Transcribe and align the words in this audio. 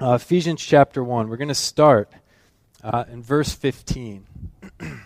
uh, 0.00 0.14
Ephesians 0.14 0.64
chapter 0.64 1.04
1. 1.04 1.28
We're 1.28 1.36
going 1.36 1.48
to 1.48 1.54
start 1.54 2.10
uh, 2.82 3.04
in 3.12 3.22
verse 3.22 3.52
15. 3.52 4.26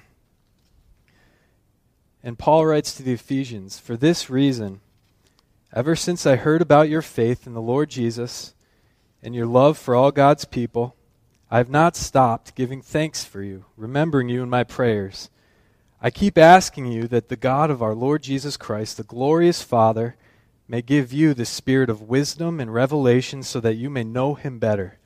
and 2.22 2.38
Paul 2.38 2.66
writes 2.66 2.94
to 2.94 3.02
the 3.02 3.12
Ephesians 3.12 3.78
For 3.78 3.96
this 3.96 4.30
reason, 4.30 4.80
ever 5.72 5.96
since 5.96 6.26
I 6.26 6.36
heard 6.36 6.62
about 6.62 6.88
your 6.88 7.02
faith 7.02 7.44
in 7.46 7.54
the 7.54 7.60
Lord 7.60 7.90
Jesus 7.90 8.54
and 9.20 9.34
your 9.34 9.46
love 9.46 9.76
for 9.76 9.96
all 9.96 10.12
God's 10.12 10.44
people, 10.44 10.94
I 11.50 11.58
have 11.58 11.70
not 11.70 11.96
stopped 11.96 12.54
giving 12.54 12.80
thanks 12.80 13.24
for 13.24 13.42
you, 13.42 13.64
remembering 13.76 14.28
you 14.28 14.44
in 14.44 14.50
my 14.50 14.62
prayers. 14.62 15.28
I 16.00 16.10
keep 16.10 16.38
asking 16.38 16.86
you 16.86 17.08
that 17.08 17.28
the 17.28 17.36
God 17.36 17.70
of 17.70 17.82
our 17.82 17.94
Lord 17.94 18.22
Jesus 18.22 18.56
Christ, 18.56 18.96
the 18.96 19.02
glorious 19.02 19.60
Father, 19.60 20.16
may 20.66 20.80
give 20.80 21.12
you 21.12 21.34
the 21.34 21.44
spirit 21.44 21.90
of 21.90 22.02
wisdom 22.02 22.58
and 22.58 22.72
revelation 22.72 23.42
so 23.42 23.60
that 23.60 23.74
you 23.74 23.90
may 23.90 24.04
know 24.04 24.34
him 24.34 24.58
better. 24.58 24.98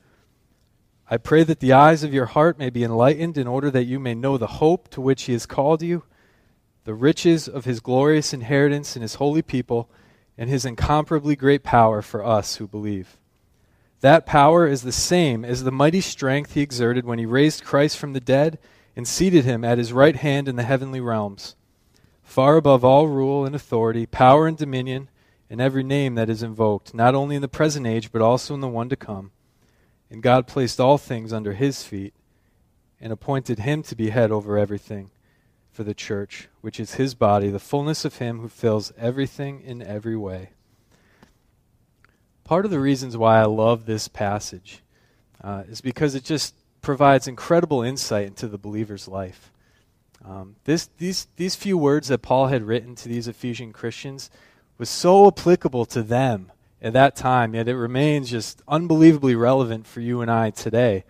I 1.11 1.17
pray 1.17 1.43
that 1.43 1.59
the 1.59 1.73
eyes 1.73 2.03
of 2.03 2.13
your 2.13 2.27
heart 2.27 2.59
may 2.59 2.69
be 2.69 2.83
enlightened 2.83 3.37
in 3.37 3.47
order 3.47 3.71
that 3.71 3.85
you 3.85 3.99
may 3.99 4.13
know 4.13 4.37
the 4.37 4.47
hope 4.47 4.89
to 4.89 5.01
which 5.01 5.23
he 5.23 5.33
has 5.33 5.45
called 5.45 5.81
you, 5.81 6.03
the 6.85 6.93
riches 6.93 7.47
of 7.47 7.65
his 7.65 7.79
glorious 7.79 8.33
inheritance 8.33 8.95
in 8.95 9.01
his 9.01 9.15
holy 9.15 9.41
people, 9.41 9.89
and 10.37 10.49
his 10.49 10.65
incomparably 10.65 11.35
great 11.35 11.63
power 11.63 12.01
for 12.01 12.25
us 12.25 12.55
who 12.55 12.67
believe. 12.67 13.17
That 14.01 14.25
power 14.25 14.65
is 14.65 14.83
the 14.83 14.93
same 14.93 15.43
as 15.43 15.63
the 15.63 15.71
mighty 15.71 15.99
strength 15.99 16.53
he 16.53 16.61
exerted 16.61 17.05
when 17.05 17.19
he 17.19 17.25
raised 17.25 17.65
Christ 17.65 17.97
from 17.97 18.13
the 18.13 18.21
dead 18.21 18.57
and 18.95 19.05
seated 19.05 19.43
him 19.43 19.65
at 19.65 19.77
his 19.77 19.91
right 19.91 20.15
hand 20.15 20.47
in 20.47 20.55
the 20.55 20.63
heavenly 20.63 21.01
realms, 21.01 21.55
far 22.23 22.55
above 22.55 22.85
all 22.85 23.07
rule 23.07 23.45
and 23.45 23.53
authority, 23.53 24.05
power 24.05 24.47
and 24.47 24.57
dominion 24.57 25.09
and 25.49 25.59
every 25.59 25.83
name 25.83 26.15
that 26.15 26.29
is 26.29 26.43
invoked, 26.43 26.93
not 26.93 27.15
only 27.15 27.35
in 27.35 27.41
the 27.41 27.47
present 27.47 27.87
age, 27.87 28.11
but 28.11 28.21
also 28.21 28.53
in 28.53 28.61
the 28.61 28.67
one 28.67 28.89
to 28.89 28.95
come. 28.95 29.31
And 30.09 30.23
God 30.23 30.47
placed 30.47 30.79
all 30.79 30.97
things 30.97 31.33
under 31.33 31.53
his 31.53 31.83
feet 31.83 32.13
and 33.01 33.11
appointed 33.11 33.59
him 33.59 33.83
to 33.83 33.95
be 33.95 34.09
head 34.09 34.31
over 34.31 34.57
everything 34.57 35.11
for 35.71 35.83
the 35.83 35.93
church, 35.93 36.49
which 36.61 36.79
is 36.79 36.95
his 36.95 37.15
body, 37.15 37.49
the 37.49 37.59
fullness 37.59 38.05
of 38.05 38.17
him 38.17 38.39
who 38.39 38.49
fills 38.49 38.91
everything 38.97 39.61
in 39.61 39.81
every 39.81 40.15
way. 40.15 40.49
Part 42.43 42.65
of 42.65 42.71
the 42.71 42.79
reasons 42.79 43.15
why 43.15 43.39
I 43.39 43.45
love 43.45 43.85
this 43.85 44.07
passage 44.07 44.81
uh, 45.41 45.63
is 45.69 45.81
because 45.81 46.15
it 46.15 46.23
just 46.23 46.55
provides 46.81 47.27
incredible 47.27 47.81
insight 47.81 48.27
into 48.27 48.47
the 48.47 48.57
believer's 48.57 49.07
life. 49.07 49.51
Um, 50.25 50.55
this, 50.65 50.89
these, 50.97 51.27
these 51.37 51.55
few 51.55 51.77
words 51.77 52.09
that 52.09 52.21
Paul 52.21 52.47
had 52.47 52.63
written 52.63 52.95
to 52.95 53.07
these 53.07 53.27
Ephesian 53.27 53.71
Christians 53.71 54.29
was 54.79 54.89
so 54.89 55.27
applicable 55.27 55.85
to 55.85 56.01
them 56.01 56.51
at 56.81 56.93
that 56.93 57.15
time, 57.15 57.53
yet 57.53 57.67
it 57.67 57.75
remains 57.75 58.31
just 58.31 58.61
unbelievably 58.67 59.35
relevant 59.35 59.85
for 59.85 59.99
you 59.99 60.21
and 60.21 60.31
I 60.31 60.49
today. 60.49 61.03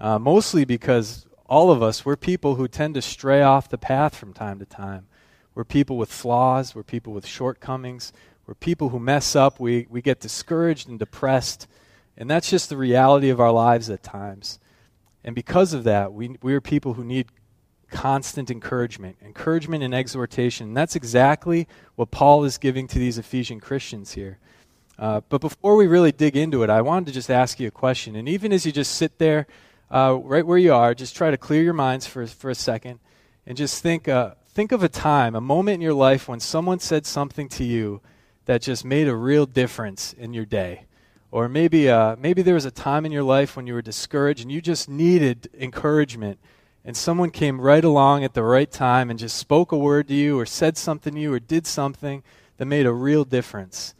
Uh, 0.00 0.18
mostly 0.18 0.64
because 0.64 1.26
all 1.46 1.70
of 1.70 1.82
us, 1.82 2.06
we're 2.06 2.16
people 2.16 2.54
who 2.54 2.66
tend 2.66 2.94
to 2.94 3.02
stray 3.02 3.42
off 3.42 3.68
the 3.68 3.76
path 3.76 4.14
from 4.14 4.32
time 4.32 4.58
to 4.58 4.64
time. 4.64 5.06
We're 5.54 5.64
people 5.64 5.98
with 5.98 6.10
flaws, 6.10 6.74
we're 6.74 6.82
people 6.82 7.12
with 7.12 7.26
shortcomings, 7.26 8.14
we're 8.46 8.54
people 8.54 8.88
who 8.88 8.98
mess 8.98 9.36
up, 9.36 9.60
we, 9.60 9.86
we 9.90 10.00
get 10.00 10.18
discouraged 10.18 10.88
and 10.88 10.98
depressed, 10.98 11.68
and 12.16 12.30
that's 12.30 12.48
just 12.48 12.70
the 12.70 12.78
reality 12.78 13.28
of 13.28 13.38
our 13.38 13.52
lives 13.52 13.90
at 13.90 14.02
times. 14.02 14.58
And 15.22 15.34
because 15.34 15.74
of 15.74 15.84
that, 15.84 16.14
we, 16.14 16.36
we 16.42 16.54
are 16.54 16.62
people 16.62 16.94
who 16.94 17.04
need 17.04 17.26
constant 17.92 18.50
encouragement, 18.50 19.16
encouragement 19.24 19.84
and 19.84 19.94
exhortation. 19.94 20.68
And 20.68 20.76
that's 20.76 20.96
exactly 20.96 21.68
what 21.94 22.10
Paul 22.10 22.42
is 22.44 22.58
giving 22.58 22.88
to 22.88 22.98
these 22.98 23.18
Ephesian 23.18 23.60
Christians 23.60 24.12
here. 24.12 24.38
Uh, 24.98 25.20
but 25.28 25.40
before 25.40 25.76
we 25.76 25.86
really 25.86 26.10
dig 26.10 26.36
into 26.36 26.62
it, 26.64 26.70
I 26.70 26.80
wanted 26.80 27.06
to 27.06 27.12
just 27.12 27.30
ask 27.30 27.60
you 27.60 27.68
a 27.68 27.70
question. 27.70 28.16
And 28.16 28.28
even 28.28 28.52
as 28.52 28.66
you 28.66 28.72
just 28.72 28.94
sit 28.94 29.18
there, 29.18 29.46
uh, 29.90 30.18
right 30.22 30.46
where 30.46 30.58
you 30.58 30.72
are, 30.72 30.94
just 30.94 31.14
try 31.14 31.30
to 31.30 31.36
clear 31.36 31.62
your 31.62 31.74
minds 31.74 32.06
for, 32.06 32.26
for 32.26 32.50
a 32.50 32.54
second 32.54 32.98
and 33.46 33.56
just 33.56 33.82
think, 33.82 34.08
uh, 34.08 34.32
think 34.48 34.72
of 34.72 34.82
a 34.82 34.88
time, 34.88 35.34
a 35.34 35.40
moment 35.40 35.76
in 35.76 35.80
your 35.80 35.94
life 35.94 36.28
when 36.28 36.40
someone 36.40 36.78
said 36.78 37.04
something 37.06 37.48
to 37.50 37.64
you 37.64 38.00
that 38.46 38.62
just 38.62 38.84
made 38.84 39.06
a 39.06 39.14
real 39.14 39.46
difference 39.46 40.12
in 40.14 40.32
your 40.32 40.46
day. 40.46 40.84
Or 41.30 41.48
maybe, 41.48 41.88
uh, 41.88 42.16
maybe 42.18 42.42
there 42.42 42.54
was 42.54 42.64
a 42.64 42.70
time 42.70 43.06
in 43.06 43.12
your 43.12 43.22
life 43.22 43.56
when 43.56 43.66
you 43.66 43.74
were 43.74 43.82
discouraged 43.82 44.42
and 44.42 44.52
you 44.52 44.60
just 44.60 44.88
needed 44.88 45.48
encouragement 45.58 46.38
and 46.84 46.96
someone 46.96 47.30
came 47.30 47.60
right 47.60 47.84
along 47.84 48.24
at 48.24 48.34
the 48.34 48.42
right 48.42 48.70
time 48.70 49.10
and 49.10 49.18
just 49.18 49.36
spoke 49.36 49.72
a 49.72 49.76
word 49.76 50.08
to 50.08 50.14
you 50.14 50.38
or 50.38 50.46
said 50.46 50.76
something 50.76 51.14
to 51.14 51.20
you 51.20 51.32
or 51.32 51.38
did 51.38 51.66
something 51.66 52.22
that 52.56 52.66
made 52.66 52.86
a 52.86 52.92
real 52.92 53.24
difference. 53.24 53.94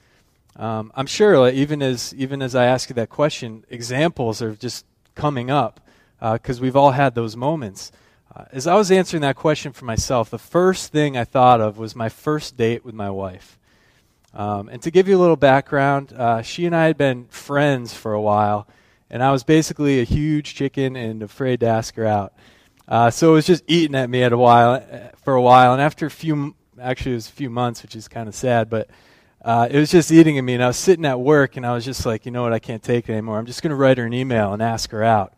Um, 0.57 0.93
I'm 0.95 1.07
sure, 1.07 1.39
like, 1.39 1.55
even 1.55 1.83
as 1.83 2.15
even 2.15 2.43
as 2.43 2.55
I 2.55 2.67
ask 2.67 2.91
you 2.91 2.95
that 2.95 3.09
question, 3.09 3.65
examples 3.71 4.43
are 4.43 4.55
just 4.55 4.85
coming 5.15 5.51
up 5.51 5.81
because 6.21 6.59
uh, 6.59 6.63
we've 6.63 6.77
all 6.77 6.93
had 6.93 7.15
those 7.15 7.37
moments. 7.37 7.91
Uh, 8.35 8.45
as 8.53 8.67
I 8.67 8.75
was 8.75 8.91
answering 8.91 9.23
that 9.23 9.37
question 9.37 9.73
for 9.73 9.85
myself, 9.85 10.31
the 10.31 10.39
first 10.39 10.93
thing 10.93 11.17
I 11.17 11.25
thought 11.25 11.61
of 11.61 11.79
was 11.79 11.97
my 11.97 12.09
first 12.09 12.57
date 12.57 12.85
with 12.85 12.95
my 12.95 13.11
wife. 13.11 13.59
Um, 14.35 14.69
and 14.69 14.81
to 14.83 14.91
give 14.91 15.09
you 15.09 15.17
a 15.17 15.21
little 15.21 15.37
background, 15.37 16.13
uh, 16.13 16.41
she 16.43 16.65
and 16.65 16.75
I 16.75 16.87
had 16.87 16.97
been 16.97 17.27
friends 17.27 17.93
for 17.93 18.15
a 18.15 18.21
while, 18.21 18.67
and 19.11 19.23
I 19.23 19.33
was 19.33 19.45
basically 19.45 20.01
a 20.01 20.05
huge 20.05 20.55
chicken 20.55 20.97
and 20.97 21.23
afraid 21.23 21.61
to 21.61 21.67
ask 21.67 21.95
her 21.97 22.07
out. 22.07 22.33
Uh, 22.93 23.11
so 23.11 23.31
it 23.31 23.33
was 23.37 23.47
just 23.47 23.65
eating 23.69 23.95
at 23.95 24.11
me 24.11 24.23
at 24.23 24.35
a 24.35 24.37
while 24.37 24.73
uh, 24.75 24.99
for 25.25 25.33
a 25.33 25.41
while, 25.41 25.73
and 25.73 25.81
after 25.81 26.05
a 26.05 26.11
few, 26.11 26.55
actually 26.79 27.13
it 27.13 27.15
was 27.15 27.27
a 27.27 27.33
few 27.33 27.49
months, 27.49 27.81
which 27.81 27.97
is 27.97 28.07
kind 28.07 28.29
of 28.29 28.35
sad, 28.35 28.69
but 28.69 28.91
uh, 29.43 29.67
it 29.71 29.79
was 29.79 29.91
just 29.91 30.13
eating 30.13 30.37
at 30.37 30.45
me. 30.45 30.53
And 30.53 30.63
I 30.63 30.67
was 30.67 30.77
sitting 30.77 31.07
at 31.07 31.19
work, 31.19 31.57
and 31.57 31.65
I 31.65 31.73
was 31.73 31.87
just 31.87 32.05
like, 32.05 32.27
you 32.27 32.33
know 32.33 32.43
what, 32.43 32.53
I 32.53 32.59
can't 32.59 32.83
take 32.83 33.09
it 33.09 33.13
anymore. 33.13 33.39
I'm 33.39 33.47
just 33.47 33.63
going 33.63 33.71
to 33.71 33.77
write 33.77 33.97
her 33.97 34.05
an 34.05 34.13
email 34.13 34.53
and 34.53 34.61
ask 34.61 34.91
her 34.91 35.03
out, 35.03 35.33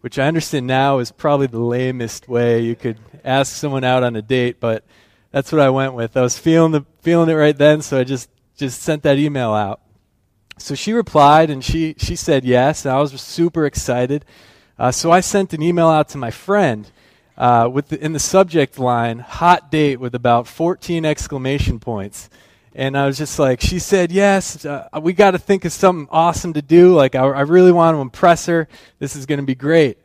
which 0.00 0.18
I 0.18 0.26
understand 0.26 0.66
now 0.66 0.98
is 0.98 1.12
probably 1.12 1.46
the 1.46 1.60
lamest 1.60 2.26
way 2.26 2.62
you 2.62 2.74
could 2.74 2.98
ask 3.24 3.54
someone 3.54 3.84
out 3.84 4.02
on 4.02 4.16
a 4.16 4.22
date, 4.22 4.58
but 4.58 4.84
that's 5.30 5.52
what 5.52 5.60
I 5.60 5.70
went 5.70 5.94
with. 5.94 6.16
I 6.16 6.22
was 6.22 6.36
feeling 6.36 6.72
the 6.72 6.84
feeling 7.02 7.30
it 7.30 7.34
right 7.34 7.56
then, 7.56 7.82
so 7.82 8.00
I 8.00 8.02
just 8.02 8.28
just 8.56 8.82
sent 8.82 9.04
that 9.04 9.16
email 9.16 9.52
out. 9.52 9.80
So 10.58 10.74
she 10.74 10.92
replied, 10.92 11.50
and 11.50 11.64
she 11.64 11.94
she 11.98 12.16
said 12.16 12.44
yes, 12.44 12.84
and 12.84 12.92
I 12.92 12.98
was 12.98 13.12
super 13.20 13.64
excited. 13.64 14.24
Uh, 14.76 14.90
so 14.90 15.12
I 15.12 15.20
sent 15.20 15.54
an 15.54 15.62
email 15.62 15.86
out 15.86 16.08
to 16.08 16.18
my 16.18 16.32
friend 16.32 16.90
uh, 17.36 17.68
with 17.70 17.88
the, 17.88 18.02
in 18.02 18.12
the 18.12 18.18
subject 18.18 18.78
line, 18.78 19.18
hot 19.18 19.70
date 19.70 20.00
with 20.00 20.14
about 20.14 20.46
14 20.46 21.04
exclamation 21.04 21.78
points. 21.78 22.30
And 22.74 22.96
I 22.96 23.06
was 23.06 23.16
just 23.16 23.38
like, 23.38 23.60
she 23.60 23.78
said 23.78 24.12
yes. 24.12 24.64
Uh, 24.64 24.88
we 25.00 25.12
got 25.12 25.30
to 25.30 25.38
think 25.38 25.64
of 25.64 25.72
something 25.72 26.08
awesome 26.10 26.52
to 26.54 26.62
do. 26.62 26.94
Like, 26.94 27.14
I, 27.14 27.24
I 27.24 27.40
really 27.42 27.72
want 27.72 27.96
to 27.96 28.00
impress 28.00 28.46
her. 28.46 28.68
This 28.98 29.16
is 29.16 29.26
going 29.26 29.40
to 29.40 29.46
be 29.46 29.54
great. 29.54 29.98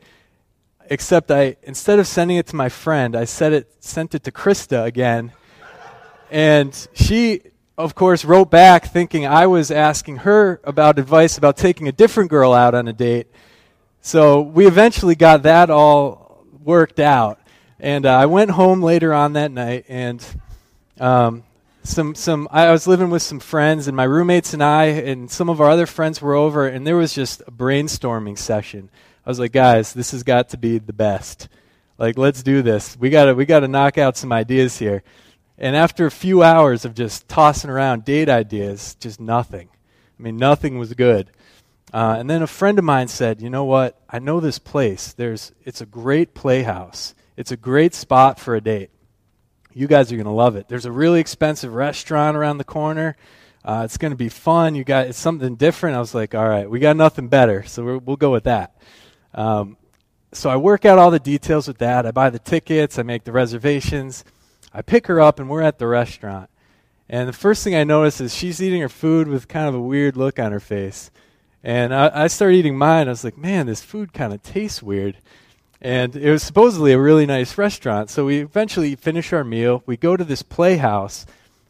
Except 0.88 1.30
I, 1.30 1.56
instead 1.62 1.98
of 1.98 2.06
sending 2.06 2.38
it 2.38 2.46
to 2.48 2.56
my 2.56 2.68
friend, 2.68 3.14
I 3.14 3.24
sent 3.24 3.54
it, 3.54 3.72
sent 3.80 4.14
it 4.14 4.24
to 4.24 4.32
Krista 4.32 4.84
again. 4.84 5.32
And 6.30 6.88
she, 6.94 7.42
of 7.76 7.94
course, 7.94 8.24
wrote 8.24 8.50
back 8.50 8.86
thinking 8.86 9.26
I 9.26 9.46
was 9.46 9.70
asking 9.70 10.18
her 10.18 10.60
about 10.64 10.98
advice 10.98 11.36
about 11.36 11.58
taking 11.58 11.88
a 11.88 11.92
different 11.92 12.30
girl 12.30 12.54
out 12.54 12.74
on 12.74 12.88
a 12.88 12.92
date. 12.94 13.26
So 14.00 14.40
we 14.40 14.66
eventually 14.66 15.14
got 15.14 15.42
that 15.42 15.70
all 15.70 16.21
worked 16.64 17.00
out. 17.00 17.40
And 17.78 18.06
uh, 18.06 18.16
I 18.16 18.26
went 18.26 18.52
home 18.52 18.82
later 18.82 19.12
on 19.12 19.32
that 19.32 19.50
night, 19.50 19.86
and 19.88 20.24
um, 21.00 21.42
some 21.82 22.14
some 22.14 22.46
I 22.50 22.70
was 22.70 22.86
living 22.86 23.10
with 23.10 23.22
some 23.22 23.40
friends, 23.40 23.88
and 23.88 23.96
my 23.96 24.04
roommates 24.04 24.54
and 24.54 24.62
I, 24.62 24.84
and 24.84 25.30
some 25.30 25.48
of 25.48 25.60
our 25.60 25.70
other 25.70 25.86
friends 25.86 26.22
were 26.22 26.34
over, 26.34 26.68
and 26.68 26.86
there 26.86 26.96
was 26.96 27.12
just 27.12 27.40
a 27.40 27.50
brainstorming 27.50 28.38
session. 28.38 28.88
I 29.26 29.30
was 29.30 29.40
like, 29.40 29.52
guys, 29.52 29.92
this 29.92 30.12
has 30.12 30.22
got 30.22 30.50
to 30.50 30.56
be 30.56 30.78
the 30.78 30.92
best. 30.92 31.48
Like, 31.98 32.18
let's 32.18 32.42
do 32.42 32.62
this. 32.62 32.96
We 32.96 33.10
got 33.10 33.26
to 33.26 33.34
we 33.34 33.46
got 33.46 33.60
to 33.60 33.68
knock 33.68 33.98
out 33.98 34.16
some 34.16 34.32
ideas 34.32 34.78
here. 34.78 35.02
And 35.58 35.76
after 35.76 36.06
a 36.06 36.10
few 36.10 36.42
hours 36.42 36.84
of 36.84 36.94
just 36.94 37.28
tossing 37.28 37.70
around 37.70 38.04
date 38.04 38.28
ideas, 38.28 38.96
just 39.00 39.20
nothing. 39.20 39.68
I 40.18 40.22
mean, 40.22 40.36
nothing 40.36 40.78
was 40.78 40.92
good. 40.94 41.30
Uh, 41.92 42.16
and 42.18 42.30
then 42.30 42.42
a 42.42 42.46
friend 42.46 42.78
of 42.78 42.84
mine 42.84 43.08
said, 43.08 43.42
"You 43.42 43.50
know 43.50 43.64
what? 43.64 44.00
I 44.08 44.18
know 44.18 44.40
this 44.40 44.58
place. 44.58 45.12
There's 45.12 45.52
it's 45.64 45.80
a 45.80 45.86
great 45.86 46.34
playhouse. 46.34 47.14
It's 47.36 47.52
a 47.52 47.56
great 47.56 47.94
spot 47.94 48.38
for 48.40 48.54
a 48.54 48.60
date. 48.60 48.90
You 49.74 49.86
guys 49.86 50.10
are 50.10 50.16
going 50.16 50.26
to 50.26 50.32
love 50.32 50.56
it. 50.56 50.68
There's 50.68 50.86
a 50.86 50.92
really 50.92 51.20
expensive 51.20 51.74
restaurant 51.74 52.36
around 52.36 52.58
the 52.58 52.64
corner. 52.64 53.16
Uh, 53.64 53.82
it's 53.84 53.98
going 53.98 54.10
to 54.10 54.16
be 54.16 54.28
fun. 54.28 54.74
You 54.74 54.84
got 54.84 55.06
it's 55.06 55.18
something 55.18 55.56
different." 55.56 55.96
I 55.96 56.00
was 56.00 56.14
like, 56.14 56.34
"All 56.34 56.48
right, 56.48 56.68
we 56.68 56.78
got 56.78 56.96
nothing 56.96 57.28
better, 57.28 57.62
so 57.64 57.84
we 57.84 57.98
will 57.98 58.16
go 58.16 58.30
with 58.30 58.44
that." 58.44 58.74
Um, 59.34 59.76
so 60.32 60.48
I 60.48 60.56
work 60.56 60.86
out 60.86 60.98
all 60.98 61.10
the 61.10 61.18
details 61.18 61.68
with 61.68 61.78
that. 61.78 62.06
I 62.06 62.10
buy 62.10 62.30
the 62.30 62.38
tickets. 62.38 62.98
I 62.98 63.02
make 63.02 63.24
the 63.24 63.32
reservations. 63.32 64.24
I 64.72 64.80
pick 64.80 65.08
her 65.08 65.20
up, 65.20 65.38
and 65.38 65.50
we're 65.50 65.60
at 65.60 65.78
the 65.78 65.86
restaurant. 65.86 66.48
And 67.06 67.28
the 67.28 67.34
first 67.34 67.62
thing 67.62 67.74
I 67.74 67.84
notice 67.84 68.18
is 68.22 68.34
she's 68.34 68.62
eating 68.62 68.80
her 68.80 68.88
food 68.88 69.28
with 69.28 69.46
kind 69.46 69.68
of 69.68 69.74
a 69.74 69.80
weird 69.80 70.16
look 70.16 70.38
on 70.38 70.52
her 70.52 70.60
face. 70.60 71.10
And 71.64 71.94
I, 71.94 72.24
I 72.24 72.26
started 72.26 72.56
eating 72.56 72.76
mine. 72.76 73.06
I 73.06 73.10
was 73.10 73.24
like, 73.24 73.38
man, 73.38 73.66
this 73.66 73.82
food 73.82 74.12
kind 74.12 74.32
of 74.32 74.42
tastes 74.42 74.82
weird. 74.82 75.16
And 75.80 76.14
it 76.14 76.30
was 76.30 76.42
supposedly 76.42 76.92
a 76.92 76.98
really 76.98 77.26
nice 77.26 77.58
restaurant. 77.58 78.10
So 78.10 78.26
we 78.26 78.38
eventually 78.40 78.94
finish 78.94 79.32
our 79.32 79.44
meal. 79.44 79.82
We 79.86 79.96
go 79.96 80.16
to 80.16 80.24
this 80.24 80.42
playhouse, 80.42 81.26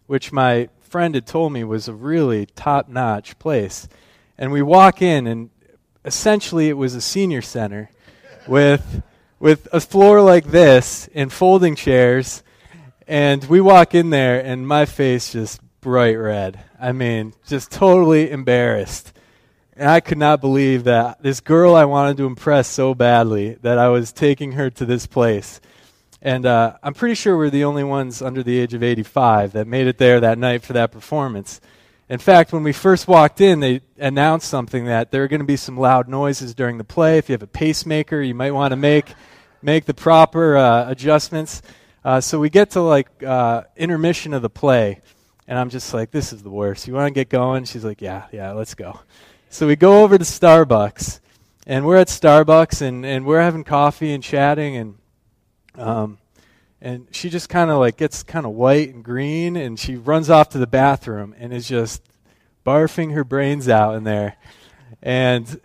which 0.06 0.32
my 0.32 0.68
friend 0.80 1.14
had 1.14 1.26
told 1.26 1.52
me 1.52 1.64
was 1.64 1.88
a 1.88 1.94
really 1.94 2.46
top 2.46 2.88
notch 2.88 3.38
place. 3.38 3.88
And 4.36 4.52
we 4.52 4.60
walk 4.60 5.00
in, 5.00 5.26
and 5.26 5.50
essentially 6.04 6.68
it 6.68 6.76
was 6.76 6.94
a 6.94 7.00
senior 7.00 7.42
center 7.42 7.90
with 8.46 9.02
with 9.38 9.68
a 9.72 9.80
floor 9.80 10.20
like 10.20 10.46
this 10.46 11.08
and 11.14 11.32
folding 11.32 11.74
chairs 11.74 12.42
and 13.06 13.44
we 13.44 13.60
walk 13.60 13.94
in 13.94 14.10
there 14.10 14.44
and 14.44 14.66
my 14.66 14.84
face 14.84 15.32
just 15.32 15.60
bright 15.80 16.14
red 16.14 16.58
i 16.80 16.90
mean 16.90 17.32
just 17.46 17.70
totally 17.70 18.30
embarrassed 18.30 19.12
and 19.76 19.88
i 19.88 20.00
could 20.00 20.18
not 20.18 20.40
believe 20.40 20.84
that 20.84 21.22
this 21.22 21.40
girl 21.40 21.74
i 21.74 21.84
wanted 21.84 22.16
to 22.16 22.26
impress 22.26 22.68
so 22.68 22.94
badly 22.94 23.54
that 23.62 23.78
i 23.78 23.88
was 23.88 24.12
taking 24.12 24.52
her 24.52 24.70
to 24.70 24.84
this 24.84 25.06
place 25.06 25.60
and 26.20 26.46
uh, 26.46 26.76
i'm 26.82 26.94
pretty 26.94 27.14
sure 27.14 27.36
we're 27.36 27.50
the 27.50 27.64
only 27.64 27.84
ones 27.84 28.22
under 28.22 28.42
the 28.42 28.58
age 28.58 28.74
of 28.74 28.82
85 28.82 29.52
that 29.52 29.66
made 29.66 29.86
it 29.86 29.98
there 29.98 30.20
that 30.20 30.38
night 30.38 30.62
for 30.62 30.72
that 30.72 30.92
performance 30.92 31.60
in 32.12 32.18
fact, 32.18 32.52
when 32.52 32.62
we 32.62 32.74
first 32.74 33.08
walked 33.08 33.40
in, 33.40 33.60
they 33.60 33.80
announced 33.96 34.46
something 34.46 34.84
that 34.84 35.10
there 35.10 35.22
are 35.22 35.28
going 35.28 35.40
to 35.40 35.46
be 35.46 35.56
some 35.56 35.78
loud 35.78 36.08
noises 36.08 36.54
during 36.54 36.76
the 36.76 36.84
play. 36.84 37.16
If 37.16 37.30
you 37.30 37.32
have 37.32 37.42
a 37.42 37.46
pacemaker, 37.46 38.20
you 38.20 38.34
might 38.34 38.50
want 38.50 38.72
to 38.72 38.76
make 38.76 39.14
make 39.62 39.86
the 39.86 39.94
proper 39.94 40.58
uh, 40.58 40.90
adjustments. 40.90 41.62
Uh, 42.04 42.20
so 42.20 42.38
we 42.38 42.50
get 42.50 42.72
to 42.72 42.82
like 42.82 43.08
uh, 43.22 43.62
intermission 43.78 44.34
of 44.34 44.42
the 44.42 44.50
play, 44.50 45.00
and 45.48 45.58
I'm 45.58 45.70
just 45.70 45.94
like, 45.94 46.10
"This 46.10 46.34
is 46.34 46.42
the 46.42 46.50
worst." 46.50 46.86
You 46.86 46.92
want 46.92 47.06
to 47.06 47.14
get 47.14 47.30
going? 47.30 47.64
She's 47.64 47.82
like, 47.82 48.02
"Yeah, 48.02 48.26
yeah, 48.30 48.52
let's 48.52 48.74
go." 48.74 49.00
So 49.52 49.66
we 49.66 49.76
go 49.76 50.02
over 50.02 50.16
to 50.16 50.24
Starbucks, 50.24 51.20
and 51.66 51.84
we're 51.84 51.98
at 51.98 52.06
Starbucks, 52.06 52.80
and, 52.80 53.04
and 53.04 53.26
we're 53.26 53.42
having 53.42 53.64
coffee 53.64 54.14
and 54.14 54.24
chatting, 54.24 54.78
and 54.78 54.94
um, 55.74 56.16
and 56.80 57.06
she 57.10 57.28
just 57.28 57.50
kind 57.50 57.70
of 57.70 57.78
like 57.78 57.98
gets 57.98 58.22
kind 58.22 58.46
of 58.46 58.52
white 58.52 58.94
and 58.94 59.04
green 59.04 59.56
and 59.56 59.78
she 59.78 59.96
runs 59.96 60.30
off 60.30 60.48
to 60.50 60.58
the 60.58 60.66
bathroom 60.66 61.34
and 61.38 61.52
is 61.52 61.68
just 61.68 62.02
barfing 62.64 63.12
her 63.12 63.24
brains 63.24 63.68
out 63.68 63.94
in 63.94 64.04
there. 64.04 64.36
And 65.02 65.60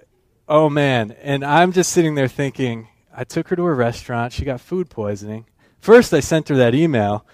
oh 0.50 0.70
man 0.70 1.12
and 1.22 1.44
i'm 1.44 1.72
just 1.72 1.92
sitting 1.92 2.16
there 2.16 2.30
thinking 2.30 2.88
i 3.14 3.24
took 3.24 3.50
her 3.50 3.56
to 3.56 3.66
a 3.66 3.74
restaurant 3.74 4.32
she 4.32 4.46
got 4.46 4.60
food 4.60 4.90
poisoning. 4.90 5.46
First 5.80 6.14
i 6.14 6.20
sent 6.20 6.50
her 6.50 6.56
that 6.56 6.76
email 6.76 7.26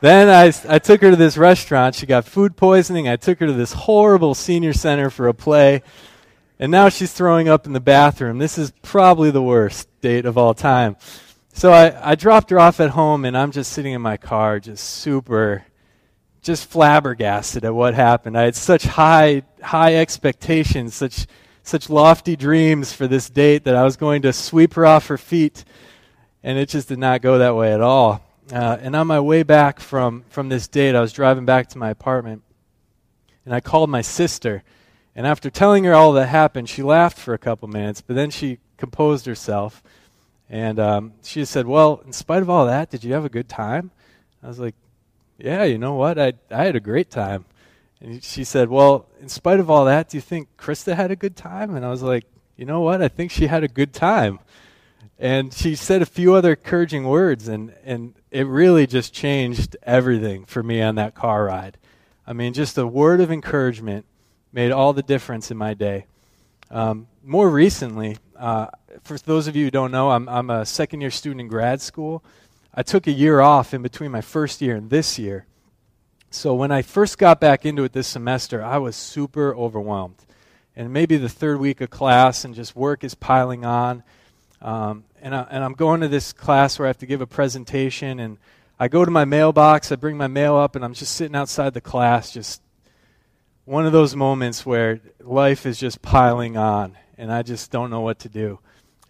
then 0.00 0.28
I, 0.28 0.52
I 0.74 0.78
took 0.78 1.00
her 1.02 1.10
to 1.10 1.16
this 1.16 1.36
restaurant. 1.36 1.94
She 1.94 2.06
got 2.06 2.24
food 2.24 2.56
poisoning. 2.56 3.08
I 3.08 3.16
took 3.16 3.40
her 3.40 3.46
to 3.46 3.52
this 3.52 3.72
horrible 3.72 4.34
senior 4.34 4.72
center 4.72 5.10
for 5.10 5.28
a 5.28 5.34
play. 5.34 5.82
And 6.58 6.72
now 6.72 6.88
she's 6.88 7.12
throwing 7.12 7.48
up 7.48 7.66
in 7.66 7.72
the 7.72 7.80
bathroom. 7.80 8.38
This 8.38 8.58
is 8.58 8.72
probably 8.82 9.30
the 9.30 9.42
worst 9.42 9.88
date 10.00 10.26
of 10.26 10.36
all 10.36 10.54
time. 10.54 10.96
So 11.52 11.72
I, 11.72 12.10
I 12.12 12.14
dropped 12.14 12.50
her 12.50 12.60
off 12.60 12.78
at 12.78 12.90
home, 12.90 13.24
and 13.24 13.36
I'm 13.36 13.50
just 13.50 13.72
sitting 13.72 13.92
in 13.92 14.00
my 14.00 14.16
car, 14.16 14.60
just 14.60 14.84
super, 14.84 15.64
just 16.42 16.66
flabbergasted 16.66 17.64
at 17.64 17.74
what 17.74 17.94
happened. 17.94 18.38
I 18.38 18.42
had 18.42 18.54
such 18.54 18.84
high, 18.84 19.42
high 19.62 19.96
expectations, 19.96 20.94
such, 20.94 21.26
such 21.64 21.90
lofty 21.90 22.36
dreams 22.36 22.92
for 22.92 23.08
this 23.08 23.28
date 23.28 23.64
that 23.64 23.74
I 23.74 23.82
was 23.82 23.96
going 23.96 24.22
to 24.22 24.32
sweep 24.32 24.74
her 24.74 24.86
off 24.86 25.08
her 25.08 25.18
feet, 25.18 25.64
and 26.44 26.58
it 26.58 26.68
just 26.68 26.88
did 26.88 26.98
not 26.98 27.22
go 27.22 27.38
that 27.38 27.56
way 27.56 27.72
at 27.72 27.80
all. 27.80 28.27
Uh, 28.52 28.78
and 28.80 28.96
on 28.96 29.06
my 29.06 29.20
way 29.20 29.42
back 29.42 29.80
from, 29.80 30.24
from 30.30 30.48
this 30.48 30.68
date, 30.68 30.94
I 30.94 31.00
was 31.00 31.12
driving 31.12 31.44
back 31.44 31.68
to 31.70 31.78
my 31.78 31.90
apartment, 31.90 32.42
and 33.44 33.54
I 33.54 33.60
called 33.60 33.90
my 33.90 34.00
sister. 34.00 34.62
And 35.14 35.26
after 35.26 35.50
telling 35.50 35.84
her 35.84 35.94
all 35.94 36.12
that 36.12 36.28
happened, 36.28 36.68
she 36.68 36.82
laughed 36.82 37.18
for 37.18 37.34
a 37.34 37.38
couple 37.38 37.68
minutes, 37.68 38.00
but 38.00 38.16
then 38.16 38.30
she 38.30 38.58
composed 38.76 39.26
herself 39.26 39.82
and 40.50 40.78
um, 40.78 41.12
she 41.22 41.44
said, 41.44 41.66
Well, 41.66 42.02
in 42.06 42.12
spite 42.12 42.42
of 42.42 42.48
all 42.48 42.66
that, 42.66 42.90
did 42.90 43.04
you 43.04 43.12
have 43.12 43.24
a 43.24 43.28
good 43.28 43.48
time? 43.48 43.90
I 44.42 44.48
was 44.48 44.58
like, 44.58 44.74
Yeah, 45.36 45.64
you 45.64 45.78
know 45.78 45.94
what? 45.94 46.18
I, 46.18 46.34
I 46.50 46.64
had 46.64 46.76
a 46.76 46.80
great 46.80 47.10
time. 47.10 47.44
And 48.00 48.22
she 48.22 48.44
said, 48.44 48.68
Well, 48.68 49.06
in 49.20 49.28
spite 49.28 49.60
of 49.60 49.70
all 49.70 49.84
that, 49.84 50.08
do 50.08 50.16
you 50.16 50.22
think 50.22 50.48
Krista 50.56 50.96
had 50.96 51.10
a 51.10 51.16
good 51.16 51.36
time? 51.36 51.76
And 51.76 51.84
I 51.84 51.90
was 51.90 52.02
like, 52.02 52.24
You 52.56 52.64
know 52.64 52.80
what? 52.80 53.02
I 53.02 53.08
think 53.08 53.30
she 53.30 53.46
had 53.46 53.62
a 53.62 53.68
good 53.68 53.92
time. 53.92 54.38
And 55.18 55.52
she 55.52 55.74
said 55.74 56.00
a 56.00 56.06
few 56.06 56.34
other 56.34 56.50
encouraging 56.50 57.04
words, 57.04 57.48
and, 57.48 57.74
and 57.84 58.14
it 58.30 58.46
really 58.46 58.86
just 58.86 59.12
changed 59.12 59.76
everything 59.82 60.44
for 60.44 60.62
me 60.62 60.82
on 60.82 60.96
that 60.96 61.14
car 61.14 61.44
ride. 61.44 61.78
I 62.26 62.32
mean, 62.32 62.52
just 62.52 62.76
a 62.76 62.86
word 62.86 63.20
of 63.20 63.30
encouragement 63.30 64.04
made 64.52 64.70
all 64.70 64.92
the 64.92 65.02
difference 65.02 65.50
in 65.50 65.56
my 65.56 65.74
day. 65.74 66.06
Um, 66.70 67.06
more 67.24 67.48
recently, 67.48 68.18
uh, 68.36 68.66
for 69.02 69.16
those 69.18 69.46
of 69.46 69.56
you 69.56 69.64
who 69.64 69.70
don't 69.70 69.90
know, 69.90 70.10
I'm, 70.10 70.28
I'm 70.28 70.50
a 70.50 70.66
second 70.66 71.00
year 71.00 71.10
student 71.10 71.40
in 71.40 71.48
grad 71.48 71.80
school. 71.80 72.22
I 72.74 72.82
took 72.82 73.06
a 73.06 73.12
year 73.12 73.40
off 73.40 73.72
in 73.72 73.82
between 73.82 74.10
my 74.10 74.20
first 74.20 74.60
year 74.60 74.76
and 74.76 74.90
this 74.90 75.18
year. 75.18 75.46
So 76.30 76.54
when 76.54 76.70
I 76.70 76.82
first 76.82 77.16
got 77.16 77.40
back 77.40 77.64
into 77.64 77.84
it 77.84 77.92
this 77.92 78.06
semester, 78.06 78.62
I 78.62 78.76
was 78.76 78.96
super 78.96 79.56
overwhelmed. 79.56 80.26
And 80.76 80.92
maybe 80.92 81.16
the 81.16 81.28
third 81.28 81.58
week 81.58 81.80
of 81.80 81.90
class, 81.90 82.44
and 82.44 82.54
just 82.54 82.76
work 82.76 83.02
is 83.02 83.14
piling 83.14 83.64
on. 83.64 84.02
Um, 84.60 85.04
and, 85.22 85.34
I, 85.34 85.46
and 85.50 85.64
I'm 85.64 85.74
going 85.74 86.00
to 86.00 86.08
this 86.08 86.32
class 86.32 86.78
where 86.78 86.86
I 86.86 86.90
have 86.90 86.98
to 86.98 87.06
give 87.06 87.20
a 87.20 87.26
presentation, 87.26 88.20
and 88.20 88.38
I 88.78 88.88
go 88.88 89.04
to 89.04 89.10
my 89.10 89.24
mailbox, 89.24 89.92
I 89.92 89.96
bring 89.96 90.16
my 90.16 90.28
mail 90.28 90.56
up, 90.56 90.76
and 90.76 90.84
I'm 90.84 90.94
just 90.94 91.14
sitting 91.14 91.36
outside 91.36 91.74
the 91.74 91.80
class, 91.80 92.32
just 92.32 92.62
one 93.64 93.86
of 93.86 93.92
those 93.92 94.16
moments 94.16 94.64
where 94.64 95.00
life 95.20 95.66
is 95.66 95.78
just 95.78 96.00
piling 96.00 96.56
on, 96.56 96.96
and 97.16 97.32
I 97.32 97.42
just 97.42 97.70
don't 97.70 97.90
know 97.90 98.00
what 98.00 98.20
to 98.20 98.28
do 98.28 98.60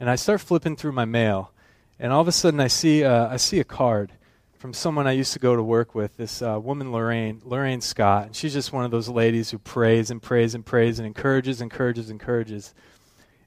and 0.01 0.09
I 0.09 0.17
start 0.17 0.41
flipping 0.41 0.77
through 0.77 0.93
my 0.93 1.05
mail, 1.05 1.53
and 1.99 2.13
all 2.13 2.21
of 2.21 2.29
a 2.29 2.33
sudden 2.33 2.61
I 2.61 2.69
see 2.69 3.05
uh, 3.05 3.29
I 3.29 3.37
see 3.37 3.61
a 3.61 3.65
card 3.65 4.13
from 4.59 4.73
someone 4.73 5.07
I 5.07 5.13
used 5.13 5.33
to 5.35 5.39
go 5.39 5.55
to 5.55 5.63
work 5.63 5.95
with. 5.95 6.17
This 6.17 6.43
uh, 6.43 6.59
woman, 6.61 6.93
Lorraine 6.93 7.43
Lorraine 7.45 7.81
Scott, 7.81 8.27
and 8.27 8.37
she's 8.37 8.53
just 8.53 8.73
one 8.73 8.85
of 8.85 8.91
those 8.91 9.09
ladies 9.09 9.51
who 9.51 9.59
prays 9.59 10.11
and 10.11 10.23
prays 10.23 10.55
and 10.55 10.65
prays 10.65 10.99
and 10.99 11.07
encourages, 11.07 11.61
encourages, 11.61 12.11
encourages. 12.11 12.75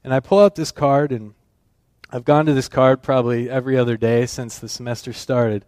And 0.04 0.12
I 0.12 0.20
pull 0.20 0.40
out 0.40 0.54
this 0.54 0.72
card, 0.72 1.12
and 1.12 1.34
I've 2.14 2.26
gone 2.26 2.44
to 2.44 2.52
this 2.52 2.68
card 2.68 3.02
probably 3.02 3.48
every 3.48 3.78
other 3.78 3.96
day 3.96 4.26
since 4.26 4.58
the 4.58 4.68
semester 4.68 5.14
started. 5.14 5.64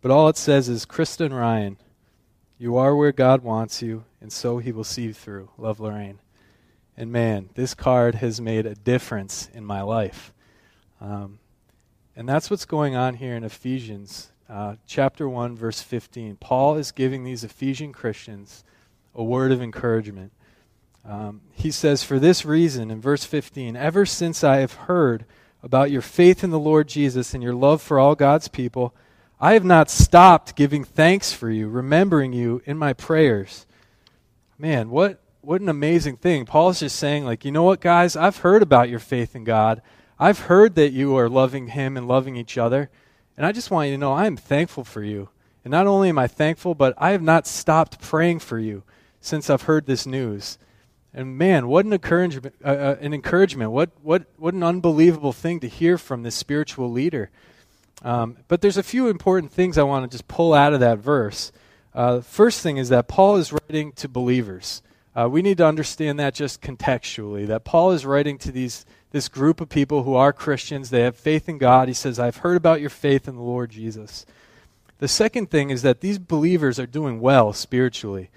But 0.00 0.10
all 0.10 0.30
it 0.30 0.38
says 0.38 0.70
is, 0.70 0.86
Kristen 0.86 1.34
Ryan, 1.34 1.76
you 2.56 2.78
are 2.78 2.96
where 2.96 3.12
God 3.12 3.42
wants 3.42 3.82
you, 3.82 4.04
and 4.18 4.32
so 4.32 4.56
He 4.56 4.72
will 4.72 4.84
see 4.84 5.02
you 5.02 5.12
through. 5.12 5.50
Love, 5.58 5.80
Lorraine. 5.80 6.20
And 6.96 7.12
man, 7.12 7.50
this 7.56 7.74
card 7.74 8.14
has 8.16 8.40
made 8.40 8.64
a 8.64 8.74
difference 8.74 9.50
in 9.52 9.66
my 9.66 9.82
life. 9.82 10.32
Um, 10.98 11.40
and 12.16 12.26
that's 12.26 12.50
what's 12.50 12.64
going 12.64 12.96
on 12.96 13.16
here 13.16 13.36
in 13.36 13.44
Ephesians 13.44 14.32
uh, 14.48 14.76
chapter 14.86 15.28
1, 15.28 15.56
verse 15.56 15.82
15. 15.82 16.36
Paul 16.36 16.76
is 16.76 16.90
giving 16.90 17.22
these 17.22 17.44
Ephesian 17.44 17.92
Christians 17.92 18.64
a 19.14 19.22
word 19.22 19.52
of 19.52 19.60
encouragement. 19.60 20.32
Um, 21.04 21.42
he 21.52 21.70
says, 21.70 22.02
For 22.02 22.18
this 22.18 22.46
reason, 22.46 22.90
in 22.90 22.98
verse 22.98 23.24
15, 23.24 23.76
ever 23.76 24.06
since 24.06 24.42
I 24.42 24.56
have 24.58 24.72
heard 24.72 25.26
about 25.62 25.90
your 25.90 26.02
faith 26.02 26.42
in 26.42 26.50
the 26.50 26.58
Lord 26.58 26.88
Jesus 26.88 27.34
and 27.34 27.42
your 27.42 27.54
love 27.54 27.80
for 27.80 27.98
all 27.98 28.14
God's 28.14 28.48
people, 28.48 28.94
I 29.40 29.54
have 29.54 29.64
not 29.64 29.90
stopped 29.90 30.56
giving 30.56 30.84
thanks 30.84 31.32
for 31.32 31.50
you, 31.50 31.68
remembering 31.68 32.32
you 32.32 32.62
in 32.64 32.78
my 32.78 32.92
prayers. 32.92 33.66
Man, 34.58 34.90
what 34.90 35.18
what 35.42 35.60
an 35.60 35.68
amazing 35.68 36.16
thing. 36.18 36.46
Paul's 36.46 36.78
just 36.78 36.96
saying, 36.96 37.24
like, 37.24 37.44
you 37.44 37.50
know 37.50 37.64
what, 37.64 37.80
guys? 37.80 38.14
I've 38.14 38.38
heard 38.38 38.62
about 38.62 38.88
your 38.88 39.00
faith 39.00 39.34
in 39.34 39.42
God. 39.42 39.82
I've 40.18 40.38
heard 40.38 40.76
that 40.76 40.92
you 40.92 41.16
are 41.16 41.28
loving 41.28 41.66
Him 41.66 41.96
and 41.96 42.06
loving 42.06 42.36
each 42.36 42.56
other. 42.56 42.90
And 43.36 43.44
I 43.44 43.50
just 43.50 43.70
want 43.70 43.88
you 43.88 43.94
to 43.94 43.98
know 43.98 44.12
I 44.12 44.26
am 44.26 44.36
thankful 44.36 44.84
for 44.84 45.02
you. 45.02 45.30
And 45.64 45.72
not 45.72 45.88
only 45.88 46.08
am 46.08 46.18
I 46.18 46.28
thankful, 46.28 46.76
but 46.76 46.94
I 46.96 47.10
have 47.10 47.22
not 47.22 47.48
stopped 47.48 48.00
praying 48.00 48.38
for 48.38 48.58
you 48.58 48.84
since 49.20 49.50
I've 49.50 49.62
heard 49.62 49.86
this 49.86 50.06
news. 50.06 50.58
And 51.14 51.36
man, 51.36 51.68
what 51.68 51.84
an 51.84 51.92
encouragement! 51.92 52.54
Uh, 52.64 52.68
uh, 52.68 52.96
an 53.00 53.12
encouragement! 53.12 53.70
What 53.70 53.90
what 54.02 54.24
what 54.38 54.54
an 54.54 54.62
unbelievable 54.62 55.32
thing 55.32 55.60
to 55.60 55.68
hear 55.68 55.98
from 55.98 56.22
this 56.22 56.34
spiritual 56.34 56.90
leader. 56.90 57.30
Um, 58.02 58.38
but 58.48 58.60
there's 58.60 58.78
a 58.78 58.82
few 58.82 59.08
important 59.08 59.52
things 59.52 59.78
I 59.78 59.82
want 59.82 60.10
to 60.10 60.14
just 60.14 60.26
pull 60.26 60.54
out 60.54 60.72
of 60.72 60.80
that 60.80 60.98
verse. 60.98 61.52
Uh, 61.94 62.20
first 62.20 62.60
thing 62.60 62.78
is 62.78 62.88
that 62.88 63.08
Paul 63.08 63.36
is 63.36 63.52
writing 63.52 63.92
to 63.92 64.08
believers. 64.08 64.82
Uh, 65.14 65.28
we 65.28 65.42
need 65.42 65.58
to 65.58 65.66
understand 65.66 66.18
that 66.18 66.34
just 66.34 66.62
contextually, 66.62 67.46
that 67.46 67.64
Paul 67.64 67.92
is 67.92 68.06
writing 68.06 68.38
to 68.38 68.50
these, 68.50 68.86
this 69.10 69.28
group 69.28 69.60
of 69.60 69.68
people 69.68 70.04
who 70.04 70.14
are 70.14 70.32
Christians. 70.32 70.88
They 70.88 71.02
have 71.02 71.16
faith 71.16 71.48
in 71.48 71.58
God. 71.58 71.88
He 71.88 71.94
says, 71.94 72.18
I've 72.18 72.38
heard 72.38 72.56
about 72.56 72.80
your 72.80 72.90
faith 72.90 73.28
in 73.28 73.36
the 73.36 73.42
Lord 73.42 73.70
Jesus. 73.70 74.24
The 74.98 75.08
second 75.08 75.50
thing 75.50 75.68
is 75.68 75.82
that 75.82 76.00
these 76.00 76.18
believers 76.18 76.78
are 76.78 76.86
doing 76.86 77.20
well 77.20 77.52
spiritually. 77.52 78.30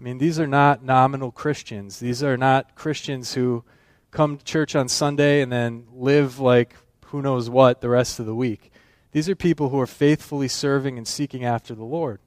I 0.00 0.02
mean, 0.02 0.16
these 0.16 0.40
are 0.40 0.46
not 0.46 0.82
nominal 0.82 1.30
Christians. 1.30 2.00
These 2.00 2.22
are 2.22 2.38
not 2.38 2.74
Christians 2.74 3.34
who 3.34 3.64
come 4.10 4.38
to 4.38 4.44
church 4.44 4.74
on 4.74 4.88
Sunday 4.88 5.42
and 5.42 5.52
then 5.52 5.88
live 5.92 6.38
like 6.38 6.74
who 7.08 7.20
knows 7.20 7.50
what 7.50 7.82
the 7.82 7.90
rest 7.90 8.18
of 8.18 8.24
the 8.24 8.34
week. 8.34 8.72
These 9.12 9.28
are 9.28 9.34
people 9.34 9.68
who 9.68 9.78
are 9.78 9.86
faithfully 9.86 10.48
serving 10.48 10.96
and 10.96 11.06
seeking 11.06 11.44
after 11.44 11.74
the 11.74 11.84
Lord. 11.84 12.18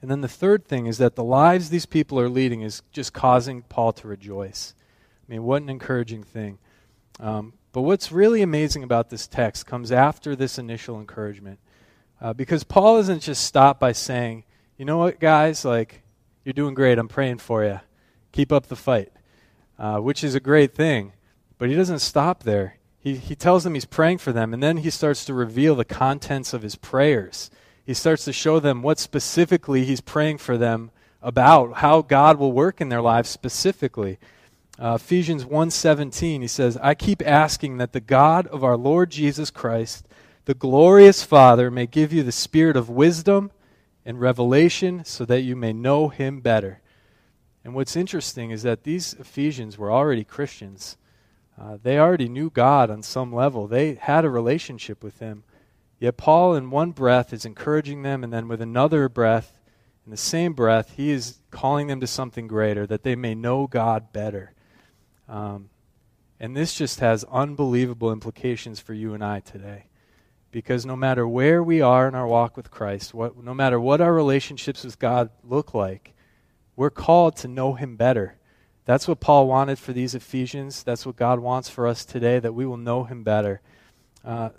And 0.00 0.10
then 0.10 0.22
the 0.22 0.28
third 0.28 0.64
thing 0.64 0.86
is 0.86 0.96
that 0.96 1.14
the 1.14 1.22
lives 1.22 1.68
these 1.68 1.84
people 1.84 2.18
are 2.18 2.30
leading 2.30 2.62
is 2.62 2.80
just 2.90 3.12
causing 3.12 3.60
Paul 3.60 3.92
to 3.92 4.08
rejoice. 4.08 4.74
I 5.28 5.30
mean, 5.30 5.42
what 5.42 5.60
an 5.60 5.68
encouraging 5.68 6.22
thing. 6.22 6.58
Um, 7.20 7.52
but 7.72 7.82
what's 7.82 8.10
really 8.10 8.40
amazing 8.40 8.82
about 8.82 9.10
this 9.10 9.26
text 9.26 9.66
comes 9.66 9.92
after 9.92 10.34
this 10.34 10.58
initial 10.58 10.98
encouragement. 10.98 11.58
Uh, 12.18 12.32
because 12.32 12.64
Paul 12.64 12.96
isn't 12.96 13.20
just 13.20 13.44
stopped 13.44 13.78
by 13.78 13.92
saying, 13.92 14.44
you 14.78 14.86
know 14.86 14.96
what, 14.96 15.20
guys, 15.20 15.66
like, 15.66 16.01
you're 16.44 16.52
doing 16.52 16.74
great. 16.74 16.98
I'm 16.98 17.08
praying 17.08 17.38
for 17.38 17.64
you. 17.64 17.80
Keep 18.32 18.52
up 18.52 18.66
the 18.66 18.76
fight, 18.76 19.12
uh, 19.78 19.98
which 19.98 20.24
is 20.24 20.34
a 20.34 20.40
great 20.40 20.74
thing. 20.74 21.12
But 21.58 21.68
he 21.68 21.76
doesn't 21.76 22.00
stop 22.00 22.42
there. 22.42 22.78
He, 22.98 23.16
he 23.16 23.34
tells 23.34 23.64
them 23.64 23.74
he's 23.74 23.84
praying 23.84 24.18
for 24.18 24.32
them, 24.32 24.52
and 24.54 24.62
then 24.62 24.78
he 24.78 24.90
starts 24.90 25.24
to 25.24 25.34
reveal 25.34 25.74
the 25.74 25.84
contents 25.84 26.52
of 26.52 26.62
his 26.62 26.76
prayers. 26.76 27.50
He 27.84 27.94
starts 27.94 28.24
to 28.24 28.32
show 28.32 28.60
them 28.60 28.82
what 28.82 28.98
specifically 28.98 29.84
he's 29.84 30.00
praying 30.00 30.38
for 30.38 30.56
them 30.56 30.90
about, 31.20 31.74
how 31.74 32.02
God 32.02 32.38
will 32.38 32.52
work 32.52 32.80
in 32.80 32.88
their 32.88 33.00
lives 33.00 33.28
specifically. 33.28 34.18
Uh, 34.78 34.98
Ephesians 35.00 35.44
1:17 35.44 36.42
he 36.42 36.48
says, 36.48 36.76
"I 36.82 36.94
keep 36.94 37.22
asking 37.26 37.76
that 37.78 37.92
the 37.92 38.00
God 38.00 38.46
of 38.48 38.64
our 38.64 38.76
Lord 38.76 39.10
Jesus 39.10 39.50
Christ, 39.50 40.06
the 40.44 40.54
glorious 40.54 41.22
Father, 41.22 41.70
may 41.70 41.86
give 41.86 42.12
you 42.12 42.22
the 42.22 42.32
spirit 42.32 42.76
of 42.76 42.88
wisdom 42.88 43.50
and 44.04 44.20
revelation 44.20 45.04
so 45.04 45.24
that 45.24 45.42
you 45.42 45.56
may 45.56 45.72
know 45.72 46.08
him 46.08 46.40
better." 46.40 46.80
And 47.64 47.74
what's 47.74 47.96
interesting 47.96 48.50
is 48.50 48.62
that 48.62 48.84
these 48.84 49.14
Ephesians 49.14 49.78
were 49.78 49.92
already 49.92 50.24
Christians. 50.24 50.96
Uh, 51.60 51.78
they 51.80 51.98
already 51.98 52.28
knew 52.28 52.50
God 52.50 52.90
on 52.90 53.02
some 53.02 53.32
level. 53.32 53.66
They 53.68 53.94
had 53.94 54.24
a 54.24 54.30
relationship 54.30 55.04
with 55.04 55.20
him. 55.20 55.44
Yet 56.00 56.16
Paul 56.16 56.56
in 56.56 56.70
one 56.70 56.90
breath 56.90 57.32
is 57.32 57.44
encouraging 57.44 58.02
them 58.02 58.24
and 58.24 58.32
then 58.32 58.48
with 58.48 58.60
another 58.60 59.08
breath 59.08 59.60
in 60.04 60.10
the 60.10 60.16
same 60.16 60.52
breath, 60.52 60.94
he 60.96 61.10
is 61.10 61.38
calling 61.50 61.86
them 61.86 62.00
to 62.00 62.06
something 62.06 62.48
greater, 62.48 62.86
that 62.86 63.04
they 63.04 63.14
may 63.14 63.34
know 63.34 63.66
God 63.68 64.12
better. 64.12 64.52
Um, 65.28 65.70
and 66.40 66.56
this 66.56 66.74
just 66.74 66.98
has 66.98 67.24
unbelievable 67.30 68.10
implications 68.10 68.80
for 68.80 68.94
you 68.94 69.14
and 69.14 69.22
I 69.22 69.40
today. 69.40 69.84
Because 70.52 70.86
no 70.86 70.94
matter 70.94 71.26
where 71.26 71.62
we 71.62 71.80
are 71.80 72.06
in 72.06 72.14
our 72.14 72.26
walk 72.26 72.56
with 72.56 72.70
Christ, 72.70 73.14
what, 73.14 73.42
no 73.42 73.54
matter 73.54 73.80
what 73.80 74.00
our 74.00 74.12
relationships 74.12 74.84
with 74.84 74.98
God 74.98 75.30
look 75.42 75.72
like, 75.72 76.12
we're 76.76 76.90
called 76.90 77.36
to 77.36 77.48
know 77.48 77.72
Him 77.72 77.96
better. 77.96 78.36
That's 78.84 79.08
what 79.08 79.18
Paul 79.18 79.48
wanted 79.48 79.78
for 79.78 79.92
these 79.92 80.14
Ephesians. 80.14 80.82
That's 80.82 81.06
what 81.06 81.16
God 81.16 81.40
wants 81.40 81.70
for 81.70 81.86
us 81.86 82.04
today, 82.04 82.38
that 82.38 82.52
we 82.52 82.66
will 82.66 82.76
know 82.76 83.04
Him 83.04 83.24
better. 83.24 83.62
Uh, 84.22 84.50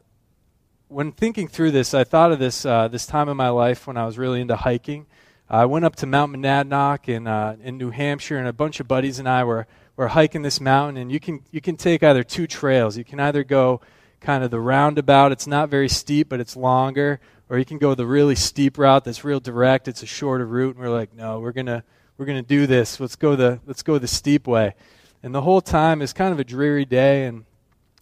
when 0.88 1.12
thinking 1.12 1.48
through 1.48 1.72
this, 1.72 1.94
I 1.94 2.04
thought 2.04 2.32
of 2.32 2.40
this, 2.40 2.66
uh, 2.66 2.88
this 2.88 3.06
time 3.06 3.30
in 3.30 3.38
my 3.38 3.50
life 3.50 3.86
when 3.86 3.96
I 3.96 4.06
was 4.06 4.18
really 4.18 4.42
into 4.42 4.56
hiking. 4.56 5.06
I 5.50 5.66
went 5.66 5.86
up 5.86 5.96
to 5.98 6.08
Mount 6.08 6.34
Monadnock 6.34 7.08
in, 7.08 7.28
uh, 7.28 7.56
in 7.62 7.78
New 7.78 7.92
Hampshire, 7.92 8.40
and 8.40 8.48
a 8.48 8.54
bunch 8.54 8.80
of 8.80 8.88
buddies 8.88 9.20
and 9.20 9.30
I 9.30 9.44
were, 9.44 9.68
were 9.96 10.08
hiking 10.08 10.42
this 10.42 10.60
mountain. 10.60 10.98
And 10.98 11.12
you 11.12 11.20
can, 11.20 11.44
you 11.52 11.62
can 11.62 11.78
take 11.78 12.02
either 12.02 12.24
two 12.24 12.48
trails. 12.48 12.98
You 12.98 13.04
can 13.04 13.20
either 13.20 13.44
go 13.44 13.82
kind 14.24 14.44
of 14.44 14.50
the 14.50 14.60
roundabout, 14.60 15.32
it's 15.32 15.46
not 15.46 15.70
very 15.70 15.90
steep, 15.90 16.30
but 16.30 16.40
it's 16.40 16.56
longer, 16.56 17.20
or 17.50 17.60
you 17.60 17.66
can 17.66 17.78
go 17.78 17.94
the 17.94 18.08
really 18.08 18.36
steep 18.36 18.78
route 18.78 19.04
that's 19.04 19.24
real 19.24 19.40
direct, 19.40 19.88
it's 19.88 20.02
a 20.02 20.08
shorter 20.08 20.46
route. 20.48 20.76
And 20.76 20.84
we're 20.84 20.92
like, 20.92 21.14
no, 21.14 21.40
we're 21.40 21.52
going 21.52 21.68
to 21.68 21.84
we're 22.18 22.26
to 22.26 22.42
do 22.42 22.68
this. 22.68 23.00
Let's 23.00 23.16
go 23.16 23.36
the, 23.36 23.60
let's 23.66 23.84
go 23.84 23.98
the 23.98 24.08
steep 24.08 24.48
way. 24.48 24.76
And 25.22 25.34
the 25.34 25.42
whole 25.42 25.62
time 25.62 26.02
is 26.02 26.14
kind 26.14 26.32
of 26.32 26.40
a 26.40 26.44
dreary 26.44 26.86
day. 26.86 27.26
And 27.26 27.46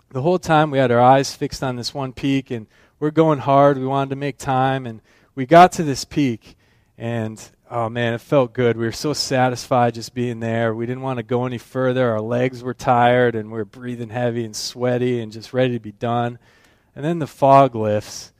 the 0.10 0.22
whole 0.22 0.40
time 0.40 0.72
we 0.72 0.78
had 0.78 0.92
our 0.92 1.00
eyes 1.00 1.34
fixed 1.34 1.64
on 1.64 1.76
this 1.76 1.94
one 1.94 2.14
peak, 2.14 2.52
and 2.52 2.68
we're 3.00 3.12
going 3.12 3.40
hard. 3.40 3.78
We 3.78 3.86
wanted 3.86 4.10
to 4.12 4.16
make 4.16 4.38
time. 4.38 4.86
And 4.86 5.02
we 5.34 5.46
got 5.46 5.72
to 5.74 5.84
this 5.84 6.04
peak 6.04 6.58
and 6.98 7.42
oh 7.72 7.88
man, 7.88 8.14
it 8.14 8.20
felt 8.20 8.52
good. 8.52 8.76
We 8.76 8.86
were 8.86 8.92
so 8.92 9.14
satisfied 9.14 9.94
just 9.94 10.14
being 10.14 10.42
there. 10.42 10.76
We 10.76 10.86
didn't 10.86 11.04
want 11.04 11.18
to 11.18 11.24
go 11.24 11.46
any 11.46 11.58
further. 11.58 12.12
Our 12.12 12.20
legs 12.20 12.62
were 12.62 12.74
tired 12.74 13.34
and 13.34 13.50
we 13.50 13.58
were 13.58 13.66
breathing 13.66 14.10
heavy 14.10 14.44
and 14.44 14.54
sweaty 14.54 15.22
and 15.22 15.32
just 15.32 15.54
ready 15.54 15.74
to 15.76 15.80
be 15.80 15.94
done. 15.94 16.38
And 16.94 17.06
then 17.06 17.20
the 17.20 17.28
fog 17.28 17.74
lifts 17.74 18.34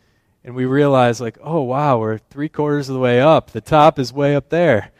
and 0.44 0.54
we 0.54 0.66
realize 0.66 1.22
like, 1.22 1.38
oh 1.42 1.62
wow, 1.62 1.98
we're 1.98 2.18
three 2.18 2.50
quarters 2.50 2.90
of 2.90 2.94
the 2.94 3.00
way 3.00 3.22
up. 3.22 3.52
The 3.52 3.62
top 3.62 3.98
is 3.98 4.12
way 4.12 4.36
up 4.36 4.50
there. 4.50 4.92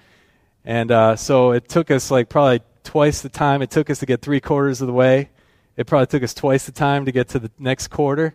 And 0.64 0.92
uh, 0.92 1.18
so 1.18 1.52
it 1.52 1.68
took 1.68 1.92
us 1.92 2.10
like 2.10 2.30
probably 2.30 2.62
twice 2.86 3.22
the 3.22 3.30
time 3.30 3.62
it 3.62 3.70
took 3.70 3.90
us 3.90 4.00
to 4.00 4.06
get 4.06 4.22
three 4.22 4.40
quarters 4.40 4.80
of 4.80 4.88
the 4.88 4.94
way. 4.94 5.30
It 5.76 5.88
probably 5.88 6.08
took 6.08 6.24
us 6.24 6.34
twice 6.34 6.66
the 6.66 6.72
time 6.72 7.04
to 7.06 7.12
get 7.12 7.28
to 7.30 7.40
the 7.40 7.52
next 7.60 7.90
quarter, 7.90 8.34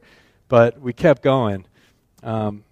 but 0.49 0.79
we 0.79 0.93
kept 0.93 1.23
going. 1.23 1.65
Um, 2.23 2.65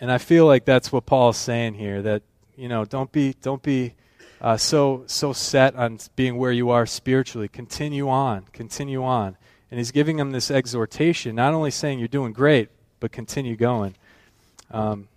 and 0.00 0.10
I 0.10 0.18
feel 0.18 0.46
like 0.46 0.64
that's 0.64 0.90
what 0.90 1.04
Paul 1.04 1.30
is 1.30 1.36
saying 1.36 1.74
here 1.74 2.00
that, 2.02 2.22
you 2.56 2.68
know, 2.68 2.84
don't 2.84 3.10
be, 3.12 3.34
don't 3.40 3.62
be 3.62 3.94
uh, 4.40 4.56
so, 4.56 5.04
so 5.06 5.32
set 5.32 5.74
on 5.76 5.98
being 6.16 6.36
where 6.36 6.52
you 6.52 6.70
are 6.70 6.86
spiritually. 6.86 7.48
Continue 7.48 8.08
on, 8.08 8.46
continue 8.52 9.04
on. 9.04 9.36
And 9.70 9.78
he's 9.78 9.90
giving 9.90 10.16
them 10.16 10.32
this 10.32 10.50
exhortation, 10.50 11.34
not 11.34 11.54
only 11.54 11.70
saying 11.70 11.98
you're 11.98 12.08
doing 12.08 12.32
great, 12.32 12.68
but 13.00 13.12
continue 13.12 13.56
going. 13.56 13.94
Um, 14.70 15.08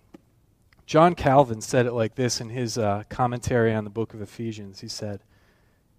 John 0.86 1.14
Calvin 1.14 1.60
said 1.60 1.86
it 1.86 1.92
like 1.92 2.14
this 2.14 2.40
in 2.40 2.50
his 2.50 2.78
uh, 2.78 3.04
commentary 3.08 3.74
on 3.74 3.84
the 3.84 3.90
book 3.90 4.14
of 4.14 4.22
Ephesians. 4.22 4.80
He 4.80 4.88
said, 4.88 5.20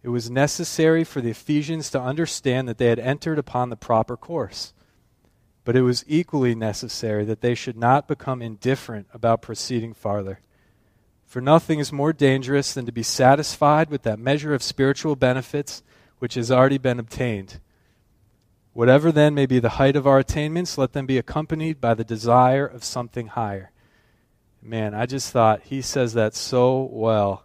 It 0.02 0.10
was 0.10 0.30
necessary 0.30 1.04
for 1.04 1.22
the 1.22 1.32
Ephesians 1.32 1.90
to 1.92 2.02
understand 2.02 2.68
that 2.68 2.78
they 2.78 2.88
had 2.88 3.00
entered 3.00 3.38
upon 3.38 3.70
the 3.70 3.76
proper 3.76 4.16
course 4.16 4.74
but 5.68 5.76
it 5.76 5.82
was 5.82 6.06
equally 6.08 6.56
necessary 6.56 7.26
that 7.26 7.42
they 7.42 7.54
should 7.54 7.76
not 7.76 8.08
become 8.08 8.42
indifferent 8.42 9.06
about 9.14 9.42
proceeding 9.42 9.94
farther. 9.94 10.40
For 11.28 11.42
nothing 11.42 11.80
is 11.80 11.92
more 11.92 12.14
dangerous 12.14 12.74
than 12.74 12.86
to 12.86 12.92
be 12.94 13.04
satisfied 13.04 13.90
with 13.90 14.04
that 14.04 14.18
measure 14.18 14.54
of 14.54 14.64
spiritual 14.64 15.18
benefits 15.18 15.84
which 16.20 16.36
has 16.36 16.50
already 16.50 16.78
been 16.78 17.00
obtained. 17.00 17.60
Whatever 18.72 19.12
then 19.12 19.36
may 19.36 19.46
be 19.46 19.60
the 19.60 19.72
height 19.72 19.98
of 19.98 20.08
our 20.08 20.20
attainments, 20.20 20.78
let 20.78 20.94
them 20.94 21.06
be 21.06 21.18
accompanied 21.18 21.82
by 21.82 21.94
the 21.94 22.06
desire 22.06 22.66
of 22.66 22.86
something 22.86 23.28
higher. 23.28 23.72
Man, 24.62 24.94
I 24.94 25.06
just 25.06 25.34
thought 25.34 25.64
he 25.64 25.82
says 25.82 26.14
that 26.14 26.34
so 26.34 26.84
well. 26.94 27.44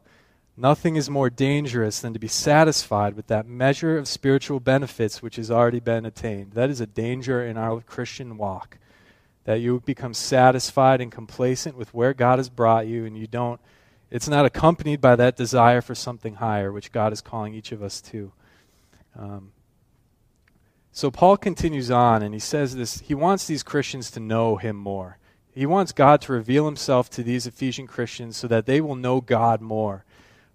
Nothing 0.56 0.94
is 0.94 1.10
more 1.10 1.28
dangerous 1.28 1.98
than 1.98 2.12
to 2.12 2.20
be 2.20 2.28
satisfied 2.28 3.14
with 3.14 3.26
that 3.26 3.48
measure 3.48 3.98
of 3.98 4.06
spiritual 4.06 4.60
benefits 4.60 5.22
which 5.22 5.36
has 5.36 5.50
already 5.50 5.80
been 5.80 6.06
attained. 6.06 6.52
That 6.52 6.70
is 6.70 6.80
a 6.80 6.86
danger 6.86 7.44
in 7.44 7.56
our 7.56 7.80
Christian 7.80 8.36
walk. 8.36 8.78
That 9.44 9.60
you 9.60 9.80
become 9.80 10.14
satisfied 10.14 11.00
and 11.00 11.10
complacent 11.10 11.76
with 11.76 11.92
where 11.92 12.14
God 12.14 12.38
has 12.38 12.48
brought 12.48 12.86
you, 12.86 13.04
and 13.04 13.16
you 13.16 13.26
don't, 13.26 13.60
it's 14.10 14.28
not 14.28 14.44
accompanied 14.44 15.00
by 15.00 15.16
that 15.16 15.36
desire 15.36 15.80
for 15.80 15.94
something 15.94 16.34
higher, 16.34 16.70
which 16.70 16.92
God 16.92 17.12
is 17.12 17.20
calling 17.20 17.54
each 17.54 17.72
of 17.72 17.82
us 17.82 18.00
to. 18.02 18.32
Um, 19.18 19.52
so 20.92 21.10
Paul 21.10 21.38
continues 21.38 21.90
on, 21.90 22.22
and 22.22 22.34
he 22.34 22.40
says 22.40 22.76
this 22.76 23.00
he 23.00 23.14
wants 23.14 23.46
these 23.46 23.62
Christians 23.62 24.10
to 24.12 24.20
know 24.20 24.56
him 24.56 24.76
more. 24.76 25.18
He 25.54 25.66
wants 25.66 25.92
God 25.92 26.20
to 26.22 26.32
reveal 26.32 26.66
himself 26.66 27.10
to 27.10 27.22
these 27.22 27.46
Ephesian 27.46 27.86
Christians 27.86 28.36
so 28.36 28.46
that 28.48 28.66
they 28.66 28.80
will 28.80 28.96
know 28.96 29.20
God 29.20 29.60
more. 29.60 30.04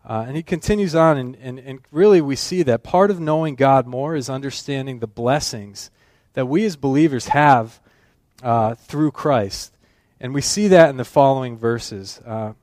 Uh, 0.08 0.26
and 0.28 0.38
he 0.38 0.44
continues 0.44 0.96
on, 0.96 1.18
and, 1.18 1.36
and, 1.42 1.60
and 1.60 1.80
really 1.92 2.22
we 2.22 2.36
see 2.36 2.64
that 2.64 2.84
part 2.84 3.12
of 3.12 3.20
knowing 3.20 3.56
God 3.56 3.86
more 3.86 4.16
is 4.16 4.30
understanding 4.30 5.00
the 5.00 5.08
blessings 5.08 5.92
that 6.34 6.46
we 6.46 6.64
as 6.66 6.76
believers 6.76 7.30
have 7.30 7.82
uh, 8.44 8.76
through 8.76 9.12
Christ. 9.12 9.74
And 10.20 10.34
we 10.34 10.42
see 10.42 10.68
that 10.70 10.90
in 10.90 10.98
the 10.98 11.06
following 11.06 11.58
verses. 11.58 12.20
Uh, 12.26 12.54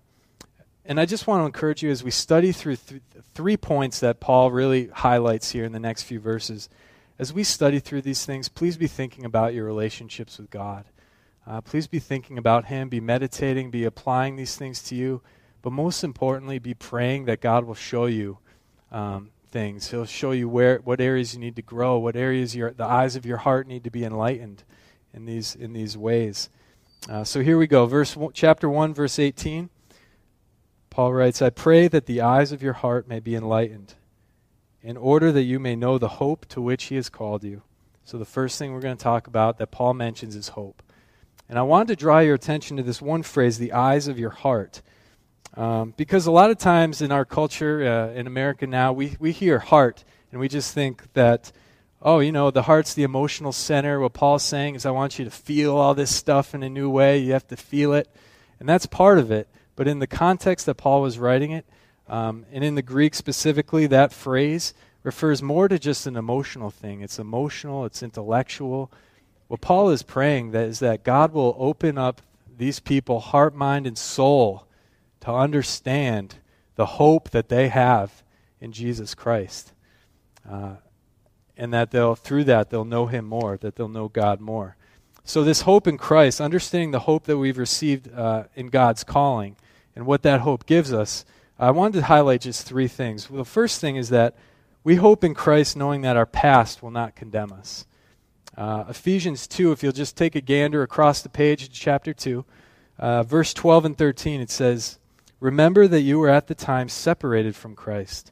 and 0.84 1.00
I 1.00 1.06
just 1.06 1.26
want 1.26 1.40
to 1.40 1.46
encourage 1.46 1.82
you 1.82 1.90
as 1.90 2.02
we 2.04 2.10
study 2.10 2.52
through 2.52 2.76
th- 2.76 3.00
three 3.34 3.56
points 3.56 4.00
that 4.00 4.20
Paul 4.20 4.50
really 4.50 4.88
highlights 4.88 5.50
here 5.50 5.64
in 5.64 5.72
the 5.72 5.80
next 5.80 6.02
few 6.02 6.20
verses. 6.20 6.68
As 7.18 7.32
we 7.32 7.44
study 7.44 7.78
through 7.78 8.02
these 8.02 8.26
things, 8.26 8.48
please 8.48 8.76
be 8.76 8.88
thinking 8.88 9.24
about 9.24 9.54
your 9.54 9.64
relationships 9.64 10.38
with 10.38 10.50
God. 10.50 10.84
Uh, 11.46 11.60
please 11.60 11.86
be 11.86 11.98
thinking 11.98 12.38
about 12.38 12.66
Him, 12.66 12.88
be 12.88 13.00
meditating, 13.00 13.70
be 13.70 13.84
applying 13.84 14.36
these 14.36 14.56
things 14.56 14.82
to 14.84 14.94
you. 14.94 15.22
But 15.62 15.72
most 15.72 16.04
importantly, 16.04 16.58
be 16.58 16.74
praying 16.74 17.26
that 17.26 17.40
God 17.40 17.64
will 17.64 17.74
show 17.74 18.06
you 18.06 18.38
um, 18.90 19.30
things. 19.48 19.90
He'll 19.90 20.04
show 20.04 20.32
you 20.32 20.48
where, 20.48 20.78
what 20.78 21.00
areas 21.00 21.34
you 21.34 21.40
need 21.40 21.56
to 21.56 21.62
grow, 21.62 21.98
what 21.98 22.16
areas 22.16 22.56
your, 22.56 22.72
the 22.72 22.84
eyes 22.84 23.16
of 23.16 23.24
your 23.24 23.38
heart 23.38 23.66
need 23.66 23.84
to 23.84 23.90
be 23.90 24.04
enlightened 24.04 24.64
in 25.14 25.24
these, 25.24 25.54
in 25.54 25.72
these 25.72 25.96
ways. 25.96 26.50
Uh, 27.08 27.24
so 27.24 27.40
here 27.40 27.56
we 27.56 27.66
go. 27.66 27.86
Verse 27.86 28.16
chapter 28.32 28.68
1, 28.68 28.94
verse 28.94 29.18
18. 29.18 29.70
Paul 30.90 31.12
writes, 31.12 31.42
I 31.42 31.50
pray 31.50 31.88
that 31.88 32.06
the 32.06 32.20
eyes 32.20 32.52
of 32.52 32.62
your 32.62 32.72
heart 32.74 33.08
may 33.08 33.20
be 33.20 33.34
enlightened, 33.34 33.94
in 34.82 34.96
order 34.96 35.32
that 35.32 35.42
you 35.42 35.58
may 35.58 35.74
know 35.74 35.98
the 35.98 36.08
hope 36.08 36.46
to 36.46 36.60
which 36.60 36.84
he 36.84 36.96
has 36.96 37.08
called 37.08 37.42
you. 37.42 37.62
So 38.04 38.18
the 38.18 38.24
first 38.24 38.58
thing 38.58 38.72
we're 38.72 38.80
going 38.80 38.96
to 38.96 39.02
talk 39.02 39.26
about 39.26 39.58
that 39.58 39.70
Paul 39.70 39.94
mentions 39.94 40.36
is 40.36 40.48
hope. 40.48 40.82
And 41.48 41.58
I 41.58 41.62
wanted 41.62 41.88
to 41.88 41.96
draw 41.96 42.20
your 42.20 42.34
attention 42.34 42.76
to 42.76 42.82
this 42.82 43.02
one 43.02 43.22
phrase, 43.22 43.58
the 43.58 43.72
eyes 43.72 44.08
of 44.08 44.18
your 44.18 44.30
heart. 44.30 44.82
Um, 45.56 45.94
because 45.96 46.26
a 46.26 46.30
lot 46.32 46.50
of 46.50 46.58
times 46.58 47.00
in 47.00 47.12
our 47.12 47.24
culture, 47.24 47.84
uh, 47.86 48.18
in 48.18 48.26
America 48.26 48.66
now, 48.66 48.92
we, 48.92 49.16
we 49.18 49.32
hear 49.32 49.58
heart 49.58 50.04
and 50.30 50.40
we 50.40 50.48
just 50.48 50.74
think 50.74 51.12
that, 51.14 51.52
oh, 52.04 52.18
you 52.20 52.30
know, 52.30 52.50
the 52.50 52.62
heart's 52.62 52.94
the 52.94 53.02
emotional 53.02 53.52
center. 53.52 53.98
What 53.98 54.12
Paul's 54.12 54.42
saying 54.42 54.74
is, 54.74 54.84
I 54.84 54.90
want 54.90 55.18
you 55.18 55.24
to 55.24 55.30
feel 55.30 55.76
all 55.76 55.94
this 55.94 56.14
stuff 56.14 56.54
in 56.54 56.62
a 56.62 56.68
new 56.68 56.90
way. 56.90 57.18
You 57.18 57.32
have 57.32 57.48
to 57.48 57.56
feel 57.56 57.94
it. 57.94 58.08
And 58.60 58.68
that's 58.68 58.86
part 58.86 59.18
of 59.18 59.30
it. 59.30 59.48
But 59.74 59.88
in 59.88 59.98
the 59.98 60.06
context 60.06 60.66
that 60.66 60.74
Paul 60.74 61.02
was 61.02 61.18
writing 61.18 61.50
it, 61.50 61.66
um, 62.06 62.44
and 62.52 62.62
in 62.62 62.74
the 62.74 62.82
Greek 62.82 63.14
specifically, 63.14 63.86
that 63.86 64.12
phrase 64.12 64.74
refers 65.02 65.42
more 65.42 65.66
to 65.68 65.78
just 65.78 66.06
an 66.06 66.16
emotional 66.16 66.70
thing. 66.70 67.00
It's 67.00 67.18
emotional, 67.18 67.84
it's 67.86 68.02
intellectual. 68.02 68.92
What 69.48 69.62
Paul 69.62 69.90
is 69.90 70.02
praying 70.02 70.50
that 70.52 70.68
is 70.68 70.78
that 70.80 71.04
God 71.04 71.32
will 71.32 71.56
open 71.58 71.96
up 71.98 72.20
these 72.56 72.80
people, 72.80 73.20
heart, 73.20 73.54
mind, 73.54 73.86
and 73.86 73.98
soul 73.98 74.66
to 75.20 75.32
understand 75.32 76.36
the 76.76 76.86
hope 76.86 77.30
that 77.30 77.48
they 77.48 77.68
have 77.68 78.22
in 78.60 78.72
Jesus 78.72 79.14
Christ. 79.14 79.72
Uh, 80.48 80.76
and 81.56 81.72
that 81.72 81.90
they'll, 81.90 82.14
through 82.14 82.44
that, 82.44 82.70
they'll 82.70 82.84
know 82.84 83.06
Him 83.06 83.24
more, 83.24 83.56
that 83.58 83.76
they'll 83.76 83.88
know 83.88 84.08
God 84.08 84.40
more. 84.40 84.76
So, 85.24 85.42
this 85.42 85.62
hope 85.62 85.86
in 85.86 85.96
Christ, 85.96 86.40
understanding 86.40 86.90
the 86.90 87.00
hope 87.00 87.24
that 87.24 87.38
we've 87.38 87.58
received 87.58 88.12
uh, 88.12 88.44
in 88.54 88.68
God's 88.68 89.04
calling 89.04 89.56
and 89.96 90.06
what 90.06 90.22
that 90.22 90.40
hope 90.40 90.66
gives 90.66 90.92
us, 90.92 91.24
I 91.58 91.70
wanted 91.70 91.98
to 92.00 92.06
highlight 92.06 92.42
just 92.42 92.66
three 92.66 92.88
things. 92.88 93.30
Well, 93.30 93.38
the 93.38 93.48
first 93.48 93.80
thing 93.80 93.96
is 93.96 94.08
that 94.10 94.36
we 94.82 94.96
hope 94.96 95.24
in 95.24 95.34
Christ 95.34 95.76
knowing 95.76 96.02
that 96.02 96.16
our 96.16 96.26
past 96.26 96.82
will 96.82 96.90
not 96.90 97.16
condemn 97.16 97.52
us. 97.52 97.86
Uh, 98.56 98.84
Ephesians 98.88 99.46
2, 99.46 99.72
if 99.72 99.82
you'll 99.82 99.92
just 99.92 100.16
take 100.16 100.36
a 100.36 100.40
gander 100.40 100.82
across 100.82 101.22
the 101.22 101.28
page, 101.28 101.70
chapter 101.72 102.12
2, 102.12 102.44
uh, 102.98 103.22
verse 103.22 103.54
12 103.54 103.84
and 103.86 103.98
13, 103.98 104.40
it 104.40 104.50
says, 104.50 104.98
Remember 105.40 105.88
that 105.88 106.02
you 106.02 106.18
were 106.18 106.28
at 106.28 106.46
the 106.46 106.54
time 106.54 106.88
separated 106.88 107.56
from 107.56 107.74
Christ, 107.74 108.30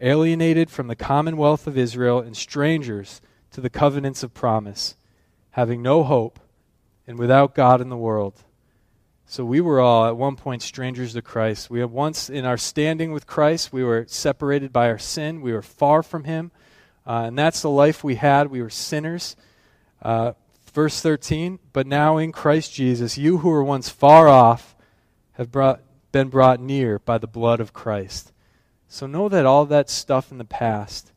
alienated 0.00 0.70
from 0.70 0.88
the 0.88 0.96
commonwealth 0.96 1.66
of 1.66 1.76
Israel, 1.78 2.20
and 2.20 2.36
strangers 2.36 3.20
to 3.52 3.60
the 3.60 3.70
covenants 3.70 4.22
of 4.22 4.34
promise, 4.34 4.96
having 5.50 5.82
no 5.82 6.02
hope 6.02 6.40
and 7.06 7.18
without 7.18 7.54
God 7.54 7.80
in 7.80 7.88
the 7.88 7.96
world. 7.96 8.44
So 9.26 9.44
we 9.44 9.60
were 9.60 9.80
all 9.80 10.06
at 10.06 10.16
one 10.16 10.36
point 10.36 10.62
strangers 10.62 11.12
to 11.12 11.22
Christ. 11.22 11.70
We 11.70 11.80
had 11.80 11.90
once 11.90 12.28
in 12.28 12.44
our 12.44 12.56
standing 12.56 13.12
with 13.12 13.26
Christ, 13.26 13.72
we 13.72 13.84
were 13.84 14.04
separated 14.08 14.72
by 14.72 14.88
our 14.88 14.98
sin. 14.98 15.40
We 15.40 15.52
were 15.52 15.62
far 15.62 16.02
from 16.02 16.24
Him. 16.24 16.50
Uh, 17.06 17.24
and 17.26 17.38
that's 17.38 17.62
the 17.62 17.70
life 17.70 18.02
we 18.02 18.16
had. 18.16 18.50
We 18.50 18.62
were 18.62 18.70
sinners. 18.70 19.36
Uh, 20.02 20.32
verse 20.72 21.00
13, 21.00 21.58
but 21.72 21.86
now 21.86 22.16
in 22.16 22.32
Christ 22.32 22.72
Jesus, 22.72 23.18
you 23.18 23.38
who 23.38 23.50
were 23.50 23.64
once 23.64 23.88
far 23.88 24.28
off 24.28 24.74
have 25.32 25.50
brought, 25.50 25.80
been 26.12 26.28
brought 26.28 26.60
near 26.60 26.98
by 26.98 27.18
the 27.18 27.26
blood 27.26 27.60
of 27.60 27.72
Christ. 27.72 28.32
So 28.92 29.06
know 29.06 29.28
that 29.28 29.46
all 29.46 29.66
that 29.66 29.88
stuff 29.88 30.32
in 30.32 30.38
the 30.38 30.44
past, 30.44 31.12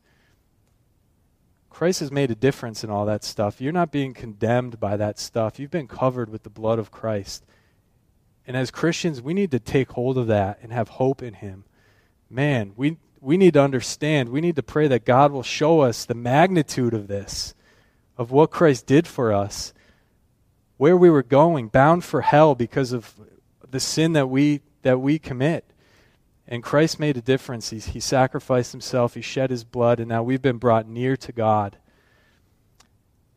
Christ 1.70 1.98
has 1.98 2.12
made 2.12 2.30
a 2.30 2.36
difference 2.36 2.84
in 2.84 2.88
all 2.88 3.04
that 3.06 3.24
stuff. 3.24 3.60
You're 3.60 3.72
not 3.72 3.90
being 3.90 4.14
condemned 4.14 4.78
by 4.78 4.96
that 4.96 5.18
stuff. 5.18 5.58
You've 5.58 5.72
been 5.72 5.88
covered 5.88 6.30
with 6.30 6.44
the 6.44 6.50
blood 6.50 6.78
of 6.78 6.92
Christ. 6.92 7.44
And 8.46 8.56
as 8.56 8.70
Christians, 8.70 9.20
we 9.20 9.34
need 9.34 9.50
to 9.50 9.58
take 9.58 9.90
hold 9.90 10.16
of 10.18 10.28
that 10.28 10.60
and 10.62 10.72
have 10.72 10.88
hope 10.88 11.20
in 11.20 11.34
Him. 11.34 11.64
Man, 12.30 12.74
we, 12.76 12.98
we 13.20 13.36
need 13.36 13.54
to 13.54 13.62
understand, 13.62 14.28
we 14.28 14.40
need 14.40 14.54
to 14.54 14.62
pray 14.62 14.86
that 14.86 15.04
God 15.04 15.32
will 15.32 15.42
show 15.42 15.80
us 15.80 16.04
the 16.04 16.14
magnitude 16.14 16.94
of 16.94 17.08
this, 17.08 17.56
of 18.16 18.30
what 18.30 18.52
Christ 18.52 18.86
did 18.86 19.08
for 19.08 19.32
us, 19.32 19.74
where 20.76 20.96
we 20.96 21.10
were 21.10 21.24
going, 21.24 21.68
bound 21.68 22.04
for 22.04 22.20
hell 22.20 22.54
because 22.54 22.92
of 22.92 23.14
the 23.68 23.80
sin 23.80 24.12
that 24.12 24.30
we, 24.30 24.60
that 24.82 25.00
we 25.00 25.18
commit. 25.18 25.64
And 26.46 26.62
Christ 26.62 27.00
made 27.00 27.16
a 27.16 27.22
difference. 27.22 27.70
He, 27.70 27.78
he 27.78 28.00
sacrificed 28.00 28.72
himself, 28.72 29.14
he 29.14 29.22
shed 29.22 29.50
his 29.50 29.64
blood, 29.64 29.98
and 29.98 30.08
now 30.08 30.22
we've 30.22 30.42
been 30.42 30.58
brought 30.58 30.86
near 30.86 31.16
to 31.16 31.32
God. 31.32 31.78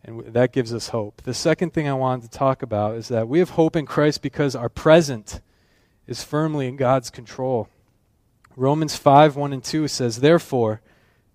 And 0.04 0.26
that 0.34 0.54
gives 0.54 0.74
us 0.74 0.90
hope. 0.90 1.22
The 1.24 1.34
second 1.34 1.74
thing 1.74 1.88
I 1.88 1.94
wanted 1.94 2.32
to 2.32 2.38
talk 2.38 2.62
about 2.62 2.96
is 2.96 3.08
that 3.10 3.28
we 3.28 3.40
have 3.40 3.52
hope 3.52 3.76
in 3.76 3.86
Christ 3.86 4.22
because 4.22 4.56
our 4.56 4.70
present 4.70 5.42
is 6.06 6.24
firmly 6.24 6.68
in 6.68 6.76
God's 6.78 7.10
control. 7.10 7.68
Romans 8.56 8.96
5 8.96 9.36
1 9.36 9.54
and 9.54 9.64
2 9.64 9.88
says, 9.88 10.20
Therefore, 10.20 10.82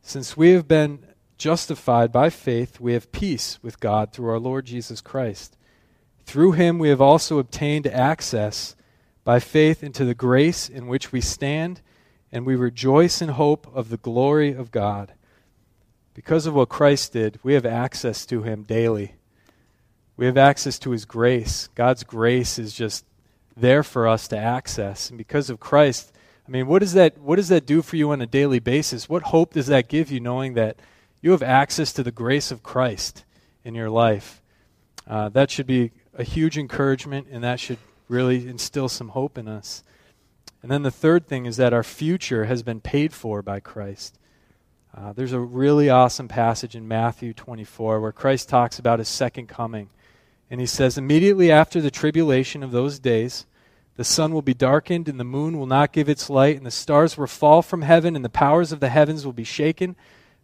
since 0.00 0.36
we 0.36 0.50
have 0.50 0.66
been 0.66 1.06
justified 1.38 2.10
by 2.12 2.30
faith, 2.30 2.80
we 2.80 2.94
have 2.94 3.12
peace 3.12 3.58
with 3.62 3.80
God 3.80 4.12
through 4.12 4.30
our 4.30 4.38
Lord 4.38 4.64
Jesus 4.64 5.00
Christ. 5.00 5.56
Through 6.24 6.52
him 6.52 6.78
we 6.78 6.88
have 6.88 7.00
also 7.00 7.38
obtained 7.38 7.86
access 7.86 8.74
by 9.24 9.38
faith 9.38 9.82
into 9.82 10.04
the 10.04 10.14
grace 10.14 10.68
in 10.68 10.86
which 10.86 11.12
we 11.12 11.20
stand, 11.20 11.80
and 12.30 12.44
we 12.46 12.56
rejoice 12.56 13.22
in 13.22 13.30
hope 13.30 13.70
of 13.74 13.88
the 13.88 13.96
glory 13.96 14.52
of 14.52 14.70
God. 14.70 15.12
Because 16.14 16.46
of 16.46 16.54
what 16.54 16.68
Christ 16.68 17.12
did, 17.12 17.38
we 17.42 17.54
have 17.54 17.66
access 17.66 18.26
to 18.26 18.42
Him 18.42 18.62
daily. 18.62 19.14
We 20.16 20.26
have 20.26 20.36
access 20.36 20.78
to 20.80 20.90
His 20.90 21.04
grace. 21.04 21.68
God's 21.74 22.04
grace 22.04 22.58
is 22.58 22.74
just 22.74 23.04
there 23.56 23.82
for 23.82 24.08
us 24.08 24.28
to 24.28 24.36
access. 24.36 25.08
And 25.08 25.18
because 25.18 25.50
of 25.50 25.60
Christ, 25.60 26.12
I 26.46 26.50
mean, 26.50 26.66
what 26.66 26.80
does 26.80 26.92
that, 26.94 27.18
what 27.18 27.36
does 27.36 27.48
that 27.48 27.66
do 27.66 27.82
for 27.82 27.96
you 27.96 28.10
on 28.10 28.20
a 28.20 28.26
daily 28.26 28.58
basis? 28.58 29.08
What 29.08 29.24
hope 29.24 29.54
does 29.54 29.68
that 29.68 29.88
give 29.88 30.10
you 30.10 30.20
knowing 30.20 30.54
that 30.54 30.76
you 31.20 31.30
have 31.30 31.42
access 31.42 31.92
to 31.94 32.02
the 32.02 32.10
grace 32.10 32.50
of 32.50 32.62
Christ 32.62 33.24
in 33.64 33.74
your 33.74 33.90
life? 33.90 34.42
Uh, 35.06 35.28
that 35.30 35.50
should 35.50 35.66
be 35.66 35.92
a 36.14 36.24
huge 36.24 36.58
encouragement, 36.58 37.28
and 37.30 37.42
that 37.42 37.58
should 37.58 37.78
really 38.12 38.46
instill 38.46 38.88
some 38.88 39.08
hope 39.08 39.36
in 39.38 39.48
us. 39.48 39.82
And 40.62 40.70
then 40.70 40.82
the 40.82 40.90
third 40.90 41.26
thing 41.26 41.46
is 41.46 41.56
that 41.56 41.72
our 41.72 41.82
future 41.82 42.44
has 42.44 42.62
been 42.62 42.80
paid 42.80 43.12
for 43.12 43.42
by 43.42 43.58
Christ. 43.58 44.18
Uh, 44.96 45.12
there's 45.12 45.32
a 45.32 45.40
really 45.40 45.88
awesome 45.88 46.28
passage 46.28 46.76
in 46.76 46.86
Matthew 46.86 47.32
24 47.32 48.00
where 48.00 48.12
Christ 48.12 48.48
talks 48.48 48.78
about 48.78 48.98
his 48.98 49.08
second 49.08 49.48
coming. 49.48 49.88
And 50.50 50.60
he 50.60 50.66
says, 50.66 50.98
Immediately 50.98 51.50
after 51.50 51.80
the 51.80 51.90
tribulation 51.90 52.62
of 52.62 52.70
those 52.70 52.98
days, 52.98 53.46
the 53.96 54.04
sun 54.04 54.32
will 54.32 54.42
be 54.42 54.54
darkened, 54.54 55.08
and 55.08 55.18
the 55.18 55.24
moon 55.24 55.58
will 55.58 55.66
not 55.66 55.92
give 55.92 56.08
its 56.08 56.30
light, 56.30 56.56
and 56.56 56.66
the 56.66 56.70
stars 56.70 57.16
will 57.16 57.26
fall 57.26 57.62
from 57.62 57.82
heaven, 57.82 58.14
and 58.14 58.24
the 58.24 58.30
powers 58.30 58.72
of 58.72 58.80
the 58.80 58.88
heavens 58.88 59.24
will 59.24 59.32
be 59.32 59.44
shaken. 59.44 59.96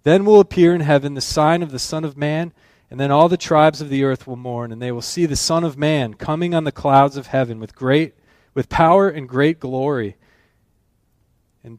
Then 0.02 0.24
will 0.24 0.40
appear 0.40 0.74
in 0.74 0.80
heaven 0.80 1.14
the 1.14 1.20
sign 1.20 1.62
of 1.62 1.70
the 1.70 1.78
Son 1.78 2.04
of 2.04 2.16
Man, 2.16 2.52
and 2.90 2.98
then 2.98 3.10
all 3.10 3.28
the 3.28 3.36
tribes 3.36 3.80
of 3.80 3.90
the 3.90 4.04
earth 4.04 4.26
will 4.26 4.36
mourn, 4.36 4.72
and 4.72 4.80
they 4.80 4.92
will 4.92 5.02
see 5.02 5.26
the 5.26 5.36
Son 5.36 5.64
of 5.64 5.76
Man 5.76 6.14
coming 6.14 6.54
on 6.54 6.64
the 6.64 6.72
clouds 6.72 7.16
of 7.16 7.28
heaven 7.28 7.60
with 7.60 7.74
great 7.74 8.14
with 8.54 8.68
power 8.68 9.08
and 9.08 9.28
great 9.28 9.60
glory. 9.60 10.16
And 11.62 11.78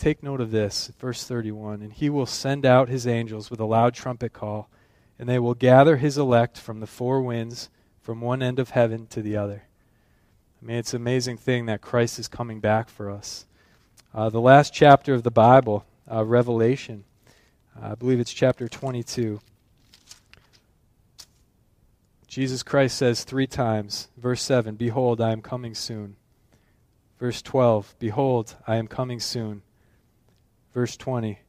Take 0.00 0.22
note 0.22 0.40
of 0.40 0.50
this, 0.50 0.90
verse 0.98 1.24
31. 1.24 1.82
And 1.82 1.92
he 1.92 2.08
will 2.08 2.24
send 2.24 2.64
out 2.64 2.88
his 2.88 3.06
angels 3.06 3.50
with 3.50 3.60
a 3.60 3.66
loud 3.66 3.92
trumpet 3.92 4.32
call, 4.32 4.70
and 5.18 5.28
they 5.28 5.38
will 5.38 5.52
gather 5.52 5.98
his 5.98 6.16
elect 6.16 6.56
from 6.56 6.80
the 6.80 6.86
four 6.86 7.20
winds, 7.20 7.68
from 8.00 8.22
one 8.22 8.42
end 8.42 8.58
of 8.58 8.70
heaven 8.70 9.06
to 9.08 9.20
the 9.20 9.36
other. 9.36 9.64
I 10.62 10.64
mean, 10.64 10.78
it's 10.78 10.94
an 10.94 11.02
amazing 11.02 11.36
thing 11.36 11.66
that 11.66 11.82
Christ 11.82 12.18
is 12.18 12.28
coming 12.28 12.60
back 12.60 12.88
for 12.88 13.10
us. 13.10 13.44
Uh, 14.14 14.30
the 14.30 14.40
last 14.40 14.72
chapter 14.72 15.12
of 15.12 15.22
the 15.22 15.30
Bible, 15.30 15.84
uh, 16.10 16.24
Revelation, 16.24 17.04
I 17.78 17.94
believe 17.94 18.20
it's 18.20 18.32
chapter 18.32 18.68
22. 18.68 19.38
Jesus 22.30 22.62
Christ 22.62 22.96
says 22.96 23.24
three 23.24 23.48
times, 23.48 24.06
verse 24.16 24.40
7, 24.40 24.76
Behold, 24.76 25.20
I 25.20 25.32
am 25.32 25.42
coming 25.42 25.74
soon. 25.74 26.14
Verse 27.18 27.42
12, 27.42 27.96
Behold, 27.98 28.54
I 28.68 28.76
am 28.76 28.86
coming 28.86 29.18
soon. 29.18 29.62
Verse 30.72 30.96
20 30.96 31.40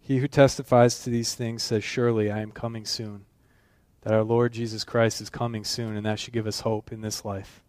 He 0.00 0.18
who 0.18 0.28
testifies 0.28 1.02
to 1.02 1.10
these 1.10 1.34
things 1.34 1.62
says, 1.62 1.82
Surely 1.82 2.30
I 2.30 2.40
am 2.40 2.52
coming 2.52 2.84
soon. 2.84 3.24
That 4.02 4.12
our 4.12 4.22
Lord 4.22 4.52
Jesus 4.52 4.84
Christ 4.84 5.22
is 5.22 5.30
coming 5.30 5.64
soon, 5.64 5.96
and 5.96 6.04
that 6.04 6.18
should 6.18 6.34
give 6.34 6.46
us 6.46 6.60
hope 6.60 6.92
in 6.92 7.00
this 7.00 7.24
life. 7.24 7.62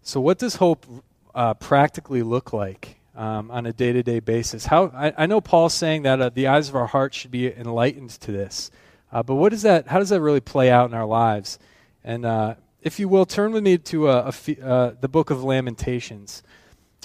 So, 0.00 0.22
what 0.22 0.38
does 0.38 0.56
hope 0.56 0.86
uh, 1.34 1.52
practically 1.52 2.22
look 2.22 2.54
like 2.54 2.96
um, 3.14 3.50
on 3.50 3.66
a 3.66 3.74
day 3.74 3.92
to 3.92 4.02
day 4.02 4.20
basis? 4.20 4.64
How 4.64 4.86
I, 4.94 5.12
I, 5.18 5.26
know 5.26 5.42
Paul's 5.42 5.74
saying 5.74 6.04
that 6.04 6.18
uh, 6.18 6.30
the 6.30 6.46
eyes 6.46 6.70
of 6.70 6.76
our 6.76 6.86
heart 6.86 7.12
should 7.12 7.30
be 7.30 7.52
enlightened 7.54 8.08
to 8.22 8.32
this, 8.32 8.70
uh, 9.12 9.22
but 9.22 9.34
what 9.34 9.50
does 9.50 9.62
that? 9.62 9.88
How 9.88 9.98
does 9.98 10.10
that 10.10 10.20
really 10.20 10.40
play 10.40 10.70
out 10.70 10.88
in 10.88 10.94
our 10.94 11.06
lives? 11.06 11.58
And 12.04 12.24
uh, 12.24 12.54
if 12.82 12.98
you 12.98 13.08
will, 13.08 13.26
turn 13.26 13.52
with 13.52 13.62
me 13.62 13.78
to 13.78 14.08
uh, 14.08 14.30
the 14.30 15.08
book 15.08 15.30
of 15.30 15.44
Lamentations. 15.44 16.42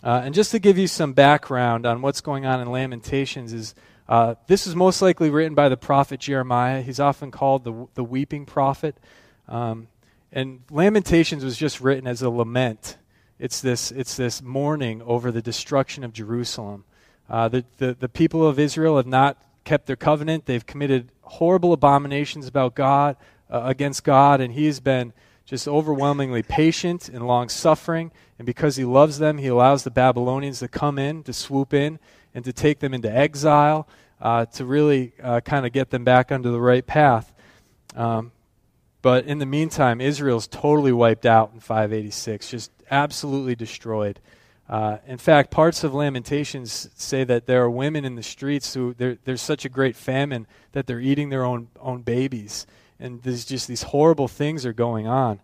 Uh, 0.03 0.21
and 0.23 0.35
just 0.35 0.51
to 0.51 0.59
give 0.59 0.77
you 0.77 0.87
some 0.87 1.13
background 1.13 1.85
on 1.85 2.01
what's 2.01 2.21
going 2.21 2.45
on 2.45 2.61
in 2.61 2.69
Lamentations 2.71 3.53
is 3.53 3.73
uh, 4.07 4.35
this 4.47 4.67
is 4.67 4.75
most 4.75 5.01
likely 5.01 5.29
written 5.29 5.55
by 5.55 5.67
the 5.67 5.77
prophet 5.77 6.19
Jeremiah. 6.19 6.81
He's 6.81 6.99
often 6.99 7.31
called 7.31 7.63
the, 7.63 7.87
the 7.95 8.03
weeping 8.03 8.45
prophet. 8.45 8.95
Um, 9.47 9.87
and 10.31 10.61
Lamentations 10.69 11.43
was 11.43 11.57
just 11.57 11.81
written 11.81 12.05
as 12.05 12.21
a 12.21 12.29
lament. 12.29 12.97
It's 13.39 13.61
this, 13.61 13.91
it's 13.91 14.15
this 14.15 14.41
mourning 14.41 15.01
over 15.01 15.31
the 15.31 15.41
destruction 15.41 16.03
of 16.03 16.13
Jerusalem. 16.13 16.83
Uh, 17.27 17.47
the, 17.47 17.65
the, 17.77 17.95
the 17.99 18.09
people 18.09 18.47
of 18.47 18.59
Israel 18.59 18.97
have 18.97 19.07
not 19.07 19.41
kept 19.65 19.87
their 19.87 19.95
covenant. 19.95 20.45
They've 20.45 20.65
committed 20.65 21.09
horrible 21.21 21.73
abominations 21.73 22.47
about 22.47 22.75
God, 22.75 23.17
uh, 23.49 23.63
against 23.65 24.03
God, 24.03 24.39
and 24.39 24.53
he 24.53 24.67
has 24.67 24.79
been 24.79 25.11
just 25.45 25.67
overwhelmingly 25.67 26.43
patient 26.43 27.09
and 27.09 27.27
long 27.27 27.49
suffering. 27.49 28.11
And 28.39 28.45
because 28.45 28.77
he 28.77 28.85
loves 28.85 29.19
them, 29.19 29.37
he 29.37 29.47
allows 29.47 29.83
the 29.83 29.91
Babylonians 29.91 30.59
to 30.59 30.67
come 30.67 30.97
in, 30.97 31.23
to 31.23 31.33
swoop 31.33 31.73
in, 31.73 31.99
and 32.33 32.43
to 32.45 32.53
take 32.53 32.79
them 32.79 32.93
into 32.93 33.11
exile, 33.11 33.87
uh, 34.21 34.45
to 34.45 34.65
really 34.65 35.13
uh, 35.21 35.41
kind 35.41 35.65
of 35.65 35.71
get 35.71 35.89
them 35.89 36.03
back 36.03 36.31
onto 36.31 36.51
the 36.51 36.61
right 36.61 36.85
path. 36.85 37.33
Um, 37.95 38.31
but 39.01 39.25
in 39.25 39.37
the 39.37 39.45
meantime, 39.45 40.01
Israel's 40.01 40.47
totally 40.47 40.91
wiped 40.91 41.25
out 41.25 41.51
in 41.53 41.59
586, 41.59 42.49
just 42.49 42.71
absolutely 42.89 43.55
destroyed. 43.55 44.19
Uh, 44.67 44.97
in 45.05 45.17
fact, 45.17 45.51
parts 45.51 45.83
of 45.83 45.93
Lamentations 45.93 46.89
say 46.95 47.23
that 47.23 47.45
there 47.45 47.63
are 47.63 47.69
women 47.69 48.03
in 48.03 48.15
the 48.15 48.23
streets 48.23 48.73
who 48.73 48.95
there's 48.95 49.41
such 49.41 49.63
a 49.63 49.69
great 49.69 49.95
famine 49.95 50.47
that 50.71 50.87
they're 50.87 50.99
eating 50.99 51.29
their 51.29 51.43
own 51.43 51.67
own 51.79 52.01
babies 52.01 52.65
and 52.99 53.21
there's 53.23 53.45
just 53.45 53.67
these 53.67 53.83
horrible 53.83 54.27
things 54.27 54.65
are 54.65 54.73
going 54.73 55.07
on. 55.07 55.39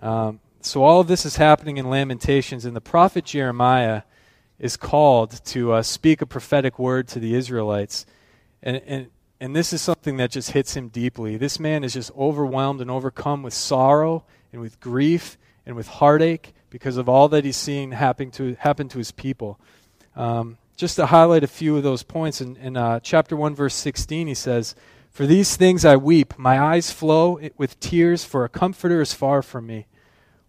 Um, 0.00 0.40
so 0.60 0.82
all 0.82 1.00
of 1.00 1.08
this 1.08 1.24
is 1.24 1.36
happening 1.36 1.76
in 1.76 1.90
Lamentations, 1.90 2.64
and 2.64 2.76
the 2.76 2.80
prophet 2.80 3.24
Jeremiah 3.24 4.02
is 4.58 4.76
called 4.76 5.44
to 5.46 5.72
uh, 5.72 5.82
speak 5.82 6.22
a 6.22 6.26
prophetic 6.26 6.78
word 6.78 7.08
to 7.08 7.18
the 7.18 7.34
Israelites. 7.34 8.06
And, 8.62 8.80
and, 8.86 9.06
and 9.40 9.56
this 9.56 9.72
is 9.72 9.82
something 9.82 10.18
that 10.18 10.30
just 10.30 10.52
hits 10.52 10.76
him 10.76 10.88
deeply. 10.88 11.36
This 11.36 11.58
man 11.58 11.82
is 11.82 11.94
just 11.94 12.12
overwhelmed 12.16 12.80
and 12.80 12.90
overcome 12.90 13.42
with 13.42 13.54
sorrow 13.54 14.24
and 14.52 14.60
with 14.60 14.78
grief 14.78 15.36
and 15.66 15.74
with 15.74 15.88
heartache 15.88 16.54
because 16.72 16.96
of 16.96 17.06
all 17.06 17.28
that 17.28 17.44
he's 17.44 17.58
seeing 17.58 17.92
happen 17.92 18.30
to, 18.30 18.56
happen 18.60 18.88
to 18.88 18.96
his 18.96 19.12
people. 19.12 19.60
Um, 20.16 20.56
just 20.74 20.96
to 20.96 21.04
highlight 21.04 21.44
a 21.44 21.46
few 21.46 21.76
of 21.76 21.82
those 21.82 22.02
points, 22.02 22.40
in, 22.40 22.56
in 22.56 22.78
uh, 22.78 22.98
chapter 23.00 23.36
1, 23.36 23.54
verse 23.54 23.74
16, 23.74 24.26
he 24.26 24.34
says, 24.34 24.74
For 25.10 25.26
these 25.26 25.54
things 25.54 25.84
I 25.84 25.96
weep, 25.96 26.38
my 26.38 26.58
eyes 26.58 26.90
flow 26.90 27.38
with 27.58 27.78
tears, 27.78 28.24
for 28.24 28.46
a 28.46 28.48
comforter 28.48 29.02
is 29.02 29.12
far 29.12 29.42
from 29.42 29.66
me. 29.66 29.86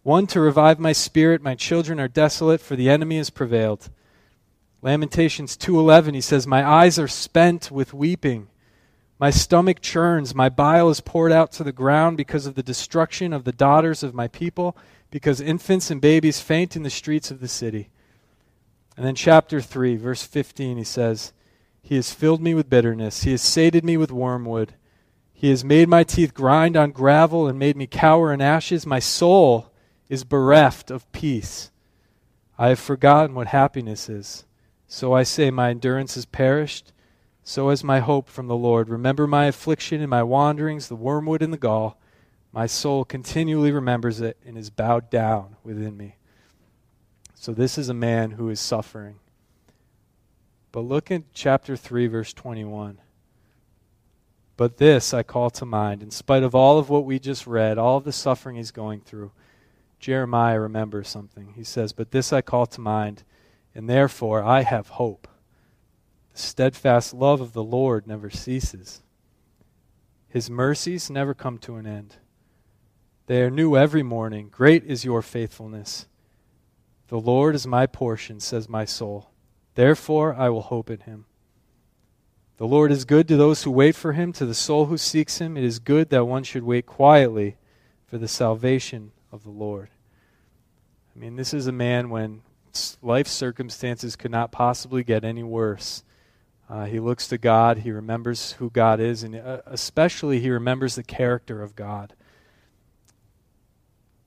One 0.04 0.26
to 0.28 0.40
revive 0.40 0.80
my 0.80 0.94
spirit, 0.94 1.42
my 1.42 1.56
children 1.56 2.00
are 2.00 2.08
desolate, 2.08 2.62
for 2.62 2.78
the 2.78 2.90
enemy 2.90 3.18
has 3.18 3.30
prevailed. 3.30 3.90
Lamentations 4.82 5.58
2:11 5.58 6.14
he 6.14 6.22
says 6.22 6.48
my 6.48 6.66
eyes 6.66 7.00
are 7.00 7.08
spent 7.08 7.72
with 7.72 7.94
weeping 7.94 8.50
my 9.24 9.30
stomach 9.30 9.80
churns. 9.80 10.36
My 10.36 10.50
bile 10.50 10.90
is 10.90 11.00
poured 11.00 11.32
out 11.32 11.54
to 11.54 11.64
the 11.64 11.72
ground 11.72 12.18
because 12.18 12.46
of 12.46 12.56
the 12.56 12.62
destruction 12.62 13.32
of 13.32 13.46
the 13.46 13.54
daughters 13.54 14.04
of 14.04 14.14
my 14.14 14.28
people 14.28 14.76
because 15.12 15.40
infants 15.40 15.90
and 15.90 16.02
babies 16.02 16.42
faint 16.42 16.76
in 16.76 16.84
the 16.84 16.90
streets 16.90 17.32
of 17.32 17.40
the 17.40 17.48
city. 17.48 17.88
And 18.98 19.06
then 19.06 19.16
chapter 19.16 19.62
3 19.62 19.96
verse 19.96 20.24
15 20.24 20.76
he 20.76 20.84
says 20.84 21.32
he 21.82 21.96
has 21.96 22.12
filled 22.12 22.42
me 22.42 22.54
with 22.54 22.70
bitterness. 22.70 23.24
He 23.24 23.32
has 23.32 23.42
sated 23.42 23.86
me 23.86 23.96
with 23.96 24.12
wormwood. 24.12 24.74
He 25.32 25.52
has 25.52 25.64
made 25.64 25.88
my 25.88 26.04
teeth 26.04 26.34
grind 26.34 26.76
on 26.76 26.92
gravel 26.92 27.48
and 27.48 27.58
made 27.58 27.78
me 27.78 27.88
cower 27.88 28.34
in 28.34 28.42
ashes. 28.42 28.86
My 28.86 29.00
soul 29.00 29.72
is 30.10 30.26
bereft 30.26 30.92
of 30.92 31.10
peace. 31.14 31.72
I 32.60 32.68
have 32.68 32.80
forgotten 32.80 33.36
what 33.36 33.48
happiness 33.48 34.10
is. 34.10 34.44
So 34.86 35.14
I 35.14 35.24
say, 35.24 35.50
My 35.50 35.70
endurance 35.70 36.18
is 36.18 36.26
perished. 36.26 36.92
So 37.44 37.70
has 37.70 37.84
my 37.84 38.00
hope 38.00 38.30
from 38.30 38.48
the 38.48 38.56
Lord. 38.56 38.90
Remember 38.90 39.28
my 39.28 39.46
affliction 39.46 40.00
and 40.02 40.10
my 40.10 40.24
wanderings, 40.24 40.88
the 40.88 40.96
wormwood 40.96 41.42
and 41.42 41.52
the 41.52 41.58
gall. 41.58 42.00
My 42.52 42.68
soul 42.68 43.04
continually 43.04 43.72
remembers 43.72 44.22
it 44.22 44.38
and 44.46 44.58
is 44.58 44.70
bowed 44.70 45.10
down 45.10 45.58
within 45.64 45.98
me. 45.98 46.18
So 47.36 47.54
this 47.54 47.78
is 47.78 47.90
a 47.90 47.94
man 47.94 48.32
who 48.32 48.50
is 48.50 48.60
suffering. 48.60 49.16
But 50.72 50.82
look 50.82 51.12
at 51.12 51.34
chapter 51.34 51.76
3, 51.76 52.08
verse 52.08 52.34
21. 52.34 53.00
But 54.56 54.78
this 54.78 55.14
I 55.14 55.24
call 55.24 55.50
to 55.52 55.66
mind, 55.66 56.02
in 56.02 56.12
spite 56.12 56.44
of 56.44 56.56
all 56.56 56.78
of 56.78 56.90
what 56.90 57.06
we 57.06 57.20
just 57.20 57.46
read, 57.46 57.78
all 57.78 57.98
of 57.98 58.04
the 58.04 58.12
suffering 58.12 58.56
he's 58.56 58.72
going 58.72 59.02
through, 59.02 59.32
Jeremiah 60.00 60.60
remembers 60.60 61.10
something. 61.10 61.54
He 61.56 61.64
says, 61.64 61.92
But 61.92 62.12
this 62.12 62.32
I 62.32 62.42
call 62.42 62.66
to 62.68 62.82
mind 62.82 63.24
and 63.76 63.90
therefore 63.90 64.44
I 64.44 64.62
have 64.62 64.90
hope. 64.90 65.28
The 66.34 66.40
steadfast 66.40 67.14
love 67.14 67.42
of 67.42 67.54
the 67.54 67.64
Lord 67.64 68.08
never 68.08 68.30
ceases, 68.30 69.02
His 70.28 70.50
mercies 70.50 71.10
never 71.10 71.34
come 71.34 71.58
to 71.60 71.76
an 71.76 71.86
end. 71.86 72.16
They 73.28 73.42
are 73.42 73.50
new 73.50 73.78
every 73.78 74.04
morning. 74.04 74.50
Great 74.50 74.84
is 74.84 75.06
your 75.06 75.22
faithfulness. 75.22 76.08
The 77.08 77.20
Lord 77.20 77.56
is 77.56 77.66
my 77.66 77.86
portion, 77.86 78.40
says 78.40 78.68
my 78.68 78.86
soul. 78.86 79.30
Therefore 79.76 80.34
I 80.34 80.50
will 80.50 80.64
hope 80.64 80.90
in 80.90 81.02
him. 81.02 81.26
The 82.58 82.68
Lord 82.68 82.92
is 82.92 83.06
good 83.06 83.28
to 83.28 83.38
those 83.38 83.64
who 83.64 83.72
wait 83.72 83.96
for 83.96 84.14
him, 84.14 84.34
to 84.34 84.46
the 84.46 84.54
soul 84.54 84.88
who 84.88 84.98
seeks 84.98 85.40
him. 85.40 85.58
It 85.58 85.64
is 85.64 85.80
good 85.80 86.10
that 86.10 86.26
one 86.26 86.44
should 86.44 86.64
wait 86.64 86.86
quietly 86.86 87.58
for 88.06 88.18
the 88.18 88.28
salvation 88.28 89.12
of 89.32 89.44
the 89.44 89.50
Lord. 89.50 89.90
I 91.16 91.20
mean, 91.20 91.36
this 91.36 91.54
is 91.54 91.68
a 91.68 91.72
man 91.72 92.10
when 92.10 92.42
life 93.02 93.28
circumstances 93.28 94.16
could 94.16 94.32
not 94.32 94.52
possibly 94.52 95.04
get 95.04 95.24
any 95.24 95.44
worse. 95.44 96.04
Uh, 96.74 96.86
he 96.86 97.00
looks 97.00 97.28
to 97.28 97.38
God, 97.38 97.78
he 97.78 97.92
remembers 97.92 98.54
who 98.54 98.68
God 98.72 99.00
is, 99.00 99.22
and 99.22 99.36
uh, 99.36 99.62
especially 99.68 100.40
he 100.40 100.50
remembers 100.50 100.96
the 100.96 101.04
character 101.04 101.62
of 101.62 101.76
God. 101.76 102.16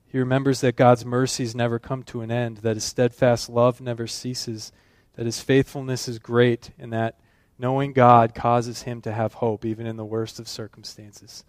He 0.05 0.17
remembers 0.17 0.61
that 0.61 0.77
God's 0.77 1.03
mercies 1.03 1.53
never 1.53 1.77
come 1.77 2.03
to 2.03 2.21
an 2.21 2.31
end, 2.31 2.59
that 2.59 2.77
his 2.77 2.85
steadfast 2.85 3.49
love 3.49 3.81
never 3.81 4.07
ceases, 4.07 4.71
that 5.15 5.25
his 5.25 5.41
faithfulness 5.41 6.07
is 6.07 6.19
great, 6.19 6.71
and 6.79 6.93
that 6.93 7.19
knowing 7.59 7.91
God 7.91 8.33
causes 8.33 8.83
him 8.83 9.01
to 9.01 9.11
have 9.11 9.33
hope 9.33 9.65
even 9.65 9.85
in 9.85 9.97
the 9.97 10.05
worst 10.05 10.39
of 10.39 10.47
circumstances. 10.47 11.43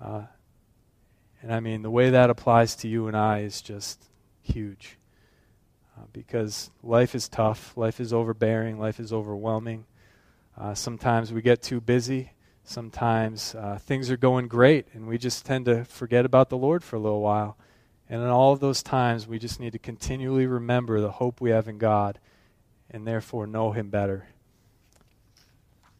Uh, 0.00 0.22
and 1.42 1.52
I 1.52 1.60
mean, 1.60 1.82
the 1.82 1.90
way 1.90 2.08
that 2.08 2.30
applies 2.30 2.76
to 2.76 2.88
you 2.88 3.08
and 3.08 3.16
I 3.16 3.40
is 3.40 3.60
just 3.60 4.02
huge 4.40 4.96
uh, 5.98 6.04
because 6.14 6.70
life 6.82 7.14
is 7.14 7.28
tough, 7.28 7.76
life 7.76 8.00
is 8.00 8.14
overbearing, 8.14 8.78
life 8.80 9.00
is 9.00 9.12
overwhelming. 9.12 9.84
Uh, 10.58 10.74
sometimes 10.74 11.32
we 11.32 11.40
get 11.40 11.62
too 11.62 11.80
busy. 11.80 12.32
Sometimes 12.64 13.54
uh, 13.54 13.78
things 13.80 14.10
are 14.10 14.16
going 14.16 14.48
great, 14.48 14.86
and 14.92 15.06
we 15.06 15.16
just 15.16 15.46
tend 15.46 15.66
to 15.66 15.84
forget 15.84 16.24
about 16.24 16.48
the 16.50 16.56
Lord 16.56 16.82
for 16.82 16.96
a 16.96 17.00
little 17.00 17.20
while. 17.20 17.56
And 18.08 18.20
in 18.22 18.28
all 18.28 18.52
of 18.52 18.60
those 18.60 18.82
times, 18.82 19.26
we 19.26 19.38
just 19.38 19.60
need 19.60 19.72
to 19.72 19.78
continually 19.78 20.46
remember 20.46 21.00
the 21.00 21.12
hope 21.12 21.40
we 21.40 21.50
have 21.50 21.68
in 21.68 21.78
God 21.78 22.18
and 22.90 23.06
therefore 23.06 23.46
know 23.46 23.70
Him 23.70 23.88
better. 23.88 24.28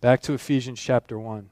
Back 0.01 0.23
to 0.23 0.33
Ephesians 0.33 0.81
chapter 0.81 1.19
1. 1.19 1.51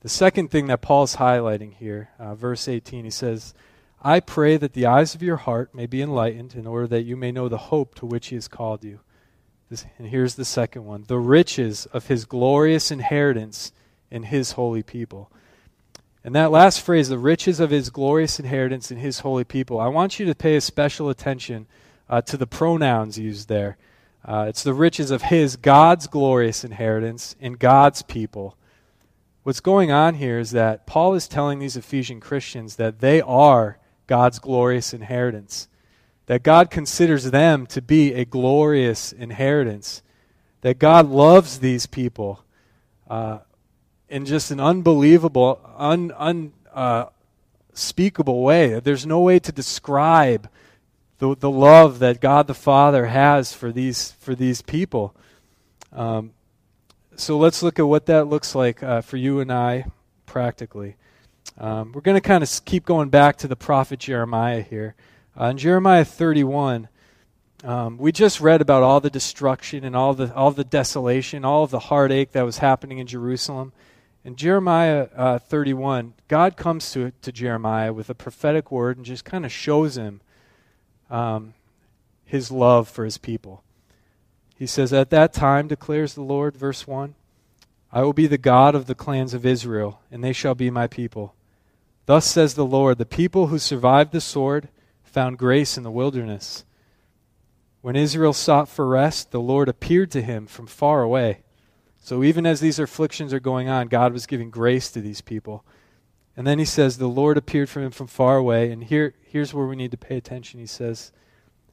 The 0.00 0.08
second 0.08 0.50
thing 0.50 0.66
that 0.66 0.82
Paul's 0.82 1.16
highlighting 1.16 1.74
here, 1.74 2.10
uh, 2.18 2.34
verse 2.34 2.66
18, 2.66 3.04
he 3.04 3.10
says, 3.10 3.54
I 4.02 4.18
pray 4.18 4.56
that 4.56 4.72
the 4.72 4.86
eyes 4.86 5.14
of 5.14 5.22
your 5.22 5.36
heart 5.36 5.74
may 5.74 5.86
be 5.86 6.02
enlightened 6.02 6.56
in 6.56 6.66
order 6.66 6.88
that 6.88 7.04
you 7.04 7.16
may 7.16 7.30
know 7.30 7.48
the 7.48 7.58
hope 7.58 7.94
to 7.96 8.06
which 8.06 8.28
he 8.28 8.34
has 8.34 8.48
called 8.48 8.82
you. 8.82 8.98
And 9.98 10.08
here's 10.08 10.34
the 10.34 10.44
second 10.44 10.84
one 10.84 11.04
the 11.06 11.18
riches 11.18 11.86
of 11.86 12.06
his 12.06 12.24
glorious 12.24 12.90
inheritance 12.90 13.72
in 14.10 14.24
his 14.24 14.52
holy 14.52 14.82
people. 14.82 15.30
And 16.24 16.34
that 16.34 16.52
last 16.52 16.80
phrase, 16.80 17.08
the 17.08 17.18
riches 17.18 17.58
of 17.58 17.70
his 17.70 17.90
glorious 17.90 18.38
inheritance 18.38 18.90
in 18.90 18.98
his 18.98 19.20
holy 19.20 19.44
people, 19.44 19.80
I 19.80 19.88
want 19.88 20.20
you 20.20 20.26
to 20.26 20.34
pay 20.34 20.54
a 20.56 20.60
special 20.60 21.08
attention 21.08 21.66
uh, 22.08 22.20
to 22.22 22.36
the 22.36 22.46
pronouns 22.46 23.18
used 23.18 23.48
there. 23.48 23.76
Uh, 24.24 24.46
it's 24.48 24.62
the 24.62 24.74
riches 24.74 25.10
of 25.10 25.22
his, 25.22 25.56
God's 25.56 26.06
glorious 26.06 26.62
inheritance 26.62 27.34
in 27.40 27.54
God's 27.54 28.02
people. 28.02 28.56
What's 29.42 29.60
going 29.60 29.90
on 29.90 30.14
here 30.14 30.38
is 30.38 30.52
that 30.52 30.86
Paul 30.86 31.14
is 31.14 31.26
telling 31.26 31.58
these 31.58 31.76
Ephesian 31.76 32.20
Christians 32.20 32.76
that 32.76 33.00
they 33.00 33.20
are 33.20 33.78
God's 34.06 34.38
glorious 34.38 34.94
inheritance. 34.94 35.66
That 36.26 36.42
God 36.42 36.70
considers 36.70 37.30
them 37.30 37.66
to 37.68 37.82
be 37.82 38.14
a 38.14 38.24
glorious 38.24 39.12
inheritance. 39.12 40.02
That 40.60 40.78
God 40.78 41.08
loves 41.08 41.58
these 41.58 41.86
people 41.86 42.44
uh, 43.10 43.38
in 44.08 44.24
just 44.24 44.50
an 44.50 44.60
unbelievable, 44.60 45.60
un, 45.76 46.12
unspeakable 46.74 48.38
uh, 48.38 48.42
way. 48.42 48.80
There's 48.80 49.06
no 49.06 49.20
way 49.20 49.38
to 49.40 49.52
describe 49.52 50.48
the, 51.18 51.36
the 51.36 51.50
love 51.50 51.98
that 52.00 52.20
God 52.20 52.46
the 52.46 52.54
Father 52.54 53.06
has 53.06 53.52
for 53.52 53.72
these, 53.72 54.12
for 54.12 54.34
these 54.34 54.62
people. 54.62 55.14
Um, 55.92 56.32
so 57.16 57.38
let's 57.38 57.62
look 57.62 57.78
at 57.78 57.86
what 57.86 58.06
that 58.06 58.24
looks 58.24 58.54
like 58.54 58.82
uh, 58.82 59.02
for 59.02 59.16
you 59.16 59.40
and 59.40 59.52
I 59.52 59.86
practically. 60.26 60.96
Um, 61.58 61.92
we're 61.92 62.00
going 62.00 62.16
to 62.16 62.20
kind 62.20 62.42
of 62.42 62.64
keep 62.64 62.84
going 62.84 63.08
back 63.08 63.36
to 63.38 63.48
the 63.48 63.56
prophet 63.56 64.00
Jeremiah 64.00 64.62
here. 64.62 64.94
Uh, 65.38 65.46
in 65.46 65.56
Jeremiah 65.56 66.04
31, 66.04 66.88
um, 67.64 67.96
we 67.96 68.12
just 68.12 68.40
read 68.40 68.60
about 68.60 68.82
all 68.82 69.00
the 69.00 69.08
destruction 69.08 69.82
and 69.82 69.96
all 69.96 70.12
the, 70.12 70.34
all 70.34 70.50
the 70.50 70.64
desolation, 70.64 71.44
all 71.44 71.64
of 71.64 71.70
the 71.70 71.78
heartache 71.78 72.32
that 72.32 72.44
was 72.44 72.58
happening 72.58 72.98
in 72.98 73.06
Jerusalem. 73.06 73.72
In 74.24 74.36
Jeremiah 74.36 75.08
uh, 75.16 75.38
31, 75.38 76.12
God 76.28 76.56
comes 76.56 76.92
to, 76.92 77.12
to 77.22 77.32
Jeremiah 77.32 77.94
with 77.94 78.10
a 78.10 78.14
prophetic 78.14 78.70
word 78.70 78.98
and 78.98 79.06
just 79.06 79.24
kind 79.24 79.46
of 79.46 79.52
shows 79.52 79.96
him 79.96 80.20
um, 81.10 81.54
his 82.26 82.50
love 82.50 82.88
for 82.88 83.04
his 83.04 83.16
people. 83.16 83.62
He 84.54 84.66
says, 84.66 84.92
At 84.92 85.10
that 85.10 85.32
time, 85.32 85.66
declares 85.66 86.12
the 86.12 86.22
Lord, 86.22 86.56
verse 86.56 86.86
1, 86.86 87.14
I 87.90 88.02
will 88.02 88.12
be 88.12 88.26
the 88.26 88.38
God 88.38 88.74
of 88.74 88.86
the 88.86 88.94
clans 88.94 89.32
of 89.32 89.46
Israel, 89.46 90.00
and 90.10 90.22
they 90.22 90.32
shall 90.32 90.54
be 90.54 90.70
my 90.70 90.86
people. 90.86 91.34
Thus 92.04 92.26
says 92.26 92.54
the 92.54 92.66
Lord 92.66 92.98
The 92.98 93.06
people 93.06 93.46
who 93.46 93.58
survived 93.58 94.12
the 94.12 94.20
sword 94.20 94.68
found 95.12 95.38
grace 95.38 95.76
in 95.76 95.82
the 95.82 95.90
wilderness. 95.90 96.64
When 97.82 97.96
Israel 97.96 98.32
sought 98.32 98.68
for 98.68 98.86
rest, 98.86 99.30
the 99.30 99.40
Lord 99.40 99.68
appeared 99.68 100.10
to 100.12 100.22
him 100.22 100.46
from 100.46 100.66
far 100.66 101.02
away. 101.02 101.42
So 101.98 102.24
even 102.24 102.46
as 102.46 102.60
these 102.60 102.78
afflictions 102.78 103.32
are 103.32 103.40
going 103.40 103.68
on, 103.68 103.88
God 103.88 104.12
was 104.12 104.26
giving 104.26 104.50
grace 104.50 104.90
to 104.90 105.00
these 105.00 105.20
people. 105.20 105.64
And 106.36 106.46
then 106.46 106.58
he 106.58 106.64
says, 106.64 106.96
The 106.96 107.06
Lord 107.06 107.36
appeared 107.36 107.68
from 107.68 107.82
him 107.82 107.90
from 107.90 108.06
far 108.06 108.36
away. 108.36 108.70
And 108.72 108.84
here, 108.84 109.14
here's 109.22 109.52
where 109.52 109.66
we 109.66 109.76
need 109.76 109.90
to 109.90 109.96
pay 109.96 110.16
attention. 110.16 110.58
He 110.58 110.66
says, 110.66 111.12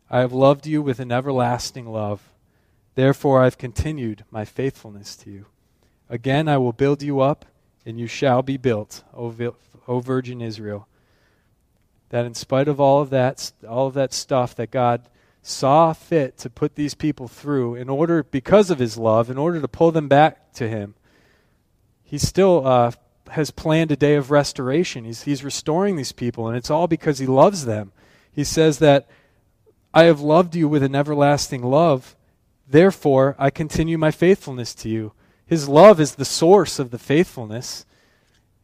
I 0.09 0.19
have 0.19 0.33
loved 0.33 0.67
you 0.67 0.81
with 0.81 0.99
an 0.99 1.11
everlasting 1.11 1.85
love. 1.85 2.33
Therefore, 2.95 3.41
I 3.41 3.45
have 3.45 3.57
continued 3.57 4.25
my 4.29 4.43
faithfulness 4.43 5.15
to 5.17 5.31
you. 5.31 5.45
Again, 6.09 6.49
I 6.49 6.57
will 6.57 6.73
build 6.73 7.01
you 7.01 7.21
up, 7.21 7.45
and 7.85 7.99
you 7.99 8.07
shall 8.07 8.41
be 8.41 8.57
built, 8.57 9.03
O, 9.15 9.33
o 9.87 9.99
Virgin 9.99 10.41
Israel. 10.41 10.88
That 12.09 12.25
in 12.25 12.33
spite 12.33 12.67
of 12.67 12.79
all 12.79 13.01
of 13.01 13.09
that, 13.11 13.51
all 13.67 13.87
of 13.87 13.93
that 13.93 14.13
stuff 14.13 14.55
that 14.55 14.71
God 14.71 15.07
saw 15.41 15.93
fit 15.93 16.37
to 16.39 16.49
put 16.49 16.75
these 16.75 16.95
people 16.95 17.27
through 17.27 17.75
in 17.75 17.89
order, 17.89 18.23
because 18.23 18.69
of 18.69 18.79
his 18.79 18.97
love, 18.97 19.29
in 19.29 19.37
order 19.37 19.61
to 19.61 19.67
pull 19.67 19.91
them 19.91 20.07
back 20.07 20.53
to 20.53 20.67
him, 20.67 20.95
he 22.03 22.17
still 22.17 22.65
uh, 22.65 22.91
has 23.29 23.51
planned 23.51 23.91
a 23.91 23.95
day 23.95 24.15
of 24.15 24.31
restoration. 24.31 25.05
He's, 25.05 25.23
he's 25.23 25.43
restoring 25.43 25.95
these 25.95 26.11
people, 26.11 26.47
and 26.47 26.57
it's 26.57 26.71
all 26.71 26.87
because 26.87 27.19
he 27.19 27.27
loves 27.27 27.65
them. 27.65 27.91
He 28.31 28.43
says 28.43 28.79
that 28.79 29.07
I 29.93 30.03
have 30.03 30.19
loved 30.19 30.55
you 30.55 30.67
with 30.67 30.83
an 30.83 30.95
everlasting 30.95 31.63
love, 31.63 32.15
therefore 32.67 33.35
I 33.37 33.49
continue 33.49 33.97
my 33.97 34.11
faithfulness 34.11 34.73
to 34.75 34.89
you. 34.89 35.13
His 35.45 35.67
love 35.67 35.99
is 35.99 36.15
the 36.15 36.25
source 36.25 36.79
of 36.79 36.91
the 36.91 36.99
faithfulness. 36.99 37.85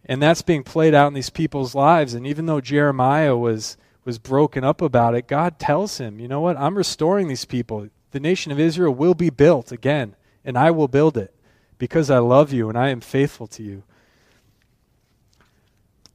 And 0.05 0.21
that's 0.21 0.41
being 0.41 0.63
played 0.63 0.93
out 0.93 1.07
in 1.07 1.13
these 1.13 1.29
people's 1.29 1.73
lives. 1.73 2.13
And 2.13 2.27
even 2.27 2.45
though 2.45 2.61
Jeremiah 2.61 3.35
was, 3.35 3.77
was 4.03 4.19
broken 4.19 4.63
up 4.63 4.81
about 4.81 5.15
it, 5.15 5.27
God 5.27 5.59
tells 5.59 5.97
him, 5.97 6.19
you 6.19 6.27
know 6.27 6.41
what? 6.41 6.57
I'm 6.57 6.77
restoring 6.77 7.27
these 7.27 7.45
people. 7.45 7.89
The 8.11 8.19
nation 8.19 8.51
of 8.51 8.59
Israel 8.59 8.93
will 8.93 9.15
be 9.15 9.29
built 9.29 9.71
again, 9.71 10.15
and 10.43 10.57
I 10.57 10.71
will 10.71 10.87
build 10.87 11.17
it 11.17 11.33
because 11.77 12.09
I 12.09 12.19
love 12.19 12.53
you 12.53 12.69
and 12.69 12.77
I 12.77 12.89
am 12.89 13.01
faithful 13.01 13.47
to 13.47 13.63
you. 13.63 13.83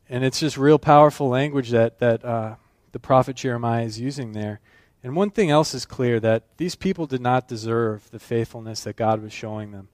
And 0.08 0.24
it's 0.24 0.40
just 0.40 0.56
real 0.56 0.78
powerful 0.78 1.28
language 1.28 1.70
that, 1.70 1.98
that 1.98 2.24
uh, 2.24 2.54
the 2.92 2.98
prophet 2.98 3.36
Jeremiah 3.36 3.84
is 3.84 4.00
using 4.00 4.32
there. 4.32 4.60
And 5.02 5.16
one 5.16 5.30
thing 5.30 5.50
else 5.50 5.72
is 5.72 5.86
clear 5.86 6.20
that 6.20 6.44
these 6.56 6.74
people 6.74 7.06
did 7.06 7.20
not 7.20 7.48
deserve 7.48 8.10
the 8.10 8.18
faithfulness 8.18 8.84
that 8.84 8.96
God 8.96 9.22
was 9.22 9.32
showing 9.32 9.70
them. 9.70 9.88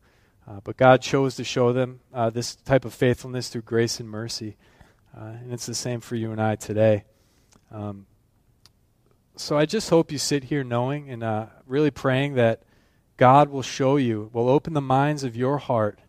Uh, 0.49 0.61
but 0.63 0.77
God 0.77 1.03
chose 1.03 1.35
to 1.37 1.45
show 1.45 1.73
them 1.73 2.01
uh, 2.15 2.31
this 2.31 2.55
type 2.55 2.85
of 2.85 2.95
faithfulness 2.95 3.49
through 3.49 3.63
grace 3.63 3.99
and 3.99 4.09
mercy. 4.09 4.57
Uh, 5.17 5.25
and 5.43 5.53
it's 5.53 5.67
the 5.67 5.75
same 5.75 6.01
for 6.01 6.15
you 6.15 6.31
and 6.31 6.41
I 6.41 6.55
today. 6.55 7.05
Um, 7.73 8.07
so 9.35 9.59
I 9.59 9.67
just 9.67 9.91
hope 9.91 10.13
you 10.13 10.19
sit 10.19 10.45
here 10.45 10.63
knowing 10.63 11.11
and 11.11 11.23
uh, 11.23 11.47
really 11.67 11.91
praying 11.91 12.35
that 12.35 12.63
God 13.17 13.49
will 13.49 13.63
show 13.63 13.97
you, 13.97 14.31
will 14.33 14.49
open 14.49 14.73
the 14.73 14.81
minds 14.81 15.25
of 15.25 15.37
your 15.37 15.59
heart 15.59 16.01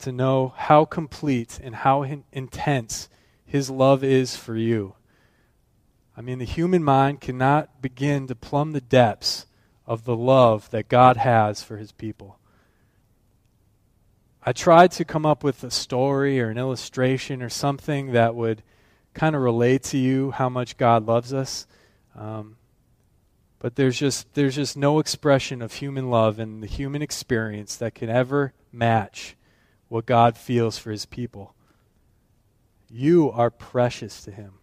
to 0.00 0.12
know 0.12 0.52
how 0.56 0.84
complete 0.84 1.58
and 1.62 1.74
how 1.74 2.02
in- 2.02 2.24
intense 2.32 3.08
His 3.44 3.70
love 3.70 4.04
is 4.04 4.36
for 4.36 4.56
you. 4.56 4.94
I 6.16 6.20
mean, 6.20 6.38
the 6.38 6.44
human 6.44 6.84
mind 6.84 7.20
cannot 7.20 7.80
begin 7.80 8.26
to 8.26 8.34
plumb 8.34 8.72
the 8.72 8.80
depths 8.80 9.46
of 9.86 10.04
the 10.04 10.16
love 10.16 10.70
that 10.70 10.88
God 10.88 11.16
has 11.16 11.62
for 11.62 11.76
His 11.76 11.92
people. 11.92 12.37
I 14.48 14.52
tried 14.52 14.92
to 14.92 15.04
come 15.04 15.26
up 15.26 15.44
with 15.44 15.62
a 15.62 15.70
story 15.70 16.40
or 16.40 16.48
an 16.48 16.56
illustration 16.56 17.42
or 17.42 17.50
something 17.50 18.12
that 18.12 18.34
would 18.34 18.62
kind 19.12 19.36
of 19.36 19.42
relate 19.42 19.82
to 19.82 19.98
you 19.98 20.30
how 20.30 20.48
much 20.48 20.78
God 20.78 21.04
loves 21.04 21.34
us. 21.34 21.66
Um, 22.16 22.56
but 23.58 23.76
there's 23.76 23.98
just 23.98 24.32
there's 24.32 24.56
just 24.56 24.74
no 24.74 25.00
expression 25.00 25.60
of 25.60 25.74
human 25.74 26.08
love 26.08 26.38
and 26.38 26.62
the 26.62 26.66
human 26.66 27.02
experience 27.02 27.76
that 27.76 27.94
can 27.94 28.08
ever 28.08 28.54
match 28.72 29.36
what 29.88 30.06
God 30.06 30.38
feels 30.38 30.78
for 30.78 30.92
his 30.92 31.04
people. 31.04 31.54
You 32.88 33.30
are 33.30 33.50
precious 33.50 34.22
to 34.22 34.30
him. 34.30 34.54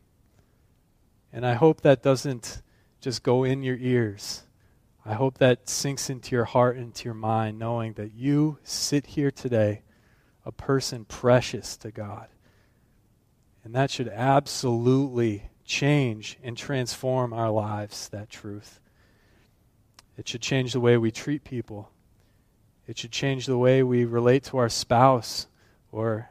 And 1.32 1.46
I 1.46 1.54
hope 1.54 1.82
that 1.82 2.02
doesn't 2.02 2.64
just 3.02 3.22
go 3.22 3.44
in 3.44 3.62
your 3.62 3.78
ears. 3.78 4.46
I 5.08 5.14
hope 5.14 5.38
that 5.38 5.70
sinks 5.70 6.10
into 6.10 6.36
your 6.36 6.46
heart, 6.46 6.78
and 6.78 6.86
into 6.86 7.06
your 7.06 7.14
mind, 7.14 7.60
knowing 7.60 7.94
that 7.94 8.14
you 8.14 8.58
sit 8.64 9.06
here 9.06 9.30
today, 9.30 9.84
a 10.44 10.52
person 10.52 11.06
precious 11.06 11.78
to 11.78 11.92
God. 11.92 12.28
And 13.64 13.76
that 13.76 13.92
should 13.92 14.08
absolutely 14.08 15.50
change 15.64 16.40
and 16.44 16.58
transform 16.58 17.34
our 17.34 17.52
lives, 17.52 18.10
that 18.10 18.32
truth. 18.32 18.80
It 20.18 20.28
should 20.28 20.42
change 20.42 20.74
the 20.74 20.80
way 20.80 20.98
we 20.98 21.12
treat 21.12 21.44
people. 21.44 21.92
It 22.88 22.98
should 22.98 23.12
change 23.12 23.46
the 23.46 23.58
way 23.58 23.84
we 23.84 24.06
relate 24.06 24.44
to 24.46 24.58
our 24.58 24.70
spouse 24.70 25.48
or 25.92 26.30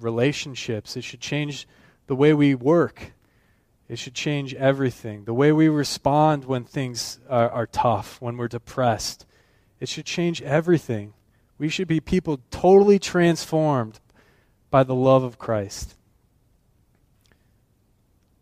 relationships. 0.00 0.96
It 0.96 1.04
should 1.04 1.20
change 1.20 1.68
the 2.08 2.16
way 2.16 2.34
we 2.34 2.54
work 2.56 3.12
it 3.88 3.98
should 3.98 4.14
change 4.14 4.54
everything. 4.54 5.24
The 5.24 5.34
way 5.34 5.50
we 5.50 5.68
respond 5.68 6.44
when 6.44 6.64
things 6.64 7.18
are, 7.28 7.48
are, 7.48 7.66
tough, 7.66 8.20
when 8.20 8.36
we're 8.36 8.48
depressed. 8.48 9.24
It 9.80 9.88
should 9.88 10.04
change 10.04 10.42
everything. 10.42 11.14
We 11.56 11.70
should 11.70 11.88
be 11.88 12.00
people 12.00 12.40
totally 12.50 12.98
transformed 12.98 13.98
by 14.70 14.82
the 14.82 14.94
love 14.94 15.24
of 15.24 15.38
Christ. 15.38 15.96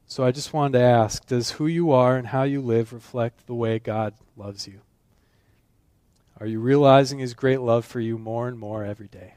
So 0.09 0.25
I 0.25 0.33
just 0.33 0.53
wanted 0.53 0.79
to 0.79 0.85
ask 0.85 1.25
Does 1.27 1.53
who 1.53 1.67
you 1.67 1.93
are 1.93 2.17
and 2.17 2.29
how 2.29 2.43
you 2.43 2.61
live 2.61 2.93
reflect 2.93 3.47
the 3.47 3.55
way 3.55 3.79
God 3.79 4.15
loves 4.37 4.67
you? 4.67 4.81
Are 6.41 6.47
you 6.47 6.59
realizing 6.59 7.21
His 7.21 7.35
great 7.35 7.61
love 7.61 7.85
for 7.85 8.01
you 8.01 8.19
more 8.19 8.49
and 8.49 8.59
more 8.59 8.85
every 8.85 9.09
day? 9.09 9.35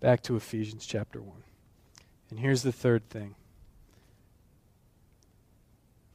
Back 0.00 0.22
to 0.24 0.34
Ephesians 0.34 0.84
chapter 0.84 1.22
1. 1.22 1.32
And 2.30 2.40
here's 2.40 2.62
the 2.62 2.72
third 2.72 3.08
thing 3.08 3.36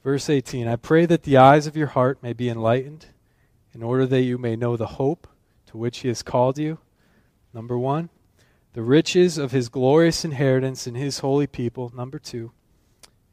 Verse 0.03 0.29
18 0.29 0.67
I 0.67 0.75
pray 0.75 1.05
that 1.05 1.23
the 1.23 1.37
eyes 1.37 1.67
of 1.67 1.75
your 1.77 1.87
heart 1.87 2.21
may 2.21 2.33
be 2.33 2.49
enlightened, 2.49 3.07
in 3.73 3.83
order 3.83 4.05
that 4.05 4.21
you 4.21 4.37
may 4.37 4.55
know 4.55 4.75
the 4.77 4.87
hope 4.87 5.27
to 5.67 5.77
which 5.77 5.99
he 5.99 6.07
has 6.07 6.23
called 6.23 6.57
you. 6.57 6.79
Number 7.53 7.77
one, 7.77 8.09
the 8.73 8.81
riches 8.81 9.37
of 9.37 9.51
his 9.51 9.69
glorious 9.69 10.23
inheritance 10.23 10.87
in 10.87 10.95
his 10.95 11.19
holy 11.19 11.47
people. 11.47 11.91
Number 11.95 12.19
two, 12.19 12.51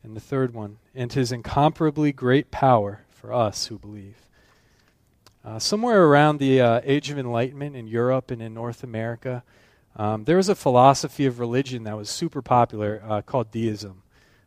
and 0.03 0.17
the 0.17 0.21
third 0.21 0.53
one, 0.53 0.79
and 0.95 1.13
his 1.13 1.33
incomparably 1.33 2.13
great 2.13 2.51
power 2.51 3.05
for 3.09 3.33
us 3.33 3.67
who 3.67 3.79
believe. 3.79 4.17
Uh, 5.45 5.59
somewhere 5.59 6.05
around 6.05 6.39
the 6.39 6.61
uh, 6.61 6.81
Age 6.85 7.11
of 7.11 7.19
Enlightenment 7.19 7.77
in 7.77 7.87
Europe 7.87 8.31
and 8.31 8.41
in 8.41 8.55
North 8.55 8.83
America, 8.83 9.43
um, 9.97 10.25
there 10.25 10.37
was 10.39 10.49
a 10.49 10.55
philosophy 10.55 11.27
of 11.27 11.39
religion 11.39 11.85
that 11.85 11.97
was 11.97 12.11
super 12.11 12.43
popular 12.43 13.03
uh, 13.07 13.23
called 13.23 13.51
deism. 13.51 14.03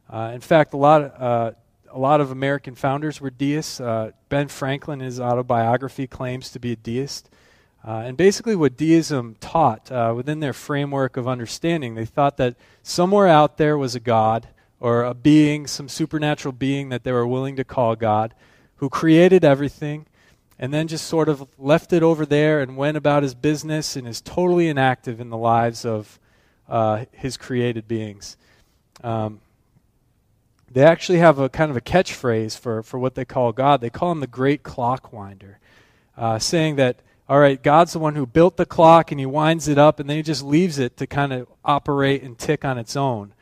Uh, 0.09 0.31
in 0.33 0.41
fact, 0.41 0.73
a 0.73 0.77
lot 0.77 1.01
of 1.01 1.21
uh, 1.21 1.55
a 1.91 1.99
lot 1.99 2.21
of 2.21 2.31
American 2.31 2.75
founders 2.75 3.19
were 3.21 3.29
deists. 3.29 3.79
Uh, 3.79 4.11
ben 4.29 4.47
Franklin, 4.47 5.01
in 5.01 5.05
his 5.05 5.19
autobiography, 5.19 6.07
claims 6.07 6.51
to 6.51 6.59
be 6.59 6.71
a 6.73 6.75
deist. 6.75 7.29
Uh, 7.85 8.03
and 8.05 8.17
basically, 8.17 8.55
what 8.55 8.75
deism 8.75 9.35
taught 9.39 9.91
uh, 9.91 10.13
within 10.15 10.39
their 10.39 10.53
framework 10.53 11.15
of 11.15 11.27
understanding, 11.27 11.95
they 11.95 12.05
thought 12.05 12.37
that 12.37 12.55
somewhere 12.83 13.27
out 13.27 13.57
there 13.57 13.77
was 13.77 13.95
a 13.95 13.99
God 13.99 14.47
or 14.79 15.03
a 15.03 15.13
being, 15.13 15.67
some 15.67 15.87
supernatural 15.87 16.51
being 16.51 16.89
that 16.89 17.03
they 17.03 17.11
were 17.11 17.27
willing 17.27 17.55
to 17.55 17.63
call 17.63 17.95
God, 17.95 18.33
who 18.77 18.89
created 18.89 19.43
everything 19.43 20.05
and 20.59 20.73
then 20.73 20.87
just 20.87 21.05
sort 21.05 21.29
of 21.29 21.47
left 21.57 21.93
it 21.93 22.03
over 22.03 22.25
there 22.25 22.61
and 22.61 22.77
went 22.77 22.97
about 22.97 23.23
his 23.23 23.35
business 23.35 23.95
and 23.95 24.07
is 24.07 24.21
totally 24.21 24.67
inactive 24.67 25.19
in 25.19 25.29
the 25.29 25.37
lives 25.37 25.85
of 25.85 26.19
uh, 26.67 27.05
his 27.11 27.37
created 27.37 27.87
beings. 27.87 28.37
Um, 29.03 29.39
they 30.71 30.83
actually 30.83 31.19
have 31.19 31.39
a 31.39 31.49
kind 31.49 31.71
of 31.71 31.77
a 31.77 31.81
catchphrase 31.81 32.57
for, 32.57 32.83
for 32.83 32.99
what 32.99 33.15
they 33.15 33.25
call 33.25 33.51
God. 33.51 33.81
They 33.81 33.89
call 33.89 34.11
him 34.11 34.19
the 34.19 34.27
great 34.27 34.63
clockwinder, 34.63 35.55
uh, 36.17 36.39
saying 36.39 36.75
that, 36.75 37.01
all 37.29 37.39
right, 37.39 37.61
God's 37.61 37.93
the 37.93 37.99
one 37.99 38.15
who 38.15 38.25
built 38.25 38.57
the 38.57 38.65
clock 38.65 39.11
and 39.11 39.19
he 39.19 39.25
winds 39.25 39.67
it 39.67 39.77
up 39.77 39.99
and 39.99 40.09
then 40.09 40.17
he 40.17 40.23
just 40.23 40.43
leaves 40.43 40.79
it 40.79 40.97
to 40.97 41.07
kind 41.07 41.33
of 41.33 41.47
operate 41.63 42.23
and 42.23 42.37
tick 42.37 42.65
on 42.65 42.77
its 42.77 42.95
own. 42.95 43.33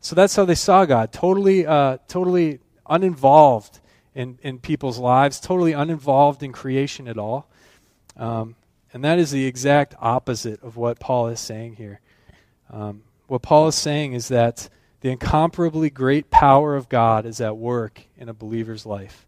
So 0.00 0.14
that's 0.14 0.34
how 0.36 0.44
they 0.44 0.54
saw 0.54 0.84
God, 0.86 1.12
totally, 1.12 1.66
uh, 1.66 1.98
totally 2.08 2.60
uninvolved 2.88 3.80
in, 4.14 4.38
in 4.42 4.58
people's 4.58 4.98
lives, 4.98 5.40
totally 5.40 5.72
uninvolved 5.72 6.42
in 6.42 6.52
creation 6.52 7.06
at 7.06 7.18
all. 7.18 7.46
Um, 8.16 8.56
and 8.92 9.04
that 9.04 9.18
is 9.18 9.30
the 9.30 9.46
exact 9.46 9.94
opposite 10.00 10.62
of 10.62 10.76
what 10.76 10.98
Paul 10.98 11.28
is 11.28 11.40
saying 11.40 11.76
here. 11.76 12.00
Um, 12.70 13.02
what 13.26 13.42
Paul 13.42 13.68
is 13.68 13.74
saying 13.74 14.14
is 14.14 14.28
that 14.28 14.68
the 15.00 15.10
incomparably 15.10 15.90
great 15.90 16.30
power 16.30 16.76
of 16.76 16.88
God 16.88 17.24
is 17.24 17.40
at 17.40 17.56
work 17.56 18.02
in 18.16 18.28
a 18.28 18.34
believer's 18.34 18.84
life. 18.84 19.26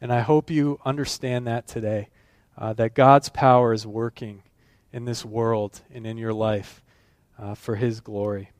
And 0.00 0.12
I 0.12 0.20
hope 0.20 0.50
you 0.50 0.80
understand 0.84 1.46
that 1.46 1.66
today 1.66 2.08
uh, 2.56 2.72
that 2.74 2.94
God's 2.94 3.28
power 3.28 3.72
is 3.72 3.86
working 3.86 4.42
in 4.92 5.04
this 5.04 5.24
world 5.24 5.80
and 5.92 6.06
in 6.06 6.18
your 6.18 6.34
life 6.34 6.82
uh, 7.38 7.54
for 7.54 7.76
His 7.76 8.00
glory. 8.00 8.50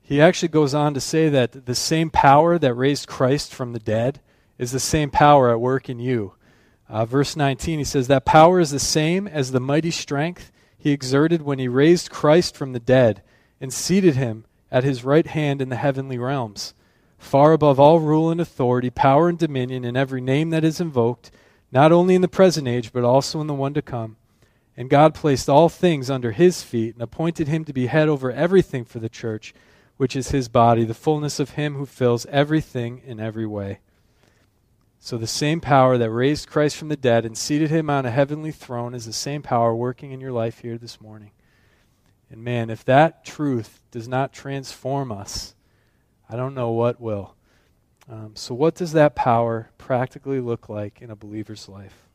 He 0.00 0.20
actually 0.20 0.48
goes 0.48 0.74
on 0.74 0.94
to 0.94 1.00
say 1.00 1.28
that 1.28 1.66
the 1.66 1.74
same 1.74 2.10
power 2.10 2.58
that 2.58 2.74
raised 2.74 3.08
Christ 3.08 3.54
from 3.54 3.72
the 3.72 3.78
dead 3.78 4.20
is 4.58 4.72
the 4.72 4.80
same 4.80 5.10
power 5.10 5.50
at 5.50 5.60
work 5.60 5.88
in 5.88 5.98
you. 5.98 6.34
Uh, 6.88 7.06
verse 7.06 7.36
19, 7.36 7.78
he 7.78 7.84
says, 7.84 8.08
That 8.08 8.24
power 8.24 8.60
is 8.60 8.70
the 8.70 8.78
same 8.78 9.26
as 9.26 9.50
the 9.50 9.60
mighty 9.60 9.90
strength 9.90 10.52
he 10.76 10.90
exerted 10.90 11.42
when 11.42 11.58
he 11.58 11.68
raised 11.68 12.10
Christ 12.10 12.56
from 12.56 12.72
the 12.72 12.80
dead 12.80 13.22
and 13.60 13.72
seated 13.72 14.16
him 14.16 14.44
at 14.72 14.82
his 14.82 15.04
right 15.04 15.26
hand 15.26 15.60
in 15.60 15.68
the 15.68 15.76
heavenly 15.76 16.18
realms, 16.18 16.72
far 17.18 17.52
above 17.52 17.78
all 17.78 18.00
rule 18.00 18.30
and 18.30 18.40
authority, 18.40 18.88
power 18.88 19.28
and 19.28 19.38
dominion, 19.38 19.84
and 19.84 19.96
every 19.96 20.20
name 20.20 20.48
that 20.50 20.64
is 20.64 20.80
invoked, 20.80 21.30
not 21.70 21.92
only 21.92 22.14
in 22.14 22.22
the 22.22 22.28
present 22.28 22.66
age, 22.66 22.90
but 22.90 23.04
also 23.04 23.40
in 23.42 23.46
the 23.46 23.54
one 23.54 23.74
to 23.74 23.82
come. 23.82 24.16
And 24.74 24.88
God 24.88 25.14
placed 25.14 25.50
all 25.50 25.68
things 25.68 26.08
under 26.08 26.32
his 26.32 26.62
feet 26.62 26.94
and 26.94 27.02
appointed 27.02 27.48
him 27.48 27.66
to 27.66 27.72
be 27.74 27.86
head 27.86 28.08
over 28.08 28.32
everything 28.32 28.86
for 28.86 28.98
the 28.98 29.10
church, 29.10 29.52
which 29.98 30.16
is 30.16 30.30
his 30.30 30.48
body, 30.48 30.84
the 30.84 30.94
fullness 30.94 31.38
of 31.38 31.50
him 31.50 31.74
who 31.74 31.84
fills 31.84 32.24
everything 32.26 33.02
in 33.04 33.20
every 33.20 33.46
way. 33.46 33.80
So 34.98 35.18
the 35.18 35.26
same 35.26 35.60
power 35.60 35.98
that 35.98 36.10
raised 36.10 36.48
Christ 36.48 36.76
from 36.76 36.88
the 36.88 36.96
dead 36.96 37.26
and 37.26 37.36
seated 37.36 37.68
him 37.68 37.90
on 37.90 38.06
a 38.06 38.10
heavenly 38.10 38.52
throne 38.52 38.94
is 38.94 39.04
the 39.04 39.12
same 39.12 39.42
power 39.42 39.74
working 39.74 40.12
in 40.12 40.20
your 40.20 40.32
life 40.32 40.60
here 40.60 40.78
this 40.78 41.00
morning. 41.00 41.32
And 42.32 42.42
man, 42.42 42.70
if 42.70 42.82
that 42.86 43.26
truth 43.26 43.82
does 43.90 44.08
not 44.08 44.32
transform 44.32 45.12
us, 45.12 45.54
I 46.30 46.34
don't 46.34 46.54
know 46.54 46.70
what 46.70 46.98
will. 46.98 47.34
Um, 48.10 48.32
so, 48.34 48.54
what 48.54 48.74
does 48.74 48.92
that 48.92 49.14
power 49.14 49.70
practically 49.76 50.40
look 50.40 50.70
like 50.70 51.02
in 51.02 51.10
a 51.10 51.14
believer's 51.14 51.68
life? 51.68 52.08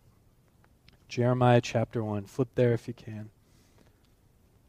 Jeremiah 1.08 1.62
chapter 1.62 2.04
1. 2.04 2.26
Flip 2.26 2.48
there 2.56 2.74
if 2.74 2.88
you 2.88 2.96
can. 2.96 3.30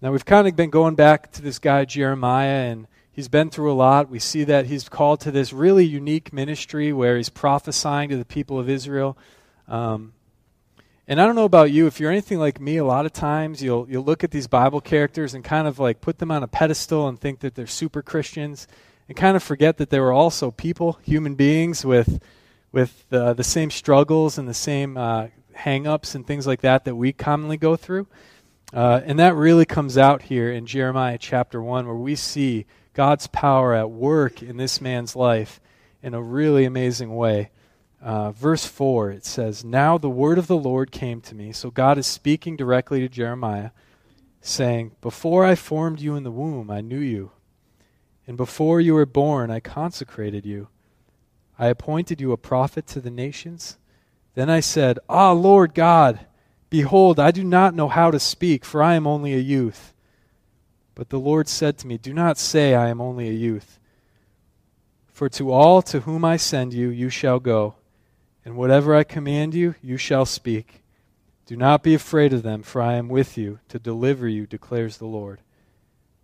Now, 0.02 0.12
we've 0.12 0.24
kind 0.24 0.46
of 0.46 0.54
been 0.54 0.68
going 0.70 0.96
back 0.96 1.32
to 1.32 1.42
this 1.42 1.58
guy, 1.58 1.87
Jeremiah, 1.87 2.70
and 2.70 2.87
he's 3.11 3.28
been 3.28 3.48
through 3.48 3.72
a 3.72 3.74
lot. 3.74 4.11
We 4.11 4.18
see 4.18 4.44
that 4.44 4.66
he's 4.66 4.90
called 4.90 5.20
to 5.20 5.30
this 5.30 5.54
really 5.54 5.87
unique 5.87 6.30
ministry 6.30 6.92
where 6.92 7.16
he's 7.16 7.30
prophesying 7.30 8.11
to 8.11 8.18
the 8.18 8.26
people 8.26 8.61
of 8.61 8.68
Israel. 8.68 9.16
Um, 9.66 10.12
and 11.08 11.18
I 11.18 11.24
don't 11.24 11.34
know 11.34 11.46
about 11.46 11.70
you, 11.72 11.86
if 11.86 11.98
you're 11.98 12.10
anything 12.10 12.38
like 12.38 12.60
me, 12.60 12.76
a 12.76 12.84
lot 12.84 13.06
of 13.06 13.14
times 13.14 13.62
you'll, 13.62 13.88
you'll 13.88 14.04
look 14.04 14.24
at 14.24 14.30
these 14.30 14.46
Bible 14.46 14.82
characters 14.82 15.32
and 15.32 15.42
kind 15.42 15.66
of 15.66 15.78
like 15.78 16.02
put 16.02 16.18
them 16.18 16.30
on 16.30 16.42
a 16.42 16.46
pedestal 16.46 17.08
and 17.08 17.18
think 17.18 17.40
that 17.40 17.54
they're 17.54 17.66
super 17.66 18.02
Christians 18.02 18.68
and 19.08 19.16
kind 19.16 19.34
of 19.34 19.42
forget 19.42 19.78
that 19.78 19.88
they 19.88 20.00
were 20.00 20.12
also 20.12 20.50
people, 20.50 20.98
human 21.02 21.34
beings 21.34 21.82
with, 21.82 22.20
with 22.72 23.06
uh, 23.10 23.32
the 23.32 23.42
same 23.42 23.70
struggles 23.70 24.36
and 24.36 24.46
the 24.46 24.52
same 24.52 24.98
uh, 24.98 25.28
hang 25.54 25.86
ups 25.86 26.14
and 26.14 26.26
things 26.26 26.46
like 26.46 26.60
that 26.60 26.84
that 26.84 26.94
we 26.94 27.14
commonly 27.14 27.56
go 27.56 27.74
through. 27.74 28.06
Uh, 28.74 29.00
and 29.02 29.18
that 29.18 29.34
really 29.34 29.64
comes 29.64 29.96
out 29.96 30.20
here 30.20 30.52
in 30.52 30.66
Jeremiah 30.66 31.16
chapter 31.18 31.62
1, 31.62 31.86
where 31.86 31.96
we 31.96 32.16
see 32.16 32.66
God's 32.92 33.26
power 33.28 33.72
at 33.72 33.90
work 33.90 34.42
in 34.42 34.58
this 34.58 34.78
man's 34.82 35.16
life 35.16 35.58
in 36.02 36.12
a 36.12 36.20
really 36.20 36.66
amazing 36.66 37.16
way. 37.16 37.48
Uh, 38.00 38.30
verse 38.30 38.64
4, 38.64 39.11
it 39.11 39.24
says, 39.24 39.64
Now 39.64 39.98
the 39.98 40.08
word 40.08 40.38
of 40.38 40.46
the 40.46 40.56
Lord 40.56 40.92
came 40.92 41.20
to 41.22 41.34
me. 41.34 41.52
So 41.52 41.70
God 41.70 41.98
is 41.98 42.06
speaking 42.06 42.56
directly 42.56 43.00
to 43.00 43.08
Jeremiah, 43.08 43.70
saying, 44.40 44.92
Before 45.00 45.44
I 45.44 45.56
formed 45.56 46.00
you 46.00 46.14
in 46.14 46.22
the 46.22 46.30
womb, 46.30 46.70
I 46.70 46.80
knew 46.80 47.00
you. 47.00 47.32
And 48.26 48.37
before 48.37 48.80
you 48.80 48.94
were 48.94 49.06
born, 49.06 49.50
I 49.50 49.58
consecrated 49.58 50.46
you. 50.46 50.68
I 51.58 51.66
appointed 51.66 52.20
you 52.20 52.30
a 52.30 52.37
prophet 52.37 52.87
to 52.88 53.00
the 53.00 53.11
nations. 53.11 53.78
Then 54.34 54.48
I 54.48 54.61
said, 54.61 55.00
Ah, 55.08 55.32
Lord 55.32 55.74
God, 55.74 56.20
behold, 56.70 57.18
I 57.18 57.32
do 57.32 57.42
not 57.42 57.74
know 57.74 57.88
how 57.88 58.12
to 58.12 58.20
speak, 58.20 58.64
for 58.64 58.80
I 58.82 58.94
am 58.94 59.06
only 59.06 59.34
a 59.34 59.38
youth. 59.38 59.92
But 60.94 61.08
the 61.08 61.18
Lord 61.18 61.48
said 61.48 61.78
to 61.78 61.87
me, 61.87 61.98
Do 61.98 62.12
not 62.14 62.38
say, 62.38 62.74
I 62.74 62.88
am 62.88 63.00
only 63.00 63.28
a 63.28 63.32
youth. 63.32 63.80
For 65.12 65.28
to 65.30 65.50
all 65.50 65.82
to 65.82 66.00
whom 66.00 66.24
I 66.24 66.37
send 66.37 66.72
you, 66.72 66.90
you 66.90 67.11
shall 67.11 67.40
go, 67.40 67.74
and 68.48 68.56
whatever 68.56 68.94
I 68.94 69.04
command 69.04 69.52
you, 69.52 69.74
you 69.82 69.98
shall 69.98 70.24
speak. 70.24 70.82
Do 71.44 71.54
not 71.54 71.82
be 71.82 71.92
afraid 71.92 72.32
of 72.32 72.42
them, 72.42 72.62
for 72.62 72.80
I 72.80 72.94
am 72.94 73.11
with 73.11 73.37
you 73.37 73.58
to 73.68 73.78
deliver 73.78 74.26
you, 74.26 74.46
declares 74.46 74.96
the 74.96 75.04
Lord. 75.04 75.42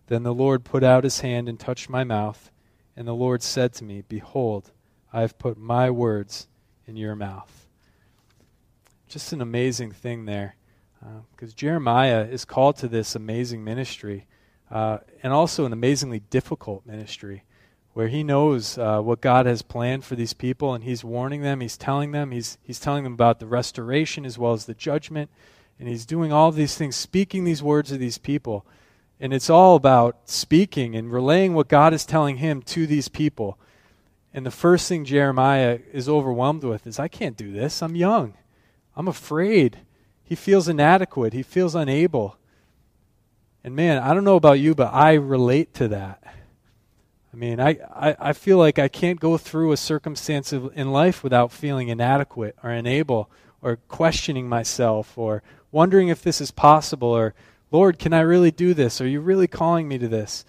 Then 0.06 0.22
the 0.22 0.32
Lord 0.32 0.64
put 0.64 0.82
out 0.82 1.04
his 1.04 1.20
hand 1.20 1.50
and 1.50 1.60
touched 1.60 1.90
my 1.90 2.02
mouth, 2.02 2.50
and 2.96 3.06
the 3.06 3.12
Lord 3.12 3.42
said 3.42 3.74
to 3.74 3.84
me, 3.84 4.04
Behold, 4.08 4.70
I 5.12 5.20
have 5.20 5.36
put 5.36 5.58
my 5.58 5.90
words 5.90 6.48
in 6.86 6.96
your 6.96 7.14
mouth. 7.14 7.66
Just 9.06 9.34
an 9.34 9.42
amazing 9.42 9.92
thing 9.92 10.24
there, 10.24 10.56
because 11.30 11.50
uh, 11.50 11.56
Jeremiah 11.56 12.22
is 12.22 12.46
called 12.46 12.78
to 12.78 12.88
this 12.88 13.14
amazing 13.14 13.62
ministry 13.62 14.26
uh, 14.70 14.96
and 15.22 15.34
also 15.34 15.66
an 15.66 15.74
amazingly 15.74 16.20
difficult 16.20 16.86
ministry 16.86 17.44
where 17.94 18.08
he 18.08 18.22
knows 18.22 18.76
uh, 18.76 19.00
what 19.00 19.20
God 19.20 19.46
has 19.46 19.62
planned 19.62 20.04
for 20.04 20.16
these 20.16 20.34
people, 20.34 20.74
and 20.74 20.84
he's 20.84 21.04
warning 21.04 21.42
them, 21.42 21.60
he's 21.60 21.76
telling 21.76 22.10
them, 22.10 22.32
he's, 22.32 22.58
he's 22.62 22.80
telling 22.80 23.04
them 23.04 23.14
about 23.14 23.38
the 23.38 23.46
restoration 23.46 24.26
as 24.26 24.36
well 24.36 24.52
as 24.52 24.66
the 24.66 24.74
judgment, 24.74 25.30
and 25.78 25.88
he's 25.88 26.04
doing 26.04 26.32
all 26.32 26.52
these 26.52 26.76
things, 26.76 26.96
speaking 26.96 27.44
these 27.44 27.62
words 27.62 27.90
to 27.90 27.96
these 27.96 28.18
people. 28.18 28.66
And 29.20 29.32
it's 29.32 29.48
all 29.48 29.76
about 29.76 30.28
speaking 30.28 30.96
and 30.96 31.12
relaying 31.12 31.54
what 31.54 31.68
God 31.68 31.94
is 31.94 32.04
telling 32.04 32.38
him 32.38 32.62
to 32.62 32.86
these 32.86 33.08
people. 33.08 33.58
And 34.34 34.44
the 34.44 34.50
first 34.50 34.88
thing 34.88 35.04
Jeremiah 35.04 35.78
is 35.92 36.08
overwhelmed 36.08 36.64
with 36.64 36.88
is, 36.88 36.98
I 36.98 37.06
can't 37.06 37.36
do 37.36 37.52
this. 37.52 37.80
I'm 37.80 37.94
young. 37.94 38.34
I'm 38.96 39.06
afraid. 39.06 39.78
He 40.24 40.34
feels 40.34 40.68
inadequate. 40.68 41.32
He 41.32 41.44
feels 41.44 41.76
unable. 41.76 42.36
And 43.62 43.76
man, 43.76 44.02
I 44.02 44.14
don't 44.14 44.24
know 44.24 44.36
about 44.36 44.58
you, 44.58 44.74
but 44.74 44.92
I 44.92 45.14
relate 45.14 45.74
to 45.74 45.88
that. 45.88 46.22
I 47.34 47.36
mean, 47.36 47.58
I, 47.58 47.78
I, 47.92 48.16
I 48.20 48.32
feel 48.32 48.58
like 48.58 48.78
I 48.78 48.86
can't 48.86 49.18
go 49.18 49.36
through 49.36 49.72
a 49.72 49.76
circumstance 49.76 50.52
of, 50.52 50.70
in 50.78 50.92
life 50.92 51.24
without 51.24 51.50
feeling 51.50 51.88
inadequate 51.88 52.56
or 52.62 52.70
unable 52.70 53.28
or 53.60 53.78
questioning 53.88 54.48
myself 54.48 55.18
or 55.18 55.42
wondering 55.72 56.06
if 56.06 56.22
this 56.22 56.40
is 56.40 56.52
possible 56.52 57.08
or, 57.08 57.34
Lord, 57.72 57.98
can 57.98 58.12
I 58.12 58.20
really 58.20 58.52
do 58.52 58.72
this? 58.72 59.00
Are 59.00 59.08
you 59.08 59.20
really 59.20 59.48
calling 59.48 59.88
me 59.88 59.98
to 59.98 60.06
this? 60.06 60.44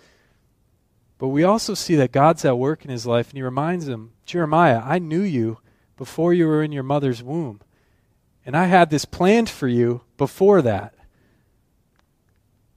But 1.17 1.29
we 1.29 1.43
also 1.43 1.73
see 1.73 1.95
that 1.95 2.11
God's 2.11 2.45
at 2.45 2.59
work 2.59 2.85
in 2.85 2.91
his 2.91 3.07
life, 3.07 3.29
and 3.29 3.37
he 3.37 3.41
reminds 3.41 3.87
him, 3.87 4.11
Jeremiah, 4.27 4.83
I 4.85 4.99
knew 4.99 5.21
you 5.21 5.57
before 5.97 6.35
you 6.35 6.45
were 6.45 6.61
in 6.61 6.71
your 6.71 6.83
mother's 6.83 7.23
womb. 7.23 7.61
And 8.45 8.55
I 8.55 8.65
had 8.65 8.91
this 8.91 9.05
planned 9.05 9.49
for 9.49 9.67
you 9.67 10.01
before 10.17 10.61
that. 10.61 10.93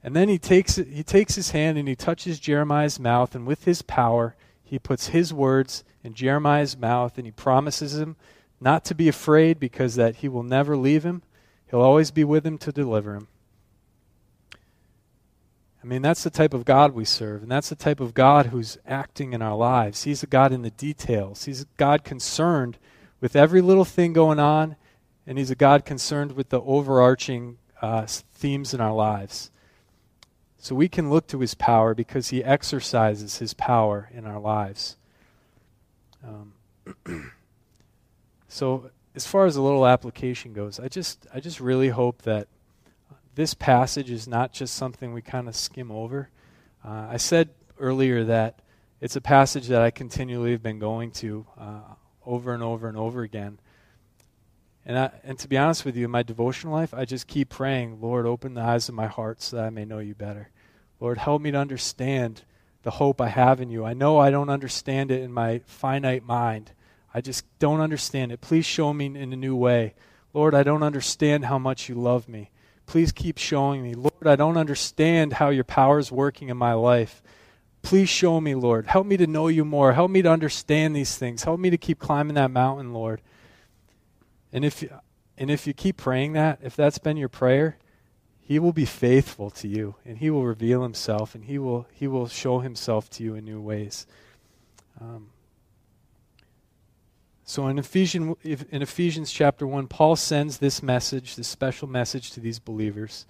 And 0.03 0.15
then 0.15 0.29
he 0.29 0.39
takes, 0.39 0.77
he 0.77 1.03
takes 1.03 1.35
his 1.35 1.51
hand 1.51 1.77
and 1.77 1.89
he 1.89 1.97
touches 1.97 2.39
Jeremiah's 2.39 3.01
mouth, 3.01 3.35
and 3.35 3.47
with 3.47 3.65
his 3.65 3.83
power, 3.83 4.37
he 4.63 4.79
puts 4.79 5.09
his 5.09 5.33
words 5.33 5.83
in 6.05 6.15
Jeremiah's 6.15 6.77
mouth, 6.77 7.17
and 7.17 7.27
he 7.27 7.33
promises 7.33 7.99
him 7.99 8.17
not 8.61 8.85
to 8.87 8.95
be 8.95 9.09
afraid 9.09 9.59
because 9.59 9.95
that 9.97 10.17
he 10.17 10.29
will 10.29 10.43
never 10.43 10.77
leave 10.77 11.05
him. 11.05 11.23
He'll 11.71 11.81
always 11.81 12.11
be 12.11 12.25
with 12.25 12.47
him 12.47 12.59
to 12.59 12.73
deliver 12.73 13.15
him. 13.15 13.29
I 15.83 15.87
mean, 15.87 16.03
that's 16.03 16.25
the 16.25 16.31
type 16.31 16.55
of 16.55 16.65
God 16.65 16.93
we 16.93 17.05
serve, 17.05 17.43
and 17.43 17.51
that's 17.51 17.69
the 17.69 17.77
type 17.77 18.01
of 18.01 18.13
God 18.13 18.47
who's 18.47 18.79
acting 18.87 19.33
in 19.33 19.43
our 19.43 19.57
lives. 19.57 20.03
He's 20.03 20.23
a 20.23 20.27
God 20.27 20.53
in 20.53 20.63
the 20.63 20.71
details. 20.71 21.45
He's 21.45 21.63
a 21.63 21.67
God 21.77 22.05
concerned 22.05 22.79
with 23.21 23.37
every 23.37 23.61
little 23.61 23.85
thing 23.85 24.13
going 24.13 24.41
on, 24.41 24.77
and 25.27 25.39
He's 25.39 25.51
a 25.51 25.57
God 25.57 25.85
concerned 25.85 26.33
with 26.33 26.49
the 26.49 26.61
overarching 26.61 27.59
uh, 27.81 28.07
themes 28.07 28.75
in 28.75 28.81
our 28.81 28.93
lives. 28.93 29.51
So 30.59 30.75
we 30.75 30.89
can 30.89 31.09
look 31.09 31.29
to 31.29 31.39
his 31.39 31.55
power 31.55 31.95
because 31.95 32.29
he 32.29 32.43
exercises 32.43 33.39
his 33.39 33.55
power 33.55 34.11
in 34.13 34.27
our 34.27 34.41
lives. 34.41 34.97
Um, 36.27 36.53
so 38.49 38.91
as 39.15 39.27
far 39.27 39.47
as 39.47 39.57
a 39.57 39.63
little 39.63 39.87
application 39.87 40.53
goes, 40.53 40.81
I 40.81 40.89
just 40.89 41.27
I 41.33 41.41
just 41.41 41.61
really 41.61 41.91
hope 41.91 42.23
that 42.23 42.49
this 43.37 43.55
passage 43.55 44.11
is 44.11 44.27
not 44.27 44.53
just 44.53 44.75
something 44.75 45.13
we 45.13 45.23
kind 45.23 45.49
of 45.49 45.55
skim 45.55 45.93
over. 45.93 46.29
Uh, 46.85 47.07
I 47.11 47.19
said 47.19 47.51
earlier 47.79 48.25
that 48.25 48.59
it's 49.01 49.15
a 49.15 49.21
passage 49.21 49.69
that 49.69 49.81
I 49.81 49.93
continually 49.93 50.51
have 50.51 50.63
been 50.63 50.81
going 50.81 51.13
to 51.13 51.47
uh, 51.57 51.81
over 52.27 52.53
and 52.53 52.65
over 52.65 52.89
and 52.89 52.97
over 52.97 53.23
again. 53.23 53.61
And, 54.89 54.99
I, 54.99 55.11
and 55.23 55.39
to 55.41 55.49
be 55.49 55.59
honest 55.59 55.85
with 55.85 55.97
you, 55.97 56.07
in 56.07 56.11
my 56.11 56.23
devotional 56.23 56.73
life, 56.73 56.95
I 56.95 57.05
just 57.05 57.27
keep 57.27 57.51
praying, 57.51 58.01
Lord, 58.01 58.25
open 58.25 58.55
the 58.55 58.63
eyes 58.63 58.89
of 58.89 58.95
my 58.95 59.07
heart 59.07 59.43
so 59.43 59.57
that 59.57 59.67
I 59.67 59.71
may 59.71 59.85
know 59.85 59.99
you 59.99 60.15
better. 60.15 60.49
Lord, 60.99 61.19
help 61.19 61.43
me 61.43 61.51
to 61.51 61.59
understand 61.59 62.43
the 62.85 62.93
hope 62.93 63.21
I 63.21 63.29
have 63.29 63.61
in 63.61 63.69
you. 63.69 63.85
I 63.85 63.93
know 63.93 64.19
I 64.19 64.31
don't 64.31 64.49
understand 64.49 65.11
it 65.11 65.21
in 65.21 65.31
my 65.31 65.61
finite 65.67 66.25
mind. 66.25 66.73
I 67.13 67.21
just 67.21 67.45
don't 67.59 67.81
understand 67.81 68.33
it. 68.33 68.41
Please 68.41 68.65
show 68.65 68.95
me 68.95 69.07
in 69.07 69.31
a 69.31 69.37
new 69.37 69.55
way. 69.55 69.95
Lord, 70.33 70.55
I 70.55 70.63
don't 70.63 70.83
understand 70.83 71.45
how 71.45 71.59
much 71.59 71.91
you 71.91 71.95
love 71.95 72.27
me. 72.27 72.51
Please 72.87 73.13
keep 73.13 73.37
showing 73.37 73.83
me. 73.83 73.93
Lord, 73.93 74.27
I 74.27 74.37
don't 74.37 74.57
understand 74.57 75.35
how 75.35 75.51
your 75.51 75.65
power 75.65 75.99
is 75.99 76.11
working 76.11 76.49
in 76.49 76.57
my 76.57 76.73
life. 76.73 77.23
Please 77.83 78.09
show 78.09 78.41
me, 78.41 78.55
Lord. 78.55 78.87
Help 78.87 79.07
me 79.07 79.19
to 79.19 79.27
know 79.27 79.49
you 79.49 79.67
more. 79.67 79.93
Help 79.93 80.11
me 80.11 80.23
to 80.23 80.31
understand 80.31 80.97
these 80.97 81.17
things. 81.17 81.45
Help 81.45 81.61
me 81.61 81.69
to 81.69 81.77
keep 81.77 81.99
climbing 81.99 82.35
that 82.37 82.51
mountain, 82.51 82.95
Lord. 82.95 83.21
And 84.53 84.65
if 84.65 84.85
and 85.37 85.51
if 85.51 85.67
you 85.67 85.73
keep 85.75 85.97
praying 85.97 86.33
that, 86.33 86.59
if 86.63 86.75
that's 86.75 86.99
been 86.99 87.17
your 87.17 87.29
prayer, 87.29 87.79
he 88.41 88.59
will 88.59 88.73
be 88.73 88.87
faithful 88.87 89.51
to 89.51 89.69
you 89.69 89.95
and 90.05 90.19
he 90.19 90.31
will 90.31 90.45
reveal 90.45 90.83
himself 90.83 91.35
and 91.35 91.45
he 91.45 91.59
will 91.59 91.87
he 91.93 92.07
will 92.07 92.29
show 92.29 92.61
himself 92.61 93.11
to 93.11 93.23
you 93.23 93.35
in 93.35 93.45
new 93.45 93.61
ways. 93.61 94.07
Um, 95.01 95.31
so 97.45 97.67
in 97.67 97.79
Ephesians, 97.79 98.37
in 98.45 98.83
Ephesians 98.83 99.33
chapter 99.33 99.67
1, 99.67 99.87
Paul 99.87 100.17
sends 100.17 100.59
this 100.59 100.83
message, 100.83 101.35
this 101.35 101.49
special 101.49 101.89
message 101.89 102.31
to 102.33 102.41
these 102.41 102.59
believers. 102.59 103.25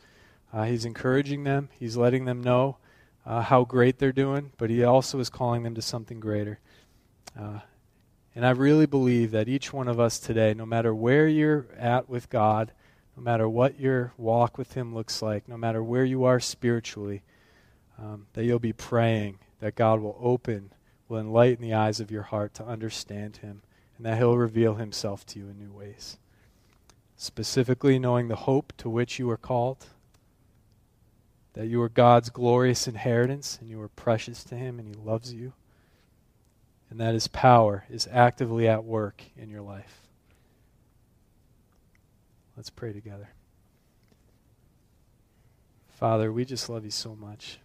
Uh, 0.52 0.64
he's 0.64 0.84
encouraging 0.84 1.44
them, 1.44 1.68
he's 1.78 1.96
letting 1.96 2.24
them 2.24 2.42
know 2.42 2.78
uh, 3.24 3.42
how 3.42 3.64
great 3.64 3.98
they're 3.98 4.10
doing, 4.10 4.50
but 4.56 4.70
he 4.70 4.82
also 4.82 5.20
is 5.20 5.30
calling 5.30 5.62
them 5.62 5.76
to 5.76 5.82
something 5.82 6.18
greater. 6.18 6.58
Uh, 7.38 7.60
and 8.38 8.46
I 8.46 8.50
really 8.50 8.86
believe 8.86 9.32
that 9.32 9.48
each 9.48 9.72
one 9.72 9.88
of 9.88 9.98
us 9.98 10.20
today, 10.20 10.54
no 10.54 10.64
matter 10.64 10.94
where 10.94 11.26
you're 11.26 11.66
at 11.76 12.08
with 12.08 12.30
God, 12.30 12.70
no 13.16 13.22
matter 13.24 13.48
what 13.48 13.80
your 13.80 14.12
walk 14.16 14.56
with 14.56 14.74
Him 14.74 14.94
looks 14.94 15.20
like, 15.20 15.48
no 15.48 15.56
matter 15.56 15.82
where 15.82 16.04
you 16.04 16.22
are 16.22 16.38
spiritually, 16.38 17.24
um, 17.98 18.28
that 18.34 18.44
you'll 18.44 18.60
be 18.60 18.72
praying 18.72 19.40
that 19.58 19.74
God 19.74 19.98
will 19.98 20.16
open, 20.20 20.70
will 21.08 21.18
enlighten 21.18 21.60
the 21.60 21.74
eyes 21.74 21.98
of 21.98 22.12
your 22.12 22.22
heart 22.22 22.54
to 22.54 22.64
understand 22.64 23.38
Him, 23.38 23.62
and 23.96 24.06
that 24.06 24.18
He'll 24.18 24.36
reveal 24.36 24.74
Himself 24.76 25.26
to 25.26 25.40
you 25.40 25.48
in 25.48 25.58
new 25.58 25.72
ways. 25.72 26.16
Specifically, 27.16 27.98
knowing 27.98 28.28
the 28.28 28.36
hope 28.36 28.72
to 28.76 28.88
which 28.88 29.18
you 29.18 29.28
are 29.30 29.36
called, 29.36 29.86
that 31.54 31.66
you 31.66 31.82
are 31.82 31.88
God's 31.88 32.30
glorious 32.30 32.86
inheritance 32.86 33.58
and 33.60 33.68
you 33.68 33.80
are 33.80 33.88
precious 33.88 34.44
to 34.44 34.54
Him 34.54 34.78
and 34.78 34.86
He 34.86 34.94
loves 34.94 35.34
you, 35.34 35.54
and 36.90 37.00
that 37.00 37.14
His 37.14 37.28
power 37.28 37.84
is 37.90 38.08
actively 38.10 38.68
at 38.68 38.84
work 38.84 39.22
in 39.36 39.50
your 39.50 39.62
life. 39.62 40.02
Let's 42.56 42.70
pray 42.70 42.92
together. 42.92 43.30
Father, 45.90 46.32
we 46.32 46.44
just 46.44 46.68
love 46.68 46.84
you 46.84 46.90
so 46.90 47.14
much. 47.14 47.58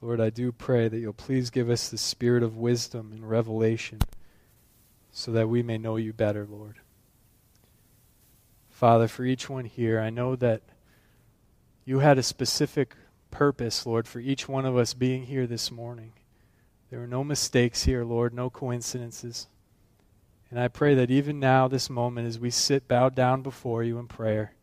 Lord, 0.00 0.20
I 0.20 0.30
do 0.30 0.50
pray 0.50 0.88
that 0.88 0.98
you'll 0.98 1.12
please 1.12 1.50
give 1.50 1.68
us 1.68 1.88
the 1.88 1.98
spirit 1.98 2.42
of 2.42 2.56
wisdom 2.56 3.12
and 3.12 3.28
revelation 3.28 4.00
so 5.10 5.32
that 5.32 5.48
we 5.48 5.62
may 5.62 5.76
know 5.76 5.96
you 5.96 6.12
better, 6.12 6.46
Lord. 6.46 6.76
Father, 8.68 9.08
for 9.08 9.24
each 9.24 9.50
one 9.50 9.66
here, 9.66 10.00
I 10.00 10.08
know 10.08 10.36
that 10.36 10.62
you 11.84 11.98
had 11.98 12.16
a 12.16 12.22
specific 12.22 12.94
purpose, 13.30 13.84
Lord, 13.84 14.08
for 14.08 14.20
each 14.20 14.48
one 14.48 14.64
of 14.64 14.76
us 14.76 14.94
being 14.94 15.24
here 15.24 15.46
this 15.46 15.70
morning. 15.70 16.12
There 16.90 17.02
are 17.02 17.06
no 17.06 17.22
mistakes 17.22 17.84
here, 17.84 18.04
Lord, 18.04 18.34
no 18.34 18.50
coincidences. 18.50 19.46
And 20.50 20.58
I 20.58 20.66
pray 20.66 20.94
that 20.94 21.10
even 21.10 21.38
now, 21.38 21.68
this 21.68 21.88
moment, 21.88 22.26
as 22.26 22.38
we 22.38 22.50
sit 22.50 22.88
bowed 22.88 23.14
down 23.14 23.42
before 23.42 23.84
you 23.84 23.98
in 23.98 24.08
prayer, 24.08 24.54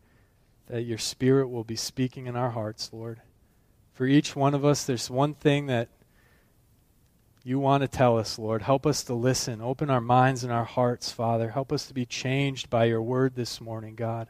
that 0.66 0.82
your 0.82 0.98
Spirit 0.98 1.48
will 1.48 1.64
be 1.64 1.76
speaking 1.76 2.26
in 2.26 2.36
our 2.36 2.50
hearts, 2.50 2.90
Lord. 2.92 3.22
For 3.94 4.06
each 4.06 4.36
one 4.36 4.54
of 4.54 4.64
us, 4.64 4.84
there's 4.84 5.10
one 5.10 5.32
thing 5.32 5.66
that 5.66 5.88
you 7.42 7.58
want 7.58 7.80
to 7.80 7.88
tell 7.88 8.18
us, 8.18 8.38
Lord. 8.38 8.60
Help 8.60 8.86
us 8.86 9.02
to 9.04 9.14
listen. 9.14 9.62
Open 9.62 9.88
our 9.88 10.02
minds 10.02 10.44
and 10.44 10.52
our 10.52 10.64
hearts, 10.66 11.10
Father. 11.10 11.48
Help 11.50 11.72
us 11.72 11.86
to 11.86 11.94
be 11.94 12.04
changed 12.04 12.68
by 12.68 12.84
your 12.84 13.00
word 13.00 13.34
this 13.34 13.58
morning, 13.58 13.94
God. 13.94 14.28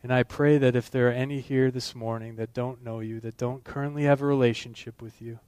And 0.00 0.14
I 0.14 0.22
pray 0.22 0.56
that 0.58 0.76
if 0.76 0.88
there 0.88 1.08
are 1.08 1.12
any 1.12 1.40
here 1.40 1.72
this 1.72 1.96
morning 1.96 2.36
that 2.36 2.54
don't 2.54 2.84
know 2.84 3.00
you, 3.00 3.18
that 3.20 3.36
don't 3.36 3.64
currently 3.64 4.04
have 4.04 4.22
a 4.22 4.26
relationship 4.26 5.02
with 5.02 5.20
you, 5.20 5.40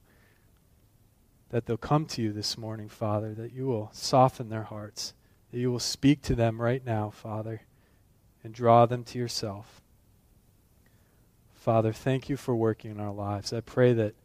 that 1.53 1.65
they'll 1.65 1.77
come 1.77 2.05
to 2.07 2.21
you 2.21 2.33
this 2.33 2.57
morning, 2.57 2.89
Father, 2.89 3.33
that 3.35 3.53
you 3.53 3.67
will 3.67 3.89
soften 3.93 4.49
their 4.49 4.63
hearts, 4.63 5.13
that 5.51 5.59
you 5.59 5.71
will 5.71 5.79
speak 5.79 6.21
to 6.23 6.35
them 6.35 6.61
right 6.61 6.85
now, 6.85 7.09
Father 7.09 7.61
and 8.43 8.53
draw 8.53 8.85
them 8.85 9.03
to 9.05 9.17
yourself. 9.17 9.81
Father, 11.53 11.93
thank 11.93 12.27
you 12.27 12.35
for 12.35 12.55
working 12.55 12.91
in 12.91 12.99
our 12.99 13.13
lives. 13.13 13.53
I 13.53 13.61
pray 13.61 13.93
that 13.93 14.15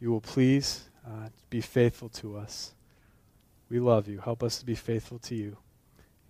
you 0.00 0.10
will 0.10 0.22
please 0.22 0.88
uh, 1.06 1.28
be 1.50 1.60
faithful 1.60 2.08
to 2.08 2.36
us. 2.36 2.74
We 3.68 3.78
love 3.78 4.08
you. 4.08 4.18
Help 4.18 4.42
us 4.42 4.58
to 4.58 4.66
be 4.66 4.74
faithful 4.74 5.18
to 5.20 5.34
you. 5.34 5.58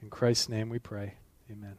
In 0.02 0.10
Christ's 0.10 0.48
name 0.48 0.68
we 0.68 0.80
pray. 0.80 1.14
Amen. 1.50 1.78